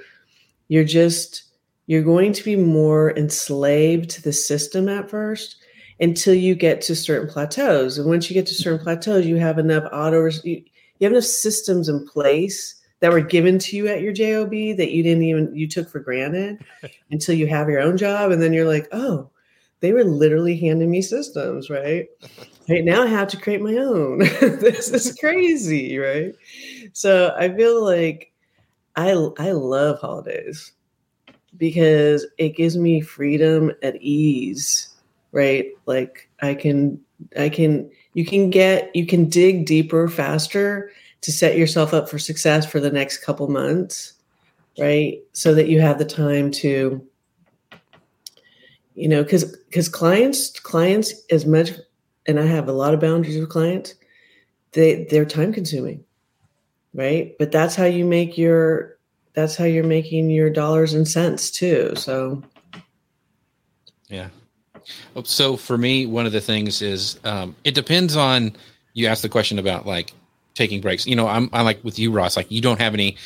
you're 0.68 0.84
just 0.84 1.44
you're 1.86 2.02
going 2.02 2.32
to 2.32 2.42
be 2.42 2.56
more 2.56 3.16
enslaved 3.16 4.10
to 4.10 4.22
the 4.22 4.32
system 4.32 4.88
at 4.88 5.08
first 5.08 5.56
until 6.00 6.34
you 6.34 6.54
get 6.54 6.80
to 6.82 6.96
certain 6.96 7.28
plateaus. 7.28 7.96
And 7.96 8.08
once 8.08 8.28
you 8.28 8.34
get 8.34 8.46
to 8.46 8.54
certain 8.54 8.82
plateaus, 8.82 9.24
you 9.24 9.36
have 9.36 9.58
enough 9.58 9.84
auto 9.92 10.24
you, 10.42 10.64
you 10.98 11.04
have 11.04 11.12
enough 11.12 11.24
systems 11.24 11.88
in 11.88 12.06
place 12.08 12.74
that 13.00 13.12
were 13.12 13.20
given 13.20 13.58
to 13.58 13.76
you 13.76 13.88
at 13.88 14.00
your 14.00 14.12
job 14.12 14.50
that 14.50 14.90
you 14.90 15.02
didn't 15.02 15.22
even 15.22 15.54
you 15.54 15.68
took 15.68 15.88
for 15.88 16.00
granted 16.00 16.64
until 17.10 17.34
you 17.34 17.46
have 17.46 17.68
your 17.68 17.80
own 17.80 17.96
job 17.98 18.32
and 18.32 18.40
then 18.40 18.54
you're 18.54 18.66
like 18.66 18.88
oh 18.92 19.30
they 19.80 19.92
were 19.92 20.04
literally 20.04 20.56
handing 20.56 20.90
me 20.90 21.02
systems 21.02 21.70
right 21.70 22.08
right 22.68 22.84
now 22.84 23.02
I 23.02 23.06
have 23.06 23.28
to 23.28 23.36
create 23.36 23.60
my 23.60 23.76
own. 23.76 24.18
this 24.40 24.88
is 24.90 25.16
crazy, 25.18 25.98
right? 25.98 26.34
So 26.92 27.34
I 27.36 27.54
feel 27.54 27.84
like 27.84 28.32
I 28.96 29.10
I 29.38 29.52
love 29.52 30.00
holidays 30.00 30.72
because 31.56 32.26
it 32.38 32.56
gives 32.56 32.76
me 32.76 33.00
freedom 33.00 33.72
at 33.82 33.96
ease, 33.96 34.94
right? 35.32 35.66
Like 35.86 36.28
I 36.40 36.54
can 36.54 37.00
I 37.38 37.48
can 37.48 37.90
you 38.14 38.24
can 38.24 38.50
get 38.50 38.94
you 38.94 39.06
can 39.06 39.28
dig 39.28 39.66
deeper 39.66 40.08
faster 40.08 40.90
to 41.22 41.32
set 41.32 41.56
yourself 41.56 41.94
up 41.94 42.08
for 42.08 42.18
success 42.18 42.66
for 42.66 42.80
the 42.80 42.90
next 42.90 43.18
couple 43.18 43.48
months, 43.48 44.14
right? 44.78 45.20
So 45.32 45.54
that 45.54 45.68
you 45.68 45.80
have 45.80 45.98
the 45.98 46.04
time 46.04 46.50
to 46.52 47.04
you 48.96 49.08
know 49.08 49.22
because 49.22 49.44
because 49.44 49.88
clients 49.88 50.58
clients 50.60 51.14
as 51.30 51.46
much 51.46 51.70
and 52.26 52.40
I 52.40 52.46
have 52.46 52.68
a 52.68 52.72
lot 52.72 52.94
of 52.94 53.00
boundaries 53.00 53.38
with 53.38 53.48
clients, 53.48 53.94
they 54.72 55.04
they're 55.04 55.24
time 55.24 55.52
consuming. 55.52 56.04
Right? 56.94 57.36
But 57.38 57.52
that's 57.52 57.76
how 57.76 57.84
you 57.84 58.04
make 58.04 58.36
your 58.38 58.96
that's 59.34 59.54
how 59.54 59.64
you're 59.64 59.84
making 59.84 60.30
your 60.30 60.50
dollars 60.50 60.94
and 60.94 61.06
cents 61.06 61.50
too. 61.50 61.94
So 61.94 62.42
yeah. 64.08 64.28
Oh, 65.14 65.22
so 65.22 65.56
for 65.56 65.76
me, 65.76 66.06
one 66.06 66.26
of 66.26 66.32
the 66.32 66.40
things 66.40 66.80
is 66.80 67.18
um, 67.24 67.54
it 67.64 67.74
depends 67.74 68.16
on 68.16 68.56
you 68.94 69.06
asked 69.06 69.22
the 69.22 69.28
question 69.28 69.58
about 69.58 69.86
like 69.86 70.12
taking 70.54 70.80
breaks. 70.80 71.06
You 71.06 71.16
know, 71.16 71.28
I'm 71.28 71.50
I'm 71.52 71.64
like 71.64 71.82
with 71.84 71.98
you, 71.98 72.10
Ross, 72.10 72.36
like 72.36 72.50
you 72.50 72.60
don't 72.60 72.80
have 72.80 72.94
any 72.94 73.16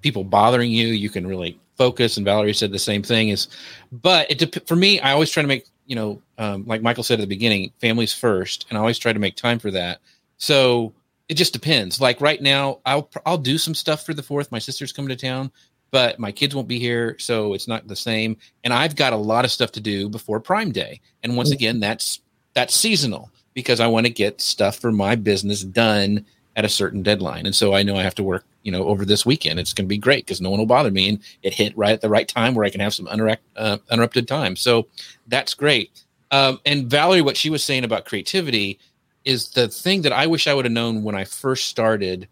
people 0.00 0.24
bothering 0.24 0.70
you. 0.70 0.88
You 0.88 1.10
can 1.10 1.26
really 1.26 1.60
focus. 1.78 2.16
And 2.16 2.26
Valerie 2.26 2.52
said 2.52 2.72
the 2.72 2.78
same 2.78 3.02
thing 3.02 3.30
is, 3.30 3.48
but 3.90 4.30
it 4.30 4.38
dep- 4.38 4.66
for 4.66 4.76
me, 4.76 5.00
I 5.00 5.12
always 5.12 5.30
try 5.30 5.42
to 5.42 5.48
make 5.48 5.64
you 5.88 5.96
know, 5.96 6.20
um, 6.36 6.64
like 6.66 6.82
Michael 6.82 7.02
said 7.02 7.18
at 7.18 7.22
the 7.22 7.26
beginning, 7.26 7.72
families 7.80 8.12
first, 8.12 8.66
and 8.68 8.76
I 8.76 8.80
always 8.80 8.98
try 8.98 9.12
to 9.12 9.18
make 9.18 9.36
time 9.36 9.58
for 9.58 9.70
that. 9.70 10.00
So 10.36 10.92
it 11.28 11.34
just 11.34 11.54
depends. 11.54 12.00
Like 12.00 12.20
right 12.20 12.40
now, 12.40 12.80
I'll 12.86 13.10
I'll 13.26 13.38
do 13.38 13.58
some 13.58 13.74
stuff 13.74 14.04
for 14.04 14.14
the 14.14 14.22
fourth. 14.22 14.52
My 14.52 14.58
sister's 14.58 14.92
coming 14.92 15.08
to 15.08 15.16
town, 15.16 15.50
but 15.90 16.18
my 16.18 16.30
kids 16.30 16.54
won't 16.54 16.68
be 16.68 16.78
here, 16.78 17.18
so 17.18 17.54
it's 17.54 17.66
not 17.66 17.88
the 17.88 17.96
same. 17.96 18.36
And 18.64 18.72
I've 18.72 18.96
got 18.96 19.14
a 19.14 19.16
lot 19.16 19.46
of 19.46 19.50
stuff 19.50 19.72
to 19.72 19.80
do 19.80 20.10
before 20.10 20.40
Prime 20.40 20.72
Day. 20.72 21.00
And 21.22 21.36
once 21.36 21.50
again, 21.50 21.80
that's 21.80 22.20
that's 22.52 22.74
seasonal 22.74 23.30
because 23.54 23.80
I 23.80 23.86
want 23.86 24.06
to 24.06 24.12
get 24.12 24.42
stuff 24.42 24.78
for 24.78 24.92
my 24.92 25.16
business 25.16 25.62
done 25.64 26.26
at 26.54 26.66
a 26.66 26.68
certain 26.68 27.02
deadline. 27.02 27.46
And 27.46 27.54
so 27.54 27.72
I 27.72 27.82
know 27.82 27.96
I 27.96 28.02
have 28.02 28.14
to 28.16 28.22
work, 28.22 28.44
you 28.68 28.72
know, 28.72 28.84
over 28.84 29.06
this 29.06 29.24
weekend. 29.24 29.58
It's 29.58 29.72
going 29.72 29.86
to 29.86 29.88
be 29.88 29.96
great 29.96 30.26
because 30.26 30.42
no 30.42 30.50
one 30.50 30.58
will 30.58 30.66
bother 30.66 30.90
me, 30.90 31.08
and 31.08 31.18
it 31.42 31.54
hit 31.54 31.74
right 31.74 31.92
at 31.92 32.02
the 32.02 32.10
right 32.10 32.28
time 32.28 32.54
where 32.54 32.66
I 32.66 32.68
can 32.68 32.82
have 32.82 32.92
some 32.92 33.08
uh, 33.08 33.36
uninterrupted 33.56 34.28
time. 34.28 34.56
So 34.56 34.88
that's 35.26 35.54
great. 35.54 36.04
Um, 36.30 36.60
and 36.66 36.84
Valerie, 36.84 37.22
what 37.22 37.38
she 37.38 37.48
was 37.48 37.64
saying 37.64 37.84
about 37.84 38.04
creativity 38.04 38.78
is 39.24 39.48
the 39.52 39.68
thing 39.68 40.02
that 40.02 40.12
I 40.12 40.26
wish 40.26 40.46
I 40.46 40.52
would 40.52 40.66
have 40.66 40.72
known 40.72 41.02
when 41.02 41.14
I 41.14 41.24
first 41.24 41.64
started 41.64 42.28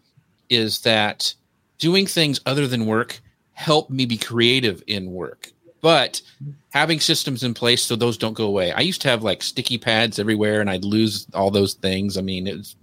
is 0.47 0.81
that 0.81 1.33
doing 1.79 2.05
things 2.05 2.39
other 2.45 2.67
than 2.67 2.85
work 2.85 3.19
help 3.53 3.89
me 3.89 4.05
be 4.05 4.17
creative 4.17 4.83
in 4.85 5.11
work 5.11 5.49
but 5.81 6.21
having 6.69 6.99
systems 6.99 7.43
in 7.43 7.53
place 7.53 7.83
so 7.83 7.95
those 7.95 8.17
don't 8.17 8.33
go 8.33 8.45
away 8.45 8.71
i 8.71 8.81
used 8.81 9.01
to 9.01 9.07
have 9.07 9.23
like 9.23 9.41
sticky 9.41 9.77
pads 9.77 10.19
everywhere 10.19 10.61
and 10.61 10.69
i'd 10.69 10.85
lose 10.85 11.27
all 11.33 11.49
those 11.51 11.73
things 11.73 12.17
i 12.17 12.21
mean 12.21 12.45
it 12.47 12.55
was 12.55 12.75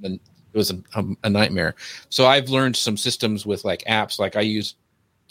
it 0.55 0.57
was 0.57 0.70
a, 0.70 1.05
a 1.24 1.30
nightmare 1.30 1.74
so 2.09 2.26
i've 2.26 2.48
learned 2.48 2.76
some 2.76 2.96
systems 2.96 3.44
with 3.44 3.64
like 3.64 3.82
apps 3.84 4.18
like 4.18 4.36
i 4.36 4.40
use 4.40 4.74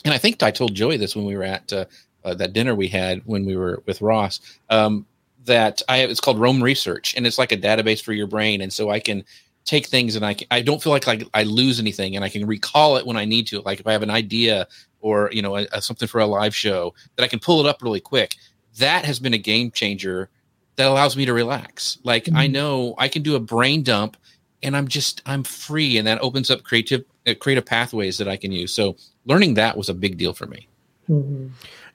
and 0.05 0.13
i 0.13 0.17
think 0.17 0.43
i 0.43 0.51
told 0.51 0.75
Joie 0.75 0.97
this 0.97 1.15
when 1.15 1.25
we 1.25 1.35
were 1.35 1.43
at 1.43 1.71
uh, 1.73 1.85
uh, 2.23 2.33
that 2.35 2.53
dinner 2.53 2.75
we 2.75 2.87
had 2.87 3.21
when 3.25 3.45
we 3.45 3.55
were 3.55 3.81
with 3.85 4.01
ross 4.01 4.39
um, 4.69 5.05
that 5.45 5.81
i 5.89 5.97
have 5.97 6.09
it's 6.09 6.21
called 6.21 6.39
Roam 6.39 6.61
Research 6.61 7.15
and 7.15 7.25
it's 7.25 7.37
like 7.37 7.51
a 7.51 7.57
database 7.57 8.01
for 8.01 8.13
your 8.13 8.27
brain 8.27 8.61
and 8.61 8.71
so 8.71 8.89
i 8.89 8.99
can 8.99 9.23
take 9.65 9.87
things 9.87 10.15
and 10.15 10.25
I, 10.25 10.35
I 10.51 10.61
don't 10.61 10.81
feel 10.81 10.91
like 10.91 11.07
I, 11.07 11.21
I 11.33 11.43
lose 11.43 11.79
anything 11.79 12.15
and 12.15 12.25
I 12.25 12.29
can 12.29 12.45
recall 12.45 12.97
it 12.97 13.05
when 13.05 13.17
I 13.17 13.25
need 13.25 13.47
to. 13.47 13.61
Like 13.61 13.79
if 13.79 13.87
I 13.87 13.91
have 13.93 14.03
an 14.03 14.09
idea 14.09 14.67
or, 15.01 15.29
you 15.31 15.41
know, 15.41 15.57
a, 15.57 15.67
a, 15.71 15.81
something 15.81 16.07
for 16.07 16.19
a 16.21 16.25
live 16.25 16.55
show 16.55 16.93
that 17.15 17.23
I 17.23 17.27
can 17.27 17.39
pull 17.39 17.59
it 17.59 17.65
up 17.69 17.81
really 17.81 17.99
quick. 17.99 18.35
That 18.79 19.05
has 19.05 19.19
been 19.19 19.33
a 19.33 19.37
game 19.37 19.71
changer 19.71 20.29
that 20.75 20.87
allows 20.87 21.15
me 21.15 21.25
to 21.25 21.33
relax. 21.33 21.97
Like 22.03 22.25
mm-hmm. 22.25 22.37
I 22.37 22.47
know 22.47 22.95
I 22.97 23.07
can 23.07 23.21
do 23.21 23.35
a 23.35 23.39
brain 23.39 23.83
dump 23.83 24.17
and 24.63 24.75
I'm 24.75 24.87
just, 24.87 25.21
I'm 25.25 25.43
free. 25.43 25.97
And 25.97 26.07
that 26.07 26.21
opens 26.21 26.49
up 26.49 26.63
creative, 26.63 27.03
uh, 27.27 27.33
creative 27.39 27.65
pathways 27.65 28.17
that 28.17 28.27
I 28.27 28.37
can 28.37 28.51
use. 28.51 28.73
So 28.73 28.95
learning 29.25 29.55
that 29.55 29.77
was 29.77 29.89
a 29.89 29.93
big 29.93 30.17
deal 30.17 30.33
for 30.33 30.45
me. 30.45 30.67
Mm-hmm. 31.09 31.47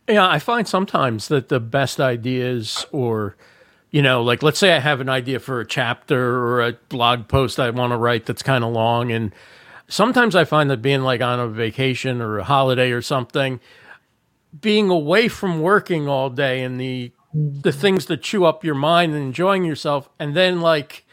Yeah. 0.09 0.29
I 0.29 0.39
find 0.39 0.67
sometimes 0.69 1.29
that 1.29 1.49
the 1.49 1.61
best 1.61 2.01
ideas 2.01 2.87
or, 2.93 3.37
you 3.91 4.03
know, 4.03 4.23
like 4.23 4.43
let's 4.43 4.59
say 4.59 4.75
I 4.75 4.81
have 4.81 5.01
an 5.01 5.09
idea 5.09 5.41
for 5.41 5.61
a 5.61 5.67
chapter 5.67 6.39
or 6.39 6.63
a 6.63 6.73
blog 6.89 7.29
post 7.29 7.59
I 7.59 7.71
want 7.71 7.93
to 7.93 7.97
write 7.97 8.27
that's 8.27 8.43
kind 8.43 8.65
of 8.65 8.73
long. 8.73 9.11
And 9.11 9.33
sometimes 9.89 10.37
I 10.37 10.45
find 10.45 10.71
that 10.71 10.83
being 10.83 11.03
like 11.03 11.21
on 11.21 11.41
a 11.41 11.49
vacation 11.49 12.21
or 12.21 12.39
a 12.39 12.45
holiday 12.45 12.93
or 12.93 13.03
something, 13.03 13.61
being 14.61 14.91
away 14.91 15.29
from 15.29 15.61
working 15.61 16.09
all 16.09 16.31
day 16.31 16.63
and 16.63 16.81
the 16.81 17.13
the 17.35 17.73
things 17.73 18.07
that 18.07 18.23
chew 18.23 18.47
up 18.47 18.65
your 18.65 18.75
mind 18.75 19.13
and 19.13 19.23
enjoying 19.23 19.63
yourself, 19.65 20.09
and 20.19 20.35
then 20.35 20.63
like 20.63 21.05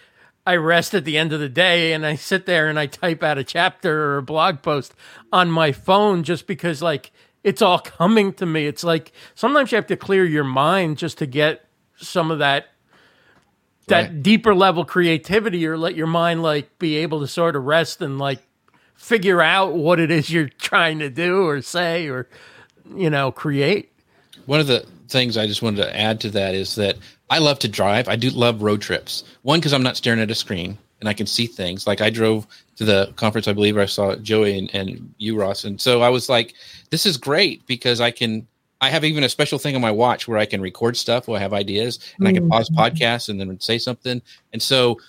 I 0.46 0.56
rest 0.58 0.94
at 0.94 1.06
the 1.06 1.18
end 1.18 1.34
of 1.34 1.40
the 1.40 1.50
day 1.50 1.94
and 1.94 2.06
I 2.06 2.16
sit 2.16 2.46
there 2.46 2.68
and 2.68 2.78
I 2.78 2.86
type 2.86 3.24
out 3.24 3.38
a 3.38 3.44
chapter 3.44 4.06
or 4.06 4.18
a 4.18 4.24
blog 4.24 4.62
post 4.62 4.94
on 5.34 5.50
my 5.50 5.72
phone 5.72 6.24
just 6.24 6.46
because 6.46 6.82
like 6.82 7.12
it's 7.44 7.62
all 7.62 7.80
coming 7.80 8.34
to 8.34 8.46
me. 8.46 8.68
It's 8.68 8.84
like 8.84 9.12
sometimes 9.34 9.72
you 9.72 9.78
have 9.78 9.88
to 9.88 9.98
clear 9.98 10.26
your 10.26 10.44
mind 10.44 10.98
just 10.98 11.18
to 11.20 11.26
get 11.26 11.68
some 11.98 12.32
of 12.32 12.40
that 12.40 12.68
that 13.88 14.10
right. 14.10 14.24
deeper 14.24 14.56
level 14.56 14.84
creativity 14.84 15.66
or 15.66 15.78
let 15.78 15.96
your 15.96 16.08
mind 16.08 16.42
like 16.42 16.78
be 16.80 16.98
able 16.98 17.20
to 17.20 17.28
sort 17.28 17.56
of 17.56 17.64
rest 17.64 18.02
and 18.02 18.18
like 18.18 18.40
figure 18.96 19.42
out 19.42 19.74
what 19.74 20.00
it 20.00 20.10
is 20.10 20.30
you're 20.32 20.50
trying 20.60 21.00
to 21.00 21.10
do 21.10 21.48
or 21.48 21.62
say 21.62 22.08
or 22.08 22.28
you 22.96 23.10
know 23.10 23.32
create 23.32 23.94
one 24.46 24.60
of 24.60 24.68
the 24.68 24.86
things 25.08 25.38
i 25.38 25.48
just 25.48 25.62
wanted 25.62 25.78
to 25.78 26.00
add 26.00 26.20
to 26.20 26.30
that 26.30 26.56
is 26.56 26.76
that 26.76 26.98
i 27.30 27.38
love 27.38 27.60
to 27.60 27.68
drive 27.68 28.08
i 28.08 28.16
do 28.16 28.30
love 28.30 28.62
road 28.62 28.82
trips 28.82 29.24
one 29.44 29.60
because 29.60 29.74
i'm 29.74 29.84
not 29.84 29.98
staring 29.98 30.20
at 30.20 30.32
a 30.32 30.36
screen 30.36 30.78
and 31.00 31.10
i 31.10 31.14
can 31.14 31.28
see 31.28 31.46
things 31.48 31.88
like 31.88 32.02
i 32.02 32.10
drove 32.10 32.48
to 32.76 32.86
the 32.86 33.12
conference 33.16 33.48
i 33.48 33.54
believe 33.54 33.78
i 33.78 33.86
saw 33.86 34.16
Joie 34.16 34.58
and, 34.58 34.74
and 34.74 35.14
you 35.18 35.40
ross 35.40 35.64
and 35.64 35.80
so 35.80 36.02
i 36.02 36.10
was 36.10 36.30
like 36.30 36.54
this 36.90 37.06
is 37.06 37.18
great 37.18 37.66
because 37.68 38.02
i 38.02 38.12
can 38.12 38.48
I 38.82 38.90
have 38.90 39.04
even 39.04 39.24
a 39.24 39.30
special 39.30 39.58
thing 39.58 39.76
on 39.76 39.82
my 39.82 39.92
watch 39.92 40.28
where 40.28 40.38
I 40.38 40.46
can 40.46 40.62
record 40.62 40.98
stuff 40.98 41.28
where 41.28 41.38
I 41.38 41.42
have 41.42 41.54
ideas 41.54 42.00
and 42.20 42.28
I 42.28 42.34
can 42.34 42.50
pause 42.50 42.70
mm-hmm. 42.70 42.82
podcasts 42.82 43.30
and 43.30 43.40
then 43.40 43.60
say 43.60 43.78
something. 43.78 44.22
And 44.54 44.62
so 44.62 45.00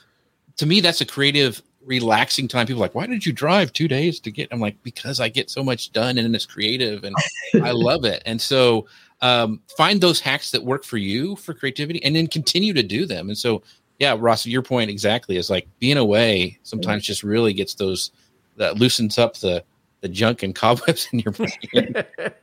to 0.57 0.67
me, 0.67 0.81
that's 0.81 1.01
a 1.01 1.05
creative, 1.05 1.63
relaxing 1.85 2.49
time. 2.49 2.67
People 2.67 2.81
like, 2.81 2.95
why 2.95 3.07
did 3.07 3.27
you 3.27 3.33
drive 3.33 3.73
two 3.73 3.89
days 3.89 4.21
to 4.21 4.31
get? 4.31 4.49
I'm 4.51 4.61
like, 4.61 4.83
because 4.83 5.21
I 5.21 5.29
get 5.29 5.51
so 5.51 5.63
much 5.63 5.93
done 5.93 6.17
and 6.17 6.35
it's 6.35 6.47
creative 6.47 7.05
and 7.05 7.15
I 7.63 7.73
love 7.73 8.05
it. 8.05 8.23
And 8.25 8.41
so 8.41 8.87
um, 9.23 9.61
find 9.77 10.01
those 10.01 10.21
hacks 10.21 10.51
that 10.51 10.65
work 10.65 10.85
for 10.85 10.99
you 10.99 11.37
for 11.37 11.55
creativity 11.55 12.03
and 12.05 12.15
then 12.15 12.27
continue 12.27 12.73
to 12.75 12.83
do 12.83 13.07
them. 13.07 13.29
And 13.29 13.39
so, 13.39 13.63
yeah, 13.99 14.17
Ross, 14.19 14.47
your 14.47 14.63
point 14.63 14.91
exactly 14.91 15.37
is 15.37 15.49
like 15.49 15.67
being 15.79 15.97
away 15.97 16.59
sometimes 16.63 17.05
just 17.05 17.23
really 17.23 17.53
gets 17.53 17.75
those 17.75 18.11
that 18.57 18.79
loosens 18.79 19.19
up 19.19 19.37
the 19.37 19.65
the 20.03 20.09
junk 20.09 20.43
and 20.43 20.55
cobwebs 20.55 21.09
in 21.13 21.21
your 21.21 21.33
brain. 21.33 21.95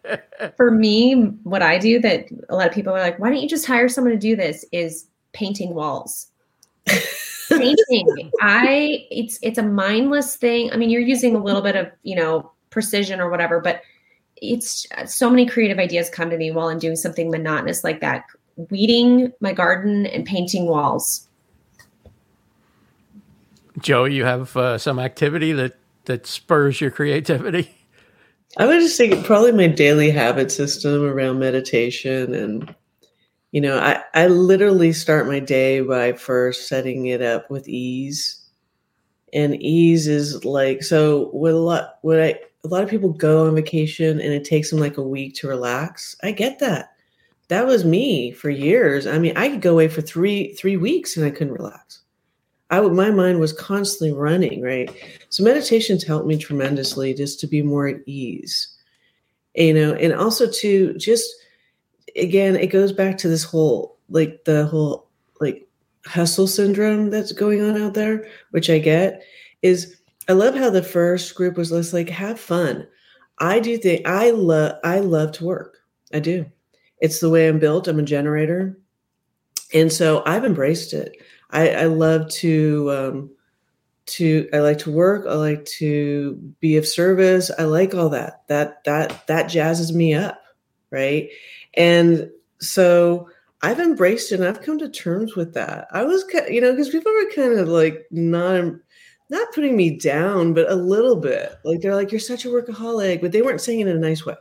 For 0.57 0.71
me, 0.71 1.13
what 1.43 1.61
I 1.61 1.78
do 1.78 1.99
that 1.99 2.26
a 2.49 2.55
lot 2.55 2.67
of 2.67 2.74
people 2.74 2.93
are 2.93 2.99
like, 2.99 3.19
why 3.19 3.30
don't 3.30 3.41
you 3.41 3.47
just 3.47 3.65
hire 3.65 3.88
someone 3.88 4.13
to 4.13 4.19
do 4.19 4.36
this? 4.36 4.65
Is 4.71 5.07
painting 5.34 5.74
walls. 5.74 6.28
painting. 7.49 8.32
I 8.41 9.05
it's 9.11 9.38
it's 9.41 9.57
a 9.57 9.63
mindless 9.63 10.36
thing. 10.36 10.71
I 10.71 10.78
mean, 10.78 10.89
you're 10.89 11.01
using 11.01 11.36
a 11.36 11.43
little 11.43 11.61
bit 11.61 11.76
of, 11.76 11.91
you 12.01 12.15
know, 12.15 12.51
precision 12.71 13.21
or 13.21 13.30
whatever, 13.30 13.59
but 13.59 13.82
it's 14.44 14.86
so 15.06 15.30
many 15.30 15.46
creative 15.46 15.80
ideas 15.80 16.10
come 16.10 16.30
to 16.30 16.38
me 16.38 16.52
while 16.52 16.68
I'm 16.68 16.80
doing 16.80 16.96
something 16.96 17.32
monotonous 17.32 17.84
like 17.84 18.02
that. 18.02 18.26
Weeding 18.70 19.32
my 19.39 19.54
garden 19.54 20.06
and 20.08 20.26
painting 20.26 20.68
walls. 20.68 21.28
Joe, 23.80 24.04
you 24.04 24.26
have 24.26 24.56
uh, 24.56 24.78
some 24.78 25.00
activity 25.00 25.54
that 25.54 25.76
that 26.06 26.28
spurs 26.28 26.82
your 26.82 26.91
creativity? 26.91 27.74
I 28.58 28.66
would 28.68 28.82
just 28.82 28.98
say 28.98 29.24
probably 29.24 29.54
my 29.54 29.68
daily 29.68 30.12
habit 30.12 30.52
system 30.52 31.04
around 31.04 31.39
meditation 31.39 32.36
and 32.36 32.76
you 33.52 33.62
know, 33.62 33.78
I, 33.78 34.02
I 34.16 34.28
literally 34.28 34.94
start 34.94 35.28
my 35.28 35.39
day 35.39 35.82
by 35.82 36.14
first 36.14 36.68
setting 36.68 37.06
it 37.06 37.22
up 37.22 37.52
with 37.52 37.70
ease. 37.70 38.39
And 39.32 39.62
ease 39.62 40.08
is 40.08 40.44
like 40.44 40.84
so 40.84 41.26
what 41.30 41.54
a 41.54 41.58
lot 41.58 42.00
what 42.02 42.22
I 42.22 42.39
a 42.64 42.68
lot 42.68 42.84
of 42.84 42.89
people 42.89 43.09
go 43.09 43.47
on 43.47 43.55
vacation 43.55 44.22
and 44.22 44.34
it 44.34 44.45
takes 44.45 44.70
them 44.70 44.80
like 44.80 44.97
a 44.97 45.03
week 45.03 45.36
to 45.36 45.47
relax. 45.47 46.16
I 46.24 46.32
get 46.32 46.59
that. 46.59 46.93
That 47.49 47.66
was 47.66 47.84
me 47.84 48.32
for 48.32 48.49
years. 48.49 49.05
I 49.05 49.20
mean, 49.20 49.36
I 49.36 49.49
could 49.49 49.61
go 49.61 49.74
away 49.74 49.89
for 49.89 50.01
three 50.01 50.53
three 50.53 50.78
weeks 50.78 51.18
and 51.18 51.26
I 51.26 51.30
couldn't 51.30 51.53
relax. 51.53 51.99
I 52.70 52.80
would, 52.80 52.93
my 52.93 53.11
mind 53.11 53.39
was 53.39 53.53
constantly 53.53 54.11
running, 54.18 54.61
right? 54.61 54.89
So 55.30 55.43
meditations 55.43 56.03
helped 56.03 56.26
me 56.26 56.38
tremendously 56.38 57.14
just 57.14 57.39
to 57.41 57.47
be 57.47 57.61
more 57.61 57.88
at 57.88 58.01
ease, 58.07 58.70
you 59.53 59.76
know, 59.76 59.93
and 59.93 60.11
also 60.14 60.49
to 60.49 60.97
just, 60.97 61.30
again, 62.16 62.55
it 62.55 62.68
goes 62.68 62.91
back 62.91 63.18
to 63.20 63.28
this 63.28 63.43
whole, 63.43 63.97
like 64.09 64.45
the 64.45 64.66
whole, 64.66 65.07
like 65.39 65.68
hustle 66.07 66.47
syndrome 66.47 67.11
that's 67.11 67.32
going 67.32 67.61
on 67.61 67.80
out 67.80 67.93
there, 67.93 68.28
which 68.51 68.72
I 68.72 68.80
get 68.80 69.22
is 69.61 69.97
I 70.28 70.34
love 70.34 70.55
how 70.55 70.69
the 70.69 70.84
first 70.84 71.36
group 71.36 71.57
was 71.57 71.69
just 71.69 71.93
like, 71.93 72.09
have 72.09 72.39
fun. 72.39 72.88
I 73.39 73.59
do 73.59 73.78
think 73.78 74.07
I 74.07 74.32
love, 74.32 74.76
I 74.84 74.99
love 74.99 75.34
to 75.34 75.45
work. 75.45 75.78
I 76.13 76.19
do. 76.19 76.45
It's 76.99 77.19
the 77.19 77.30
way 77.30 77.47
I'm 77.47 77.59
built. 77.59 77.88
I'm 77.88 77.99
a 77.99 78.03
generator. 78.03 78.78
And 79.74 79.91
so 79.91 80.24
I've 80.26 80.45
embraced 80.45 80.93
it. 80.93 81.17
I, 81.49 81.69
I 81.69 81.86
love 81.86 82.30
to 82.30 82.91
um, 82.91 83.30
to 84.05 84.49
I 84.53 84.59
like 84.59 84.80
to 84.80 84.91
work. 84.91 85.26
I 85.28 85.34
like 85.34 85.65
to 85.78 86.36
be 86.59 86.78
of 86.78 86.88
service. 86.88 87.51
I 87.57 87.63
like 87.63 87.93
all 87.93 88.09
that. 88.09 88.47
That 88.47 88.84
that 88.86 89.28
that 89.28 89.47
jazzes 89.47 89.93
me 89.93 90.13
up, 90.13 90.41
right? 90.91 91.30
And 91.76 92.30
so 92.59 93.30
I've 93.61 93.80
embraced 93.80 94.32
it 94.32 94.39
and 94.39 94.47
I've 94.47 94.61
come 94.61 94.80
to 94.80 94.89
terms 94.89 95.36
with 95.36 95.53
that. 95.53 95.88
I 95.91 96.03
was, 96.03 96.26
you 96.49 96.59
know, 96.59 96.71
because 96.71 96.89
people 96.89 97.11
were 97.13 97.32
kind 97.34 97.57
of 97.57 97.67
like 97.67 98.05
not 98.11 98.57
not 99.34 99.52
putting 99.54 99.76
me 99.76 99.90
down, 99.98 100.54
but 100.54 100.72
a 100.72 100.76
little 100.76 101.18
bit. 101.18 101.56
Like 101.66 101.82
they're 101.82 101.96
like, 101.96 102.12
"You're 102.12 102.20
such 102.20 102.46
a 102.46 102.50
workaholic," 102.50 103.22
but 103.22 103.32
they 103.32 103.42
weren't 103.42 103.62
saying 103.62 103.82
it 103.82 103.88
in 103.88 103.98
a 103.98 104.00
nice 104.00 104.26
way. 104.26 104.36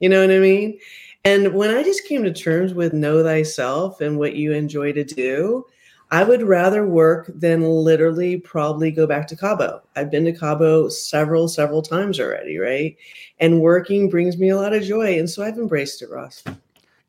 You 0.00 0.08
know 0.08 0.20
what 0.20 0.34
I 0.34 0.38
mean? 0.38 0.78
And 1.24 1.54
when 1.54 1.70
I 1.70 1.84
just 1.84 2.04
came 2.08 2.24
to 2.24 2.32
terms 2.32 2.74
with 2.74 2.92
know 2.92 3.22
thyself 3.22 4.00
and 4.00 4.18
what 4.18 4.34
you 4.34 4.52
enjoy 4.52 4.92
to 4.94 5.04
do, 5.04 5.64
I 6.10 6.24
would 6.24 6.42
rather 6.42 6.84
work 6.84 7.30
than 7.32 7.62
literally 7.62 8.38
probably 8.38 8.90
go 8.90 9.06
back 9.06 9.28
to 9.28 9.36
Cabo. 9.36 9.80
I've 9.94 10.10
been 10.10 10.24
to 10.24 10.32
Cabo 10.32 10.88
several, 10.88 11.46
several 11.46 11.80
times 11.80 12.18
already, 12.18 12.58
right? 12.58 12.96
And 13.38 13.60
working 13.60 14.10
brings 14.10 14.36
me 14.36 14.48
a 14.48 14.56
lot 14.56 14.72
of 14.72 14.82
joy. 14.82 15.18
And 15.18 15.30
so 15.30 15.44
I've 15.44 15.56
embraced 15.56 16.02
it, 16.02 16.10
Ross. 16.10 16.42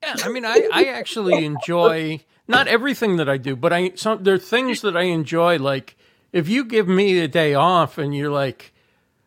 Yeah, 0.04 0.16
I 0.24 0.30
mean, 0.30 0.46
I, 0.46 0.70
I 0.72 0.84
actually 0.86 1.44
enjoy 1.44 2.20
not 2.48 2.68
everything 2.68 3.18
that 3.18 3.28
I 3.28 3.38
do, 3.38 3.56
but 3.56 3.74
I 3.74 3.92
some 3.96 4.24
there 4.24 4.36
are 4.36 4.40
things 4.40 4.82
that 4.82 4.96
I 4.96 5.04
enjoy. 5.04 5.58
Like 5.58 5.98
if 6.34 6.50
you 6.50 6.66
give 6.66 6.88
me 6.88 7.20
a 7.20 7.28
day 7.28 7.54
off 7.54 7.98
and 7.98 8.14
you're 8.14 8.32
like, 8.32 8.74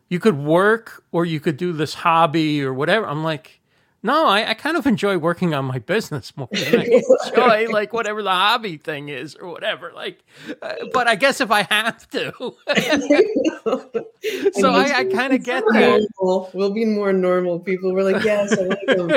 you 0.09 0.19
could 0.19 0.37
work 0.37 1.03
or 1.11 1.25
you 1.25 1.39
could 1.39 1.57
do 1.57 1.73
this 1.73 1.93
hobby 1.93 2.61
or 2.61 2.73
whatever. 2.73 3.07
I'm 3.07 3.23
like, 3.23 3.61
no, 4.03 4.27
I, 4.27 4.51
I 4.51 4.53
kind 4.53 4.77
of 4.77 4.85
enjoy 4.85 5.17
working 5.17 5.53
on 5.53 5.65
my 5.65 5.79
business 5.79 6.35
more 6.37 6.47
than 6.51 6.81
I 6.81 6.83
enjoy 7.27 7.71
like 7.71 7.93
whatever 7.93 8.21
the 8.21 8.31
hobby 8.31 8.77
thing 8.77 9.09
is 9.09 9.35
or 9.35 9.49
whatever. 9.49 9.91
Like, 9.93 10.23
uh, 10.61 10.75
but 10.93 11.07
I 11.07 11.15
guess 11.15 11.41
if 11.41 11.49
I 11.49 11.63
have 11.63 12.07
to, 12.11 12.31
so 14.53 14.71
I, 14.71 14.97
I 14.97 15.05
kind 15.05 15.33
of 15.33 15.43
get 15.43 15.63
that. 15.73 16.07
Normal. 16.19 16.51
We'll 16.53 16.71
be 16.71 16.85
more 16.85 17.11
normal 17.11 17.59
people. 17.59 17.93
We're 17.93 18.09
like, 18.09 18.23
yes, 18.23 18.57
I 18.57 18.67
want 18.67 18.79
to 18.87 18.95
go. 18.95 19.07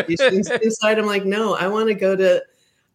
Inside, 0.62 0.98
I'm 0.98 1.06
like, 1.06 1.24
no, 1.24 1.54
I 1.54 1.68
want 1.68 1.88
to 1.88 1.94
go 1.94 2.16
to, 2.16 2.42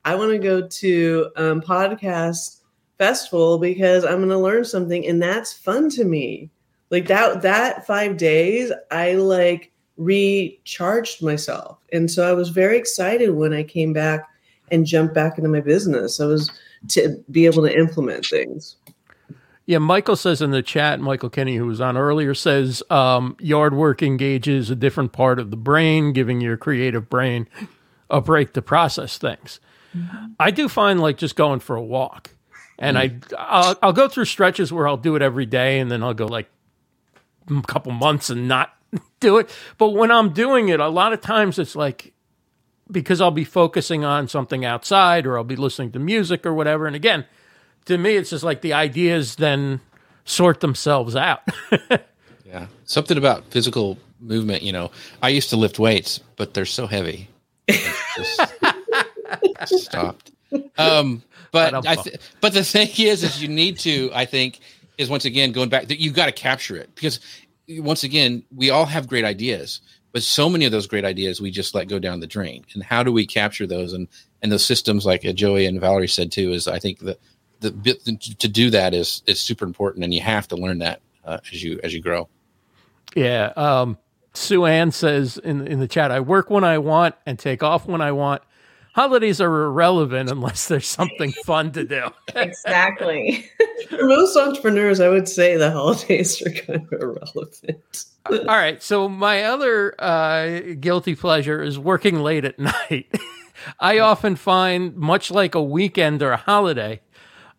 I 0.04 0.16
want 0.16 0.32
to 0.32 0.40
go 0.40 0.68
to 0.68 1.32
um, 1.36 1.62
podcast 1.62 2.62
festival 2.98 3.58
because 3.58 4.06
I'm 4.06 4.18
going 4.18 4.30
to 4.30 4.38
learn 4.38 4.66
something, 4.66 5.06
and 5.06 5.22
that's 5.22 5.54
fun 5.54 5.90
to 5.92 6.06
me. 6.06 6.50
Like 6.92 7.08
that, 7.08 7.42
that 7.42 7.86
five 7.88 8.18
days, 8.18 8.72
I 8.92 9.14
like 9.14 9.72
recharged 9.98 11.24
myself. 11.24 11.78
And 11.92 12.10
so 12.12 12.30
I 12.30 12.34
was 12.34 12.50
very 12.50 12.78
excited 12.78 13.32
when 13.32 13.54
I 13.54 13.64
came 13.64 13.94
back 13.94 14.30
and 14.72 14.86
jumped 14.86 15.14
back 15.14 15.38
into 15.38 15.50
my 15.50 15.62
business. 15.62 16.20
I 16.20 16.26
was 16.26 16.52
to 16.90 17.24
be 17.32 17.46
able 17.46 17.64
to 17.64 17.76
implement 17.76 18.26
things. 18.26 18.76
Yeah, 19.68 19.80
Michael 19.80 20.16
says 20.16 20.42
in 20.44 20.52
the 20.52 20.62
chat, 20.62 21.00
Michael 21.00 21.30
Kinney, 21.30 21.56
who 21.56 21.66
was 21.66 21.82
on 21.82 21.98
earlier, 21.98 22.36
says 22.36 22.84
um, 22.92 23.36
yard 23.40 23.74
work 23.74 24.04
engages 24.04 24.70
a 24.70 24.76
different 24.76 25.12
part 25.12 25.40
of 25.40 25.50
the 25.50 25.58
brain, 25.58 26.14
giving 26.14 26.40
your 26.40 26.56
creative 26.56 27.10
brain 27.10 27.48
a 28.10 28.22
break 28.22 28.54
to 28.54 28.62
process 28.62 29.18
things. 29.18 29.60
Mm-hmm. 29.98 30.26
I 30.40 30.52
do 30.52 30.70
find 30.70 31.00
like 31.00 31.18
just 31.18 31.36
going 31.36 31.62
for 31.62 31.76
a 31.76 31.84
walk, 31.84 32.35
and. 32.80 32.98
I 32.98 33.16
I'll, 33.38 33.76
I'll, 33.82 33.94
go 33.94 34.08
through 34.08 34.26
stretches 34.26 34.72
where 34.72 34.88
I'll 34.88 34.98
do 34.98 35.16
it 35.16 35.22
every 35.22 35.46
day, 35.46 35.80
and 35.80 35.92
then 35.92 36.04
I'll 36.04 36.14
go 36.14 36.26
like 36.26 36.50
a 37.50 37.62
couple 37.62 37.92
months 37.92 38.30
and 38.30 38.48
not 38.48 38.76
do 39.20 39.38
it. 39.38 39.50
But 39.78 39.90
when 39.90 40.12
I'm 40.12 40.34
doing 40.34 40.70
it, 40.70 40.80
a 40.80 40.90
lot 40.90 41.14
of 41.14 41.22
times 41.22 41.60
it's 41.60 41.76
like 41.76 42.14
because 42.90 43.22
I'll 43.22 43.32
be 43.32 43.44
focusing 43.44 44.06
on 44.06 44.28
something 44.28 44.64
outside 44.64 45.26
or 45.26 45.38
I'll 45.38 45.44
be 45.44 45.56
listening 45.56 45.92
to 45.94 46.00
music 46.00 46.46
or 46.46 46.54
whatever. 46.54 46.86
And 46.88 46.96
again, 46.96 47.26
to 47.86 47.98
me, 47.98 48.16
it's 48.16 48.30
just 48.30 48.44
like 48.44 48.62
the 48.62 48.74
ideas 48.74 49.38
then 49.38 49.82
sort 50.24 50.60
themselves 50.60 51.16
out. 51.16 51.42
yeah. 52.46 52.68
Something 52.86 53.18
about 53.18 53.46
physical 53.46 53.98
movement, 54.20 54.64
you 54.64 54.72
know, 54.72 54.92
I 55.22 55.30
used 55.30 55.50
to 55.52 55.56
lift 55.56 55.80
weights, 55.80 56.20
but 56.36 56.54
they're 56.54 56.66
so 56.66 56.88
heavy. 56.88 57.30
Stopped. 59.66 60.32
Um, 60.78 61.24
but 61.52 61.86
I 61.88 61.96
th- 61.96 62.18
but 62.42 62.54
the 62.54 62.64
thing 62.64 62.90
is, 62.98 63.24
is 63.24 63.42
you 63.42 63.48
need 63.48 63.80
to, 63.80 64.12
I 64.14 64.26
think, 64.26 64.60
is 64.98 65.10
once 65.10 65.26
again 65.26 65.52
going 65.52 65.70
back 65.70 65.88
that 65.88 66.00
you've 66.00 66.14
got 66.14 66.28
to 66.28 66.32
capture 66.32 66.76
it 66.76 66.94
because 66.96 67.20
once 67.68 68.04
again, 68.04 68.44
we 68.56 68.70
all 68.70 68.86
have 68.86 69.08
great 69.08 69.26
ideas, 69.26 69.82
but 70.12 70.24
so 70.24 70.50
many 70.50 70.66
of 70.66 70.72
those 70.72 70.88
great 70.88 71.06
ideas 71.06 71.42
we 71.42 71.52
just 71.52 71.76
let 71.76 71.88
go 71.88 72.00
down 72.00 72.20
the 72.20 72.28
drain. 72.28 72.64
And 72.74 72.84
how 72.84 73.04
do 73.04 73.12
we 73.12 73.26
capture 73.26 73.68
those? 73.68 73.94
And 73.94 74.08
and 74.42 74.52
those 74.52 74.66
systems, 74.66 75.06
like 75.06 75.22
Joie 75.22 75.66
and 75.66 75.80
Valerie 75.80 76.08
said 76.08 76.32
too, 76.32 76.52
is 76.52 76.68
I 76.68 76.80
think 76.80 77.00
the 77.00 77.18
the 77.60 77.72
bit 77.72 78.06
to 78.06 78.48
do 78.48 78.70
that 78.70 78.94
is 78.94 79.24
is 79.26 79.40
super 79.40 79.66
important, 79.66 80.04
and 80.04 80.14
you 80.14 80.22
have 80.22 80.48
to 80.50 80.56
learn 80.56 80.80
that 80.80 81.02
uh, 81.24 81.40
as 81.52 81.64
you 81.64 81.80
as 81.84 81.94
you 81.94 82.02
grow. 82.02 82.30
Yeah. 83.16 83.54
Um, 83.56 83.98
Sue 84.34 84.66
Ann 84.66 84.92
says 84.92 85.38
in 85.38 85.66
in 85.68 85.80
the 85.80 85.88
chat, 85.88 86.12
I 86.12 86.20
work 86.20 86.50
when 86.50 86.64
I 86.64 86.78
want 86.78 87.16
and 87.26 87.40
take 87.40 87.64
off 87.64 87.88
when 87.88 88.02
I 88.02 88.12
want 88.12 88.44
holidays 88.96 89.42
are 89.42 89.64
irrelevant 89.66 90.32
unless 90.32 90.70
there's 90.70 90.88
something 90.88 91.32
fun 91.46 91.74
to 91.74 91.84
do. 91.84 92.04
exactly. 92.34 93.46
For 93.90 94.06
most 94.06 94.38
entrepreneurs, 94.38 95.02
I 95.02 95.10
would 95.10 95.28
say 95.28 95.58
the 95.58 95.70
holidays 95.70 96.42
are 96.42 96.50
kind 96.50 96.82
of 96.82 97.02
irrelevant. 97.02 98.06
All 98.30 98.46
right. 98.46 98.82
So 98.82 99.10
my 99.10 99.44
other 99.44 99.94
uh, 100.02 100.76
guilty 100.80 101.14
pleasure 101.14 101.62
is 101.62 101.78
working 101.78 102.22
late 102.22 102.46
at 102.46 102.58
night. 102.90 103.14
I 103.82 104.00
often 104.00 104.38
find, 104.38 104.96
much 104.96 105.30
like 105.30 105.56
a 105.56 105.64
weekend 105.64 106.24
or 106.24 106.32
a 106.32 106.38
holiday, 106.38 107.02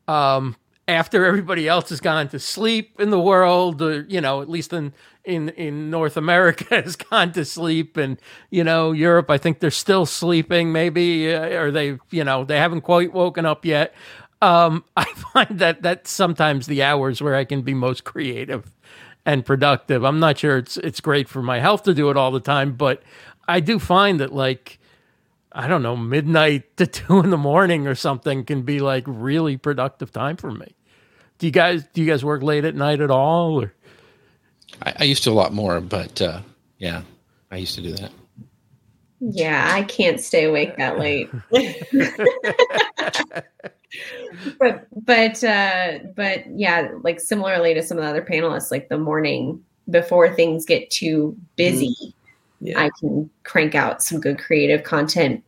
um, 0.08 0.56
after 0.88 1.24
everybody 1.24 1.66
else 1.66 1.88
has 1.88 2.00
gone 2.00 2.28
to 2.28 2.38
sleep 2.38 3.00
in 3.00 3.10
the 3.10 3.20
world, 3.20 3.82
or 3.82 4.02
you 4.08 4.20
know, 4.20 4.40
at 4.40 4.48
least 4.48 4.72
in 4.72 4.92
in 5.24 5.48
in 5.50 5.90
North 5.90 6.16
America 6.16 6.64
has 6.82 6.96
gone 6.96 7.32
to 7.32 7.44
sleep, 7.44 7.96
and 7.96 8.20
you 8.50 8.62
know, 8.62 8.92
Europe, 8.92 9.30
I 9.30 9.38
think 9.38 9.60
they're 9.60 9.70
still 9.70 10.06
sleeping, 10.06 10.72
maybe, 10.72 11.34
uh, 11.34 11.60
or 11.60 11.70
they, 11.70 11.98
you 12.10 12.24
know, 12.24 12.44
they 12.44 12.58
haven't 12.58 12.82
quite 12.82 13.12
woken 13.12 13.44
up 13.44 13.64
yet. 13.64 13.94
Um, 14.42 14.84
I 14.96 15.04
find 15.04 15.58
that 15.58 15.82
that's 15.82 16.10
sometimes 16.10 16.66
the 16.66 16.82
hours 16.82 17.20
where 17.20 17.34
I 17.34 17.44
can 17.44 17.62
be 17.62 17.74
most 17.74 18.04
creative 18.04 18.70
and 19.24 19.44
productive. 19.44 20.04
I'm 20.04 20.20
not 20.20 20.38
sure 20.38 20.58
it's 20.58 20.76
it's 20.78 21.00
great 21.00 21.28
for 21.28 21.42
my 21.42 21.58
health 21.58 21.82
to 21.84 21.94
do 21.94 22.10
it 22.10 22.16
all 22.16 22.30
the 22.30 22.40
time, 22.40 22.74
but 22.74 23.02
I 23.48 23.60
do 23.60 23.78
find 23.80 24.20
that 24.20 24.32
like 24.32 24.78
I 25.50 25.66
don't 25.66 25.82
know, 25.82 25.96
midnight 25.96 26.76
to 26.76 26.86
two 26.86 27.18
in 27.20 27.30
the 27.30 27.36
morning 27.36 27.88
or 27.88 27.96
something 27.96 28.44
can 28.44 28.62
be 28.62 28.78
like 28.78 29.04
really 29.08 29.56
productive 29.56 30.12
time 30.12 30.36
for 30.36 30.52
me. 30.52 30.75
Do 31.38 31.46
you 31.46 31.52
guys 31.52 31.86
do 31.92 32.02
you 32.02 32.10
guys 32.10 32.24
work 32.24 32.42
late 32.42 32.64
at 32.64 32.74
night 32.74 33.00
at 33.00 33.10
all? 33.10 33.62
Or? 33.62 33.72
I, 34.82 34.94
I 35.00 35.04
used 35.04 35.24
to 35.24 35.30
a 35.30 35.32
lot 35.32 35.52
more, 35.52 35.80
but 35.80 36.20
uh, 36.20 36.40
yeah, 36.78 37.02
I 37.50 37.56
used 37.56 37.74
to 37.76 37.82
do 37.82 37.92
that. 37.94 38.12
Yeah, 39.20 39.70
I 39.72 39.82
can't 39.82 40.20
stay 40.20 40.44
awake 40.44 40.76
that 40.76 40.98
late. 40.98 41.30
but 44.58 44.86
but 45.04 45.42
uh 45.42 45.98
but 46.14 46.44
yeah, 46.54 46.90
like 47.02 47.20
similarly 47.20 47.74
to 47.74 47.82
some 47.82 47.98
of 47.98 48.04
the 48.04 48.10
other 48.10 48.22
panelists, 48.22 48.70
like 48.70 48.88
the 48.88 48.98
morning 48.98 49.62
before 49.88 50.34
things 50.34 50.66
get 50.66 50.90
too 50.90 51.36
busy, 51.56 51.94
mm-hmm. 52.02 52.66
yeah. 52.66 52.80
I 52.80 52.90
can 53.00 53.30
crank 53.44 53.74
out 53.74 54.02
some 54.02 54.20
good 54.20 54.38
creative 54.38 54.82
content. 54.82 55.42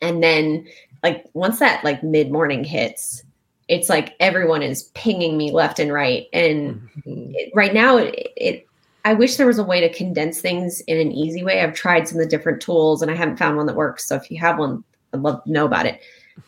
And 0.00 0.22
then 0.22 0.66
like 1.02 1.26
once 1.34 1.58
that 1.58 1.82
like 1.82 2.02
mid 2.02 2.30
morning 2.30 2.62
hits, 2.62 3.23
it's 3.68 3.88
like 3.88 4.14
everyone 4.20 4.62
is 4.62 4.84
pinging 4.94 5.36
me 5.36 5.50
left 5.50 5.78
and 5.78 5.92
right. 5.92 6.26
And 6.32 6.80
mm-hmm. 7.06 7.32
it, 7.34 7.52
right 7.54 7.72
now, 7.72 7.96
it, 7.96 8.32
it, 8.36 8.66
I 9.04 9.14
wish 9.14 9.36
there 9.36 9.46
was 9.46 9.58
a 9.58 9.64
way 9.64 9.80
to 9.80 9.92
condense 9.92 10.40
things 10.40 10.80
in 10.82 10.98
an 10.98 11.12
easy 11.12 11.42
way. 11.42 11.60
I've 11.60 11.74
tried 11.74 12.08
some 12.08 12.18
of 12.18 12.24
the 12.24 12.30
different 12.30 12.60
tools 12.60 13.02
and 13.02 13.10
I 13.10 13.14
haven't 13.14 13.38
found 13.38 13.56
one 13.56 13.66
that 13.66 13.76
works. 13.76 14.06
So 14.06 14.16
if 14.16 14.30
you 14.30 14.38
have 14.40 14.58
one, 14.58 14.84
I'd 15.12 15.20
love 15.20 15.44
to 15.44 15.52
know 15.52 15.64
about 15.64 15.86
it. 15.86 16.00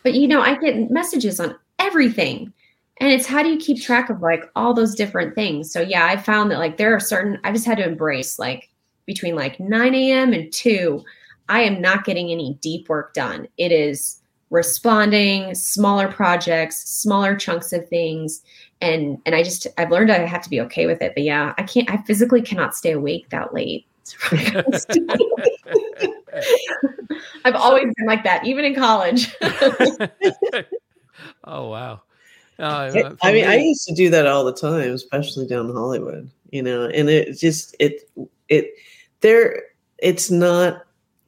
But 0.03 0.13
you 0.13 0.27
know, 0.27 0.41
I 0.41 0.55
get 0.57 0.91
messages 0.91 1.39
on 1.39 1.55
everything. 1.79 2.53
And 2.99 3.11
it's 3.11 3.27
how 3.27 3.43
do 3.43 3.49
you 3.49 3.57
keep 3.57 3.81
track 3.81 4.09
of 4.09 4.21
like 4.21 4.49
all 4.55 4.73
those 4.73 4.95
different 4.95 5.35
things? 5.35 5.71
So 5.71 5.81
yeah, 5.81 6.07
I 6.07 6.17
found 6.17 6.51
that 6.51 6.57
like 6.57 6.77
there 6.77 6.95
are 6.95 6.99
certain 6.99 7.39
I 7.43 7.51
just 7.51 7.65
had 7.65 7.77
to 7.77 7.87
embrace 7.87 8.39
like 8.39 8.69
between 9.05 9.35
like 9.35 9.59
9 9.59 9.95
a.m. 9.95 10.33
and 10.33 10.51
2, 10.51 11.03
I 11.49 11.61
am 11.61 11.79
not 11.79 12.05
getting 12.05 12.31
any 12.31 12.55
deep 12.61 12.89
work 12.89 13.13
done. 13.13 13.47
It 13.57 13.71
is 13.71 14.19
responding 14.49 15.53
smaller 15.53 16.07
projects 16.07 16.89
smaller 16.89 17.35
chunks 17.35 17.73
of 17.73 17.87
things. 17.89 18.41
And 18.79 19.19
and 19.25 19.33
i 19.33 19.41
just 19.41 19.65
i've 19.77 19.89
learned 19.89 20.11
i 20.11 20.19
have 20.19 20.43
to 20.43 20.49
be 20.49 20.61
okay 20.61 20.85
with 20.85 21.01
it 21.01 21.13
but 21.15 21.23
yeah 21.23 21.55
i 21.57 21.63
can't 21.63 21.89
i 21.89 21.97
physically 22.03 22.43
cannot 22.43 22.75
stay 22.75 22.91
awake 22.91 23.29
that 23.29 23.53
late. 23.53 23.85
I've 27.43 27.55
always 27.55 27.91
been 27.95 28.05
like 28.05 28.23
that 28.23 28.45
even 28.45 28.65
in 28.65 28.75
college. 28.75 29.35
Oh 31.43 31.69
wow. 31.69 32.01
Uh, 32.59 33.13
i 33.21 33.31
mean 33.31 33.35
me, 33.35 33.43
i 33.43 33.55
used 33.55 33.87
to 33.87 33.93
do 33.93 34.09
that 34.09 34.25
all 34.25 34.43
the 34.43 34.51
time 34.51 34.91
especially 34.91 35.45
down 35.45 35.69
in 35.69 35.75
hollywood 35.75 36.27
you 36.49 36.63
know 36.63 36.85
and 36.85 37.07
it 37.07 37.37
just 37.37 37.75
it 37.79 38.09
it 38.49 38.73
there 39.21 39.61
it's 39.99 40.31
not 40.31 40.86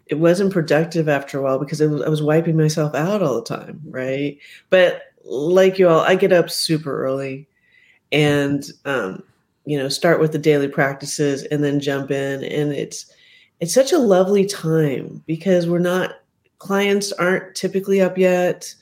it 0.09 0.15
wasn't 0.15 0.51
productive 0.51 1.07
after 1.07 1.37
a 1.37 1.43
while 1.43 1.59
because 1.59 1.79
was, 1.79 2.01
I 2.01 2.09
was 2.09 2.21
wiping 2.21 2.57
myself 2.57 2.95
out 2.95 3.21
all 3.21 3.35
the 3.35 3.43
time, 3.43 3.79
right? 3.85 4.37
But 4.69 5.03
like 5.23 5.77
you 5.77 5.87
all, 5.87 6.01
I 6.01 6.15
get 6.15 6.33
up 6.33 6.49
super 6.49 7.03
early 7.05 7.47
and 8.11 8.65
um, 8.85 9.23
you 9.65 9.77
know 9.77 9.87
start 9.87 10.19
with 10.19 10.31
the 10.31 10.39
daily 10.39 10.67
practices 10.67 11.43
and 11.43 11.63
then 11.63 11.79
jump 11.79 12.09
in, 12.11 12.43
and 12.43 12.73
it's 12.73 13.05
it's 13.59 13.73
such 13.73 13.91
a 13.91 13.99
lovely 13.99 14.45
time 14.45 15.23
because 15.27 15.67
we're 15.67 15.79
not 15.79 16.15
clients 16.57 17.11
aren't 17.13 17.55
typically 17.55 18.01
up 18.01 18.17
yet, 18.17 18.73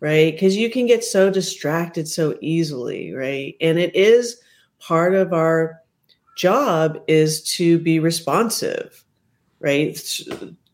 right? 0.00 0.32
Because 0.32 0.56
you 0.56 0.70
can 0.70 0.86
get 0.86 1.04
so 1.04 1.30
distracted 1.30 2.08
so 2.08 2.36
easily, 2.40 3.12
right? 3.12 3.54
And 3.60 3.78
it 3.78 3.94
is 3.94 4.40
part 4.78 5.14
of 5.14 5.32
our 5.34 5.78
job 6.36 6.98
is 7.06 7.42
to 7.42 7.78
be 7.78 8.00
responsive 8.00 9.04
right 9.60 9.98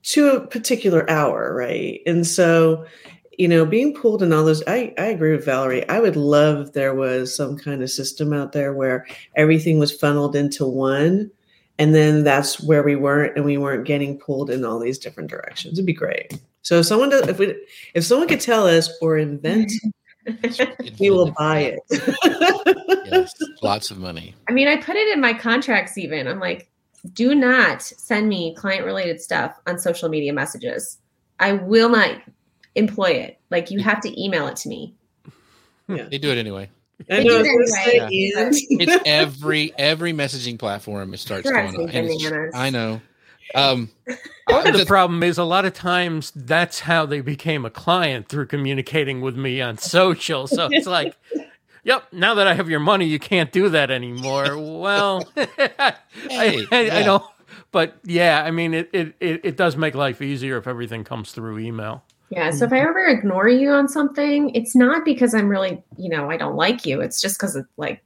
to 0.06 0.28
a 0.30 0.46
particular 0.46 1.08
hour, 1.10 1.54
right? 1.54 2.00
And 2.06 2.26
so, 2.26 2.84
you 3.38 3.48
know, 3.48 3.66
being 3.66 3.94
pulled 3.94 4.22
in 4.22 4.32
all 4.32 4.44
those, 4.44 4.62
I, 4.66 4.94
I 4.98 5.06
agree 5.06 5.32
with 5.32 5.44
Valerie. 5.44 5.88
I 5.88 6.00
would 6.00 6.16
love 6.16 6.68
if 6.68 6.72
there 6.72 6.94
was 6.94 7.34
some 7.34 7.56
kind 7.58 7.82
of 7.82 7.90
system 7.90 8.32
out 8.32 8.52
there 8.52 8.72
where 8.72 9.06
everything 9.36 9.78
was 9.78 9.92
funneled 9.92 10.36
into 10.36 10.66
one. 10.66 11.30
And 11.78 11.94
then 11.94 12.24
that's 12.24 12.62
where 12.62 12.82
we 12.82 12.96
weren't, 12.96 13.36
and 13.36 13.44
we 13.44 13.58
weren't 13.58 13.84
getting 13.84 14.18
pulled 14.18 14.48
in 14.48 14.64
all 14.64 14.78
these 14.78 14.98
different 14.98 15.28
directions. 15.28 15.74
It'd 15.74 15.84
be 15.84 15.92
great. 15.92 16.38
So 16.62 16.78
if 16.78 16.86
someone 16.86 17.10
does, 17.10 17.28
if 17.28 17.38
we, 17.38 17.54
if 17.94 18.04
someone 18.04 18.28
could 18.28 18.40
tell 18.40 18.66
us 18.66 18.90
or 19.02 19.18
invent 19.18 19.70
We 20.98 21.10
will 21.10 21.32
buy 21.32 21.60
it. 21.60 21.80
yes, 23.06 23.32
lots 23.62 23.90
of 23.90 23.98
money. 23.98 24.34
I 24.48 24.52
mean, 24.52 24.68
I 24.68 24.76
put 24.76 24.96
it 24.96 25.08
in 25.12 25.20
my 25.20 25.34
contracts 25.34 25.96
even. 25.98 26.26
I'm 26.26 26.40
like, 26.40 26.68
do 27.12 27.34
not 27.34 27.82
send 27.82 28.28
me 28.28 28.54
client 28.54 28.84
related 28.84 29.20
stuff 29.20 29.58
on 29.66 29.78
social 29.78 30.08
media 30.08 30.32
messages. 30.32 30.98
I 31.40 31.52
will 31.52 31.88
not 31.88 32.16
employ 32.74 33.10
it. 33.10 33.38
Like 33.50 33.70
you 33.70 33.80
have 33.80 34.00
to 34.02 34.22
email 34.22 34.46
it 34.46 34.56
to 34.56 34.68
me. 34.68 34.94
They 35.88 36.18
do 36.18 36.30
it 36.30 36.38
anyway. 36.38 36.68
I 37.10 37.22
know. 37.22 37.42
do 37.42 37.48
I 37.50 37.54
was 37.54 37.70
that 37.70 37.84
gonna 37.84 37.84
say, 37.84 38.00
anyway. 38.00 38.42
and- 38.42 38.54
It's 38.88 39.02
every 39.06 39.72
every 39.78 40.12
messaging 40.12 40.58
platform 40.58 41.14
it 41.14 41.18
starts 41.18 41.48
Drives 41.48 41.76
going 41.76 41.88
on. 41.88 41.94
And. 41.94 42.54
I 42.54 42.70
know. 42.70 43.00
Um, 43.54 43.90
Part 44.48 44.66
of 44.68 44.76
the 44.76 44.86
problem 44.86 45.22
is 45.22 45.38
a 45.38 45.44
lot 45.44 45.64
of 45.64 45.72
times 45.72 46.32
that's 46.34 46.80
how 46.80 47.06
they 47.06 47.20
became 47.20 47.64
a 47.64 47.70
client 47.70 48.28
through 48.28 48.46
communicating 48.46 49.20
with 49.20 49.36
me 49.36 49.60
on 49.60 49.78
social. 49.78 50.46
So 50.48 50.68
it's 50.70 50.86
like, 50.86 51.14
yep, 51.86 52.12
now 52.12 52.34
that 52.34 52.46
I 52.46 52.52
have 52.52 52.68
your 52.68 52.80
money, 52.80 53.06
you 53.06 53.18
can't 53.18 53.50
do 53.50 53.70
that 53.70 53.90
anymore. 53.90 54.58
Well, 54.58 55.26
I, 55.36 55.94
Hey, 56.28 56.66
I, 56.70 56.76
I 56.76 56.80
yeah. 56.82 57.06
know. 57.06 57.28
But 57.70 57.96
yeah, 58.04 58.42
I 58.44 58.50
mean, 58.50 58.74
it, 58.74 58.90
it, 58.92 59.14
it, 59.20 59.40
it 59.44 59.56
does 59.56 59.76
make 59.76 59.94
life 59.94 60.20
easier 60.20 60.58
if 60.58 60.66
everything 60.66 61.04
comes 61.04 61.32
through 61.32 61.58
email. 61.58 62.04
Yeah. 62.30 62.50
So 62.50 62.64
if 62.64 62.72
I 62.72 62.78
mm-hmm. 62.78 62.88
ever 62.88 63.06
ignore 63.06 63.48
you 63.48 63.70
on 63.70 63.88
something, 63.88 64.50
it's 64.54 64.74
not 64.74 65.04
because 65.04 65.34
I'm 65.34 65.48
really, 65.48 65.82
you 65.96 66.08
know, 66.08 66.28
I 66.30 66.36
don't 66.36 66.56
like 66.56 66.84
you. 66.84 67.00
It's 67.00 67.20
just 67.20 67.38
because 67.38 67.54
it's 67.54 67.68
like, 67.76 68.02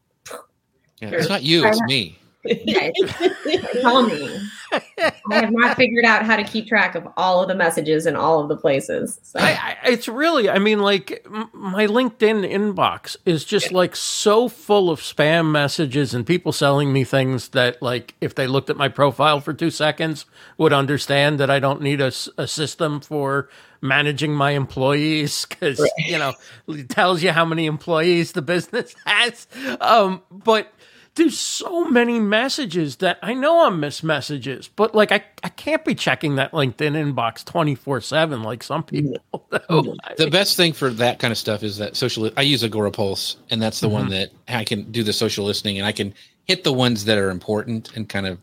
yeah, 1.01 1.11
it's 1.13 1.29
not 1.29 1.43
you, 1.43 1.67
it's 1.67 1.81
me. 1.83 2.19
Yeah, 2.45 2.91
it's- 2.95 3.83
call 3.83 4.03
me. 4.05 4.41
I 4.73 5.13
have 5.31 5.51
not 5.51 5.77
figured 5.77 6.05
out 6.05 6.25
how 6.25 6.37
to 6.37 6.45
keep 6.45 6.69
track 6.69 6.95
of 6.95 7.07
all 7.17 7.43
of 7.43 7.49
the 7.49 7.55
messages 7.57 8.07
in 8.07 8.15
all 8.15 8.41
of 8.41 8.49
the 8.49 8.57
places. 8.57 9.19
So 9.25 9.41
I, 9.41 9.51
I, 9.83 9.89
it's 9.89 10.07
really, 10.07 10.49
I 10.49 10.59
mean, 10.61 10.79
like 10.79 11.27
m- 11.27 11.51
my 11.53 11.87
LinkedIn 11.89 12.49
inbox 12.49 13.17
is 13.27 13.45
just 13.45 13.73
like 13.73 13.97
so 13.97 14.49
full 14.49 14.89
of 14.91 15.01
spam 15.01 15.51
messages 15.51 16.15
and 16.15 16.25
people 16.25 16.53
selling 16.53 16.93
me 16.93 17.03
things 17.03 17.49
that, 17.49 17.83
like, 17.83 18.15
if 18.21 18.37
they 18.37 18.47
looked 18.47 18.71
at 18.71 18.77
my 18.77 18.89
profile 18.89 19.41
for 19.41 19.53
two 19.53 19.71
seconds, 19.73 20.25
would 20.57 20.73
understand 20.73 21.41
that 21.41 21.51
I 21.51 21.59
don't 21.59 21.83
need 21.83 22.01
a 22.01 22.13
system 22.13 23.01
for 23.01 23.49
managing 23.83 24.35
my 24.35 24.51
employees 24.53 25.47
because 25.47 25.81
you 25.99 26.19
know 26.19 26.35
it 26.69 26.89
tells 26.91 27.23
you 27.23 27.33
how 27.33 27.45
many 27.47 27.65
employees 27.67 28.33
the 28.33 28.43
business 28.43 28.95
has. 29.07 29.47
Um, 29.81 30.23
but 30.31 30.73
there's 31.17 31.39
so 31.39 31.85
many 31.85 32.21
messages 32.21 32.97
that 32.97 33.19
I 33.23 33.35
know 33.35 33.67
I'm 33.67 33.81
miss 33.81 34.03
messages, 34.03 34.69
but 34.69 34.95
like 34.95 35.11
I, 35.11 35.25
I 35.43 35.49
can't 35.49 35.85
be 35.85 35.95
checking 35.95 36.37
that 36.37 36.53
LinkedIn 36.53 36.93
inbox 36.93 37.45
24 37.45 38.01
7 38.01 38.43
like 38.43 38.63
some 38.63 38.85
people. 38.85 39.19
do. 39.69 39.97
The 40.17 40.31
best 40.31 40.57
thing 40.57 40.73
for 40.73 40.91
that 40.91 41.19
kind 41.19 41.33
of 41.33 41.39
stuff 41.39 41.63
is 41.63 41.79
that 41.79 41.97
social. 41.97 42.31
I 42.37 42.43
use 42.43 42.63
Agorapulse, 42.63 43.37
and 43.51 43.61
that's 43.61 43.81
the 43.81 43.89
one 43.89 44.05
mm-hmm. 44.05 44.13
that 44.13 44.31
I 44.49 44.65
can 44.65 44.91
do 44.91 45.03
the 45.03 45.13
social 45.13 45.45
listening, 45.45 45.79
and 45.79 45.87
I 45.87 45.93
can 45.93 46.15
hit 46.45 46.65
the 46.65 46.73
ones 46.73 47.05
that 47.05 47.19
are 47.19 47.31
important 47.31 47.97
and 47.97 48.09
kind 48.09 48.27
of 48.27 48.39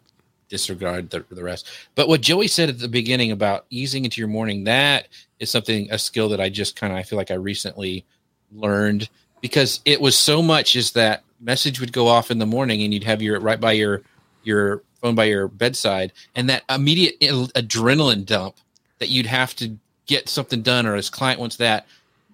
disregard 0.50 1.10
the, 1.10 1.26
the 1.30 1.44
rest. 1.44 1.70
But 1.96 2.08
what 2.08 2.22
Joie 2.22 2.48
said 2.48 2.70
at 2.70 2.80
the 2.80 2.88
beginning 2.88 3.32
about 3.32 3.66
easing 3.70 4.06
into 4.06 4.22
your 4.22 4.28
morning, 4.28 4.66
that 4.66 5.08
is 5.40 5.50
something 5.50 5.90
a 5.92 6.00
skill 6.00 6.30
that 6.30 6.42
I 6.42 6.50
just 6.50 6.76
kind 6.76 6.92
of 6.92 7.00
I 7.00 7.04
feel 7.04 7.18
like 7.18 7.32
I 7.32 7.36
recently 7.36 8.06
learned 8.52 9.10
because 9.42 9.82
it 9.86 10.02
was 10.02 10.18
so 10.18 10.42
much 10.42 10.76
is 10.76 10.92
that 10.94 11.24
message 11.40 11.80
would 11.80 11.94
go 11.94 12.08
off 12.08 12.32
in 12.32 12.40
the 12.40 12.46
morning 12.46 12.82
and 12.84 12.94
you'd 12.94 13.04
have 13.04 13.22
your 13.22 13.40
right 13.40 13.60
by 13.60 13.72
your 13.72 14.02
your 14.44 14.82
phone 15.02 15.16
by 15.16 15.26
your 15.26 15.48
bedside 15.48 16.12
and 16.36 16.50
that 16.50 16.64
immediate 16.70 17.20
adrenaline 17.20 18.26
dump 18.26 18.56
that 19.00 19.10
you'd 19.10 19.26
have 19.26 19.56
to 19.56 19.78
get 20.06 20.30
something 20.30 20.62
done 20.62 20.86
or 20.86 20.96
his 20.96 21.10
client 21.10 21.40
wants 21.40 21.58
that 21.58 21.86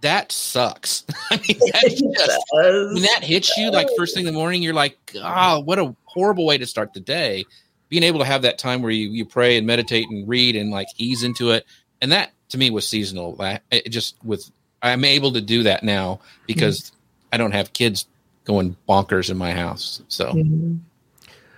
that 0.02 0.34
sucks. 0.34 1.06
I 1.32 1.38
mean 1.38 1.60
that 1.60 1.84
just, 1.88 2.46
when 2.52 3.04
that 3.04 3.24
hits 3.24 3.56
you 3.58 3.72
like 3.72 3.88
first 3.98 4.14
thing 4.14 4.28
in 4.28 4.34
the 4.34 4.38
morning 4.38 4.62
you're 4.62 4.74
like 4.74 4.98
oh 5.16 5.60
what 5.60 5.80
a 5.80 5.96
horrible 6.06 6.46
way 6.46 6.58
to 6.58 6.66
start 6.66 6.94
the 6.94 7.00
day. 7.00 7.46
Being 7.90 8.04
able 8.04 8.20
to 8.20 8.26
have 8.26 8.42
that 8.42 8.58
time 8.58 8.82
where 8.82 8.92
you, 8.92 9.10
you 9.10 9.24
pray 9.24 9.56
and 9.56 9.68
meditate 9.68 10.08
and 10.10 10.28
read 10.28 10.56
and 10.56 10.72
like 10.72 10.88
ease 10.98 11.24
into 11.24 11.52
it 11.52 11.66
and 12.02 12.12
that 12.12 12.32
to 12.50 12.58
me 12.58 12.70
was 12.70 12.88
seasonal. 12.88 13.36
I, 13.40 13.60
it 13.72 13.90
just 13.90 14.16
with 14.24 14.50
i'm 14.82 15.06
able 15.06 15.32
to 15.34 15.42
do 15.42 15.64
that 15.64 15.84
now 15.84 16.20
because 16.46 16.82
mm-hmm. 16.82 16.98
i 17.34 17.38
don't 17.38 17.54
have 17.54 17.74
kids 17.74 18.06
going 18.46 18.76
bonkers 18.90 19.30
in 19.30 19.38
my 19.38 19.52
house 19.54 20.02
so 20.08 20.32
Mhm. 20.34 20.80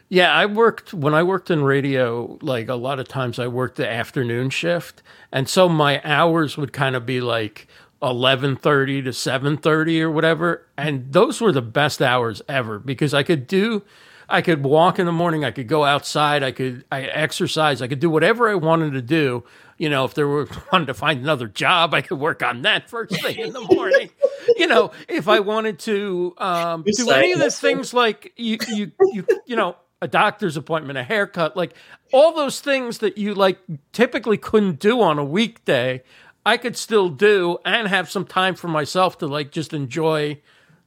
Yeah, 0.10 0.32
I 0.32 0.46
worked 0.46 0.94
when 0.94 1.16
I 1.16 1.24
worked 1.24 1.50
in 1.50 1.64
radio, 1.64 2.38
like 2.42 2.70
a 2.70 2.76
lot 2.76 3.00
of 3.00 3.08
times 3.08 3.40
I 3.40 3.48
worked 3.48 3.78
the 3.78 3.90
afternoon 3.90 4.52
shift. 4.52 5.02
And 5.32 5.50
so 5.50 5.68
my 5.68 6.00
hours 6.04 6.58
would 6.58 6.72
kind 6.74 6.96
of 6.96 7.06
be 7.08 7.22
like 7.22 7.68
11:30 8.04 9.02
to 9.02 9.12
7:30 9.12 10.02
or 10.02 10.12
whatever, 10.12 10.68
and 10.78 11.12
those 11.12 11.42
were 11.42 11.52
the 11.52 11.62
best 11.64 12.02
hours 12.04 12.42
ever 12.48 12.78
because 12.80 13.14
I 13.16 13.24
could 13.24 13.48
do 13.48 13.82
I 14.30 14.42
could 14.42 14.64
walk 14.64 14.98
in 15.00 15.06
the 15.06 15.12
morning, 15.12 15.46
I 15.46 15.52
could 15.52 15.68
go 15.68 15.84
outside, 15.86 16.44
I 16.44 16.52
could 16.52 16.84
I 16.92 17.04
exercise, 17.04 17.82
I 17.82 17.88
could 17.88 18.00
do 18.00 18.10
whatever 18.10 18.50
I 18.50 18.56
wanted 18.56 18.94
to 18.94 19.02
do. 19.02 19.44
You 19.78 19.90
know, 19.90 20.06
if 20.06 20.14
there 20.14 20.28
were 20.28 20.48
wanted 20.72 20.88
to 20.88 20.94
find 20.94 21.22
another 21.22 21.48
job, 21.48 21.94
I 21.94 22.02
could 22.02 22.20
work 22.20 22.42
on 22.44 22.62
that 22.64 22.90
first 22.90 23.22
thing 23.22 23.38
in 23.38 23.54
the 23.54 23.62
morning. 23.62 24.10
you 24.56 24.68
know, 24.68 24.92
if 25.08 25.28
I 25.28 25.40
wanted 25.40 25.80
to 25.80 26.34
um, 26.38 26.84
do 26.84 27.10
any 27.10 27.34
of 27.34 27.40
the 27.40 27.52
things 27.52 27.94
like 27.94 28.34
you 28.38 28.58
you 28.70 28.92
you 29.12 29.28
you 29.46 29.56
know 29.56 29.76
a 30.02 30.08
doctor's 30.08 30.58
appointment, 30.58 30.98
a 30.98 31.04
haircut, 31.04 31.58
like 31.58 31.74
all 32.14 32.34
those 32.36 32.60
things 32.60 33.00
that 33.00 33.18
you 33.18 33.34
like 33.34 33.60
typically 33.92 34.38
couldn't 34.38 34.80
do 34.80 35.02
on 35.02 35.18
a 35.18 35.26
weekday, 35.26 36.04
I 36.46 36.58
could 36.58 36.78
still 36.78 37.10
do 37.10 37.58
and 37.66 37.88
have 37.88 38.10
some 38.10 38.26
time 38.26 38.56
for 38.56 38.68
myself 38.68 39.18
to 39.20 39.28
like 39.28 39.52
just 39.52 39.74
enjoy 39.74 40.40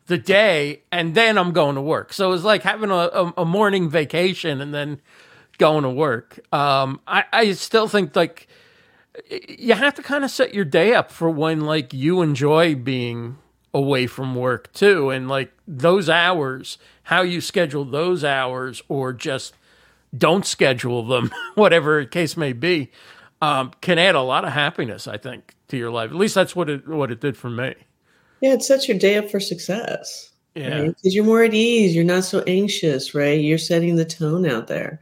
the 0.07 0.18
day 0.18 0.82
and 0.91 1.14
then 1.14 1.36
I'm 1.36 1.53
going 1.53 1.74
to 1.74 1.82
work. 1.82 2.12
So 2.12 2.32
it's 2.32 2.45
like 2.45 2.62
having 2.62 2.91
a, 2.91 2.95
a, 2.95 3.34
a 3.39 3.45
morning 3.45 3.91
vacation 3.91 4.61
and 4.61 4.72
then 4.72 5.01
going 5.59 5.82
to 5.82 5.91
work. 5.91 6.39
Um, 6.53 7.01
I, 7.07 7.24
I 7.32 7.53
still 7.53 7.89
think 7.89 8.14
like 8.14 8.47
you 9.31 9.75
have 9.75 9.95
to 9.95 10.03
kind 10.03 10.25
of 10.25 10.31
set 10.31 10.55
your 10.55 10.64
day 10.64 10.95
up 10.95 11.11
for 11.11 11.31
when 11.31 11.61
like 11.62 11.93
you 11.93 12.23
enjoy 12.23 12.75
being 12.75 13.39
away 13.75 14.07
from 14.07 14.35
work 14.35 14.73
too 14.73 15.11
and 15.11 15.29
like 15.29 15.53
those 15.66 16.09
hours 16.09 16.79
how 17.05 17.23
you 17.23 17.41
schedule 17.41 17.85
those 17.85 18.25
hours 18.25 18.83
or 18.89 19.12
just 19.12 19.55
don't 20.16 20.47
schedule 20.47 21.05
them 21.07 21.31
whatever 21.55 22.01
the 22.03 22.07
case 22.09 22.37
may 22.37 22.53
be 22.53 22.91
um, 23.43 23.73
can 23.81 23.99
add 23.99 24.14
a 24.14 24.23
lot 24.23 24.45
of 24.45 24.53
happiness 24.53 25.07
i 25.07 25.16
think 25.19 25.55
to 25.69 25.77
your 25.77 25.91
life 25.91 26.11
at 26.11 26.16
least 26.16 26.35
that's 26.35 26.57
what 26.57 26.71
it 26.71 26.89
what 26.89 27.11
it 27.11 27.21
did 27.21 27.37
for 27.37 27.51
me 27.51 27.75
Yeah, 28.41 28.55
it 28.55 28.62
sets 28.62 28.89
your 28.89 28.99
day 28.99 29.16
up 29.16 29.31
for 29.31 29.41
success. 29.41 30.31
yeah 30.55 30.87
Because 30.87 31.14
you're 31.14 31.25
more 31.25 31.43
at 31.43 31.55
ease. 31.55 31.95
You're 31.95 32.05
not 32.05 32.25
so 32.25 32.43
anxious, 32.47 33.14
right? 33.14 33.41
You're 33.41 33.59
setting 33.59 33.97
the 33.97 34.05
tone 34.05 34.47
out 34.47 34.66
there. 34.66 35.01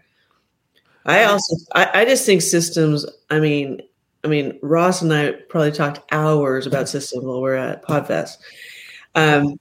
I 1.04 1.24
also, 1.24 1.56
I, 1.74 2.02
I 2.02 2.04
just 2.04 2.26
think 2.26 2.42
systems. 2.42 3.06
I 3.30 3.38
mean, 3.40 3.80
I 4.26 4.28
mean, 4.28 4.58
Ross 4.60 5.02
and 5.02 5.12
I 5.12 5.30
probably 5.48 5.70
talked 5.70 6.00
hours 6.10 6.66
about 6.66 6.88
systems 6.88 7.24
while 7.24 7.40
we're 7.40 7.54
at 7.54 7.84
Podfest. 7.84 8.38
Um, 9.14 9.60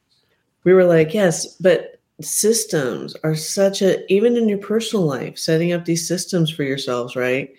we 0.64 0.74
were 0.74 0.86
like, 0.86 1.14
yes, 1.14 1.46
but 1.58 2.00
systems 2.20 3.16
are 3.24 3.36
such 3.36 3.84
a 3.84 4.12
even 4.12 4.36
in 4.36 4.50
your 4.50 4.58
personal 4.58 5.06
life, 5.06 5.38
setting 5.38 5.72
up 5.72 5.86
these 5.86 6.08
systems 6.08 6.50
for 6.50 6.64
yourselves, 6.64 7.16
right? 7.16 7.54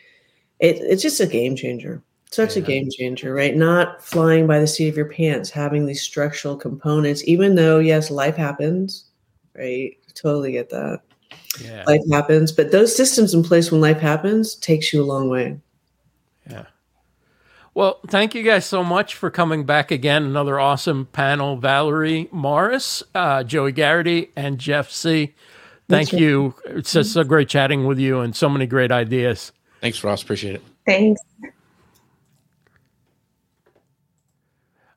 It, 0.59 0.78
it's 0.78 1.00
just 1.02 1.20
a 1.20 1.26
game 1.26 1.54
changer. 1.54 2.02
Such 2.32 2.57
a 2.57 2.61
game 2.61 2.88
changer, 2.90 3.32
right? 3.32 3.54
Not 3.54 4.02
flying 4.02 4.48
by 4.48 4.59
the 4.59 4.66
seat 4.66 4.88
of 4.88 4.96
your 4.96 5.09
pants, 5.09 5.48
having 5.48 5.86
these 5.86 6.02
structural 6.02 6.57
components, 6.57 7.22
even 7.24 7.54
though, 7.54 7.78
yes, 7.78 8.11
life 8.11 8.34
happens, 8.34 9.04
right? 9.57 9.96
Totally 10.14 10.50
get 10.50 10.70
that. 10.70 11.02
yeah 11.62 11.84
Life 11.86 12.02
happens, 12.11 12.50
but 12.50 12.72
those 12.72 12.96
systems 12.96 13.32
in 13.32 13.44
place 13.44 13.70
when 13.70 13.80
life 13.80 14.00
happens 14.00 14.57
takes 14.57 14.92
you 14.92 15.04
a 15.04 15.07
long 15.07 15.30
way. 15.30 15.57
Yeah. 17.77 17.83
Well, 17.83 18.01
thank 18.09 18.35
you 18.35 18.43
guys 18.43 18.66
so 18.66 18.83
much 18.83 19.14
for 19.14 19.31
coming 19.31 19.64
back 19.64 19.91
again. 19.91 20.24
Another 20.24 20.59
awesome 20.59 21.07
panel. 21.12 21.57
Valerie 21.57 22.29
Morris, 22.33 23.03
uh, 23.14 23.45
Joie 23.45 23.72
Gharrity, 23.72 24.31
and 24.35 24.59
Jeff 24.59 24.91
Sieh. 24.91 25.35
Thank 25.89 26.11
That's 26.11 26.12
right. 26.14 26.22
you. 26.22 26.55
It's 26.64 26.93
just 26.93 27.12
so 27.12 27.22
great 27.22 27.49
chatting 27.49 27.87
with 27.87 27.99
you 27.99 28.20
and 28.20 28.35
so 28.35 28.49
many 28.49 28.66
great 28.66 28.91
ideas. 28.91 29.53
thanks 29.81 30.03
ross 30.03 30.22
appreciate 30.22 30.57
it 30.57 30.62
thanks. 30.87 31.20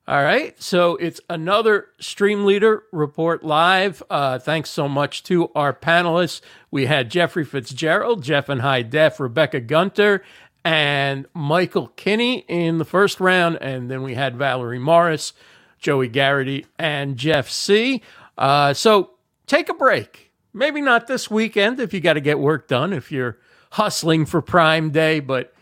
All 0.08 0.24
right. 0.24 0.60
So 0.62 0.96
it's 0.96 1.22
another 1.30 1.90
StreamLeader 2.02 2.80
Report 2.92 3.44
Live. 3.44 4.02
Uh, 4.10 4.40
thanks 4.40 4.72
so 4.72 4.88
much 4.88 5.22
to 5.24 5.52
our 5.54 5.72
panelists. 5.72 6.42
We 6.72 6.88
had 6.88 7.12
Jeffrey 7.12 7.46
Fitzgerald, 7.46 8.24
Jeff 8.24 8.50
in 8.50 8.60
High 8.60 8.82
Def, 8.82 9.20
Rebecca 9.20 9.60
Gunter, 9.60 10.24
and 10.64 11.26
Michael 11.34 11.88
Kinney 11.96 12.40
in 12.48 12.78
the 12.78 12.86
first 12.86 13.20
round. 13.20 13.58
And 13.62 13.90
then 13.90 14.04
we 14.04 14.16
had 14.16 14.36
Valerie 14.36 14.80
Morris, 14.80 15.34
Joie 15.80 16.10
Gharrity, 16.10 16.66
and 16.78 17.18
Jeff 17.18 17.50
Sieh. 17.50 18.02
Uh, 18.38 18.74
so 18.74 19.12
take 19.48 19.70
a 19.70 19.74
break. 19.74 20.32
Maybe 20.54 20.82
not 20.82 21.08
this 21.08 21.30
weekend 21.30 21.80
if 21.80 21.94
you 21.94 22.00
got 22.00 22.14
to 22.14 22.22
get 22.22 22.40
work 22.40 22.68
done, 22.68 22.94
if 22.94 23.12
you're 23.12 23.38
hustling 23.72 24.26
for 24.26 24.42
Prime 24.42 24.90
Day, 24.90 25.20
but 25.20 25.54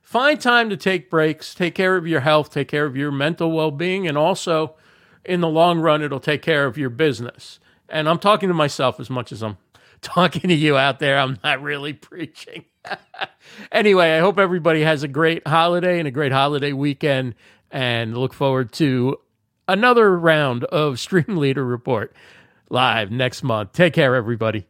find 0.00 0.40
time 0.40 0.70
to 0.70 0.76
take 0.76 1.10
breaks, 1.10 1.54
take 1.54 1.74
care 1.74 1.96
of 1.96 2.06
your 2.06 2.20
health, 2.20 2.50
take 2.50 2.68
care 2.68 2.86
of 2.86 2.96
your 2.96 3.12
mental 3.12 3.52
well 3.52 3.70
being, 3.70 4.08
and 4.08 4.16
also 4.16 4.74
in 5.24 5.40
the 5.40 5.48
long 5.48 5.78
run, 5.78 6.02
it'll 6.02 6.20
take 6.20 6.42
care 6.42 6.66
of 6.66 6.78
your 6.78 6.90
business. 6.90 7.60
And 7.88 8.08
I'm 8.08 8.18
talking 8.18 8.48
to 8.48 8.54
myself 8.54 8.98
as 8.98 9.10
much 9.10 9.30
as 9.30 9.42
I'm 9.42 9.58
talking 10.02 10.48
to 10.48 10.54
you 10.54 10.76
out 10.76 10.98
there. 10.98 11.18
I'm 11.18 11.38
not 11.44 11.62
really 11.62 11.92
preaching. 11.92 12.64
anyway, 13.72 14.16
I 14.16 14.20
hope 14.20 14.38
everybody 14.38 14.82
has 14.82 15.02
a 15.02 15.08
great 15.08 15.46
holiday 15.46 15.98
and 15.98 16.08
a 16.08 16.10
great 16.10 16.32
holiday 16.32 16.72
weekend 16.72 17.34
and 17.70 18.16
look 18.16 18.32
forward 18.32 18.72
to 18.72 19.16
another 19.68 20.18
round 20.18 20.64
of 20.64 20.94
StreamLeader 20.94 21.68
Report 21.68 22.14
live 22.68 23.10
next 23.10 23.42
month. 23.42 23.72
Take 23.72 23.94
care, 23.94 24.14
everybody. 24.14 24.66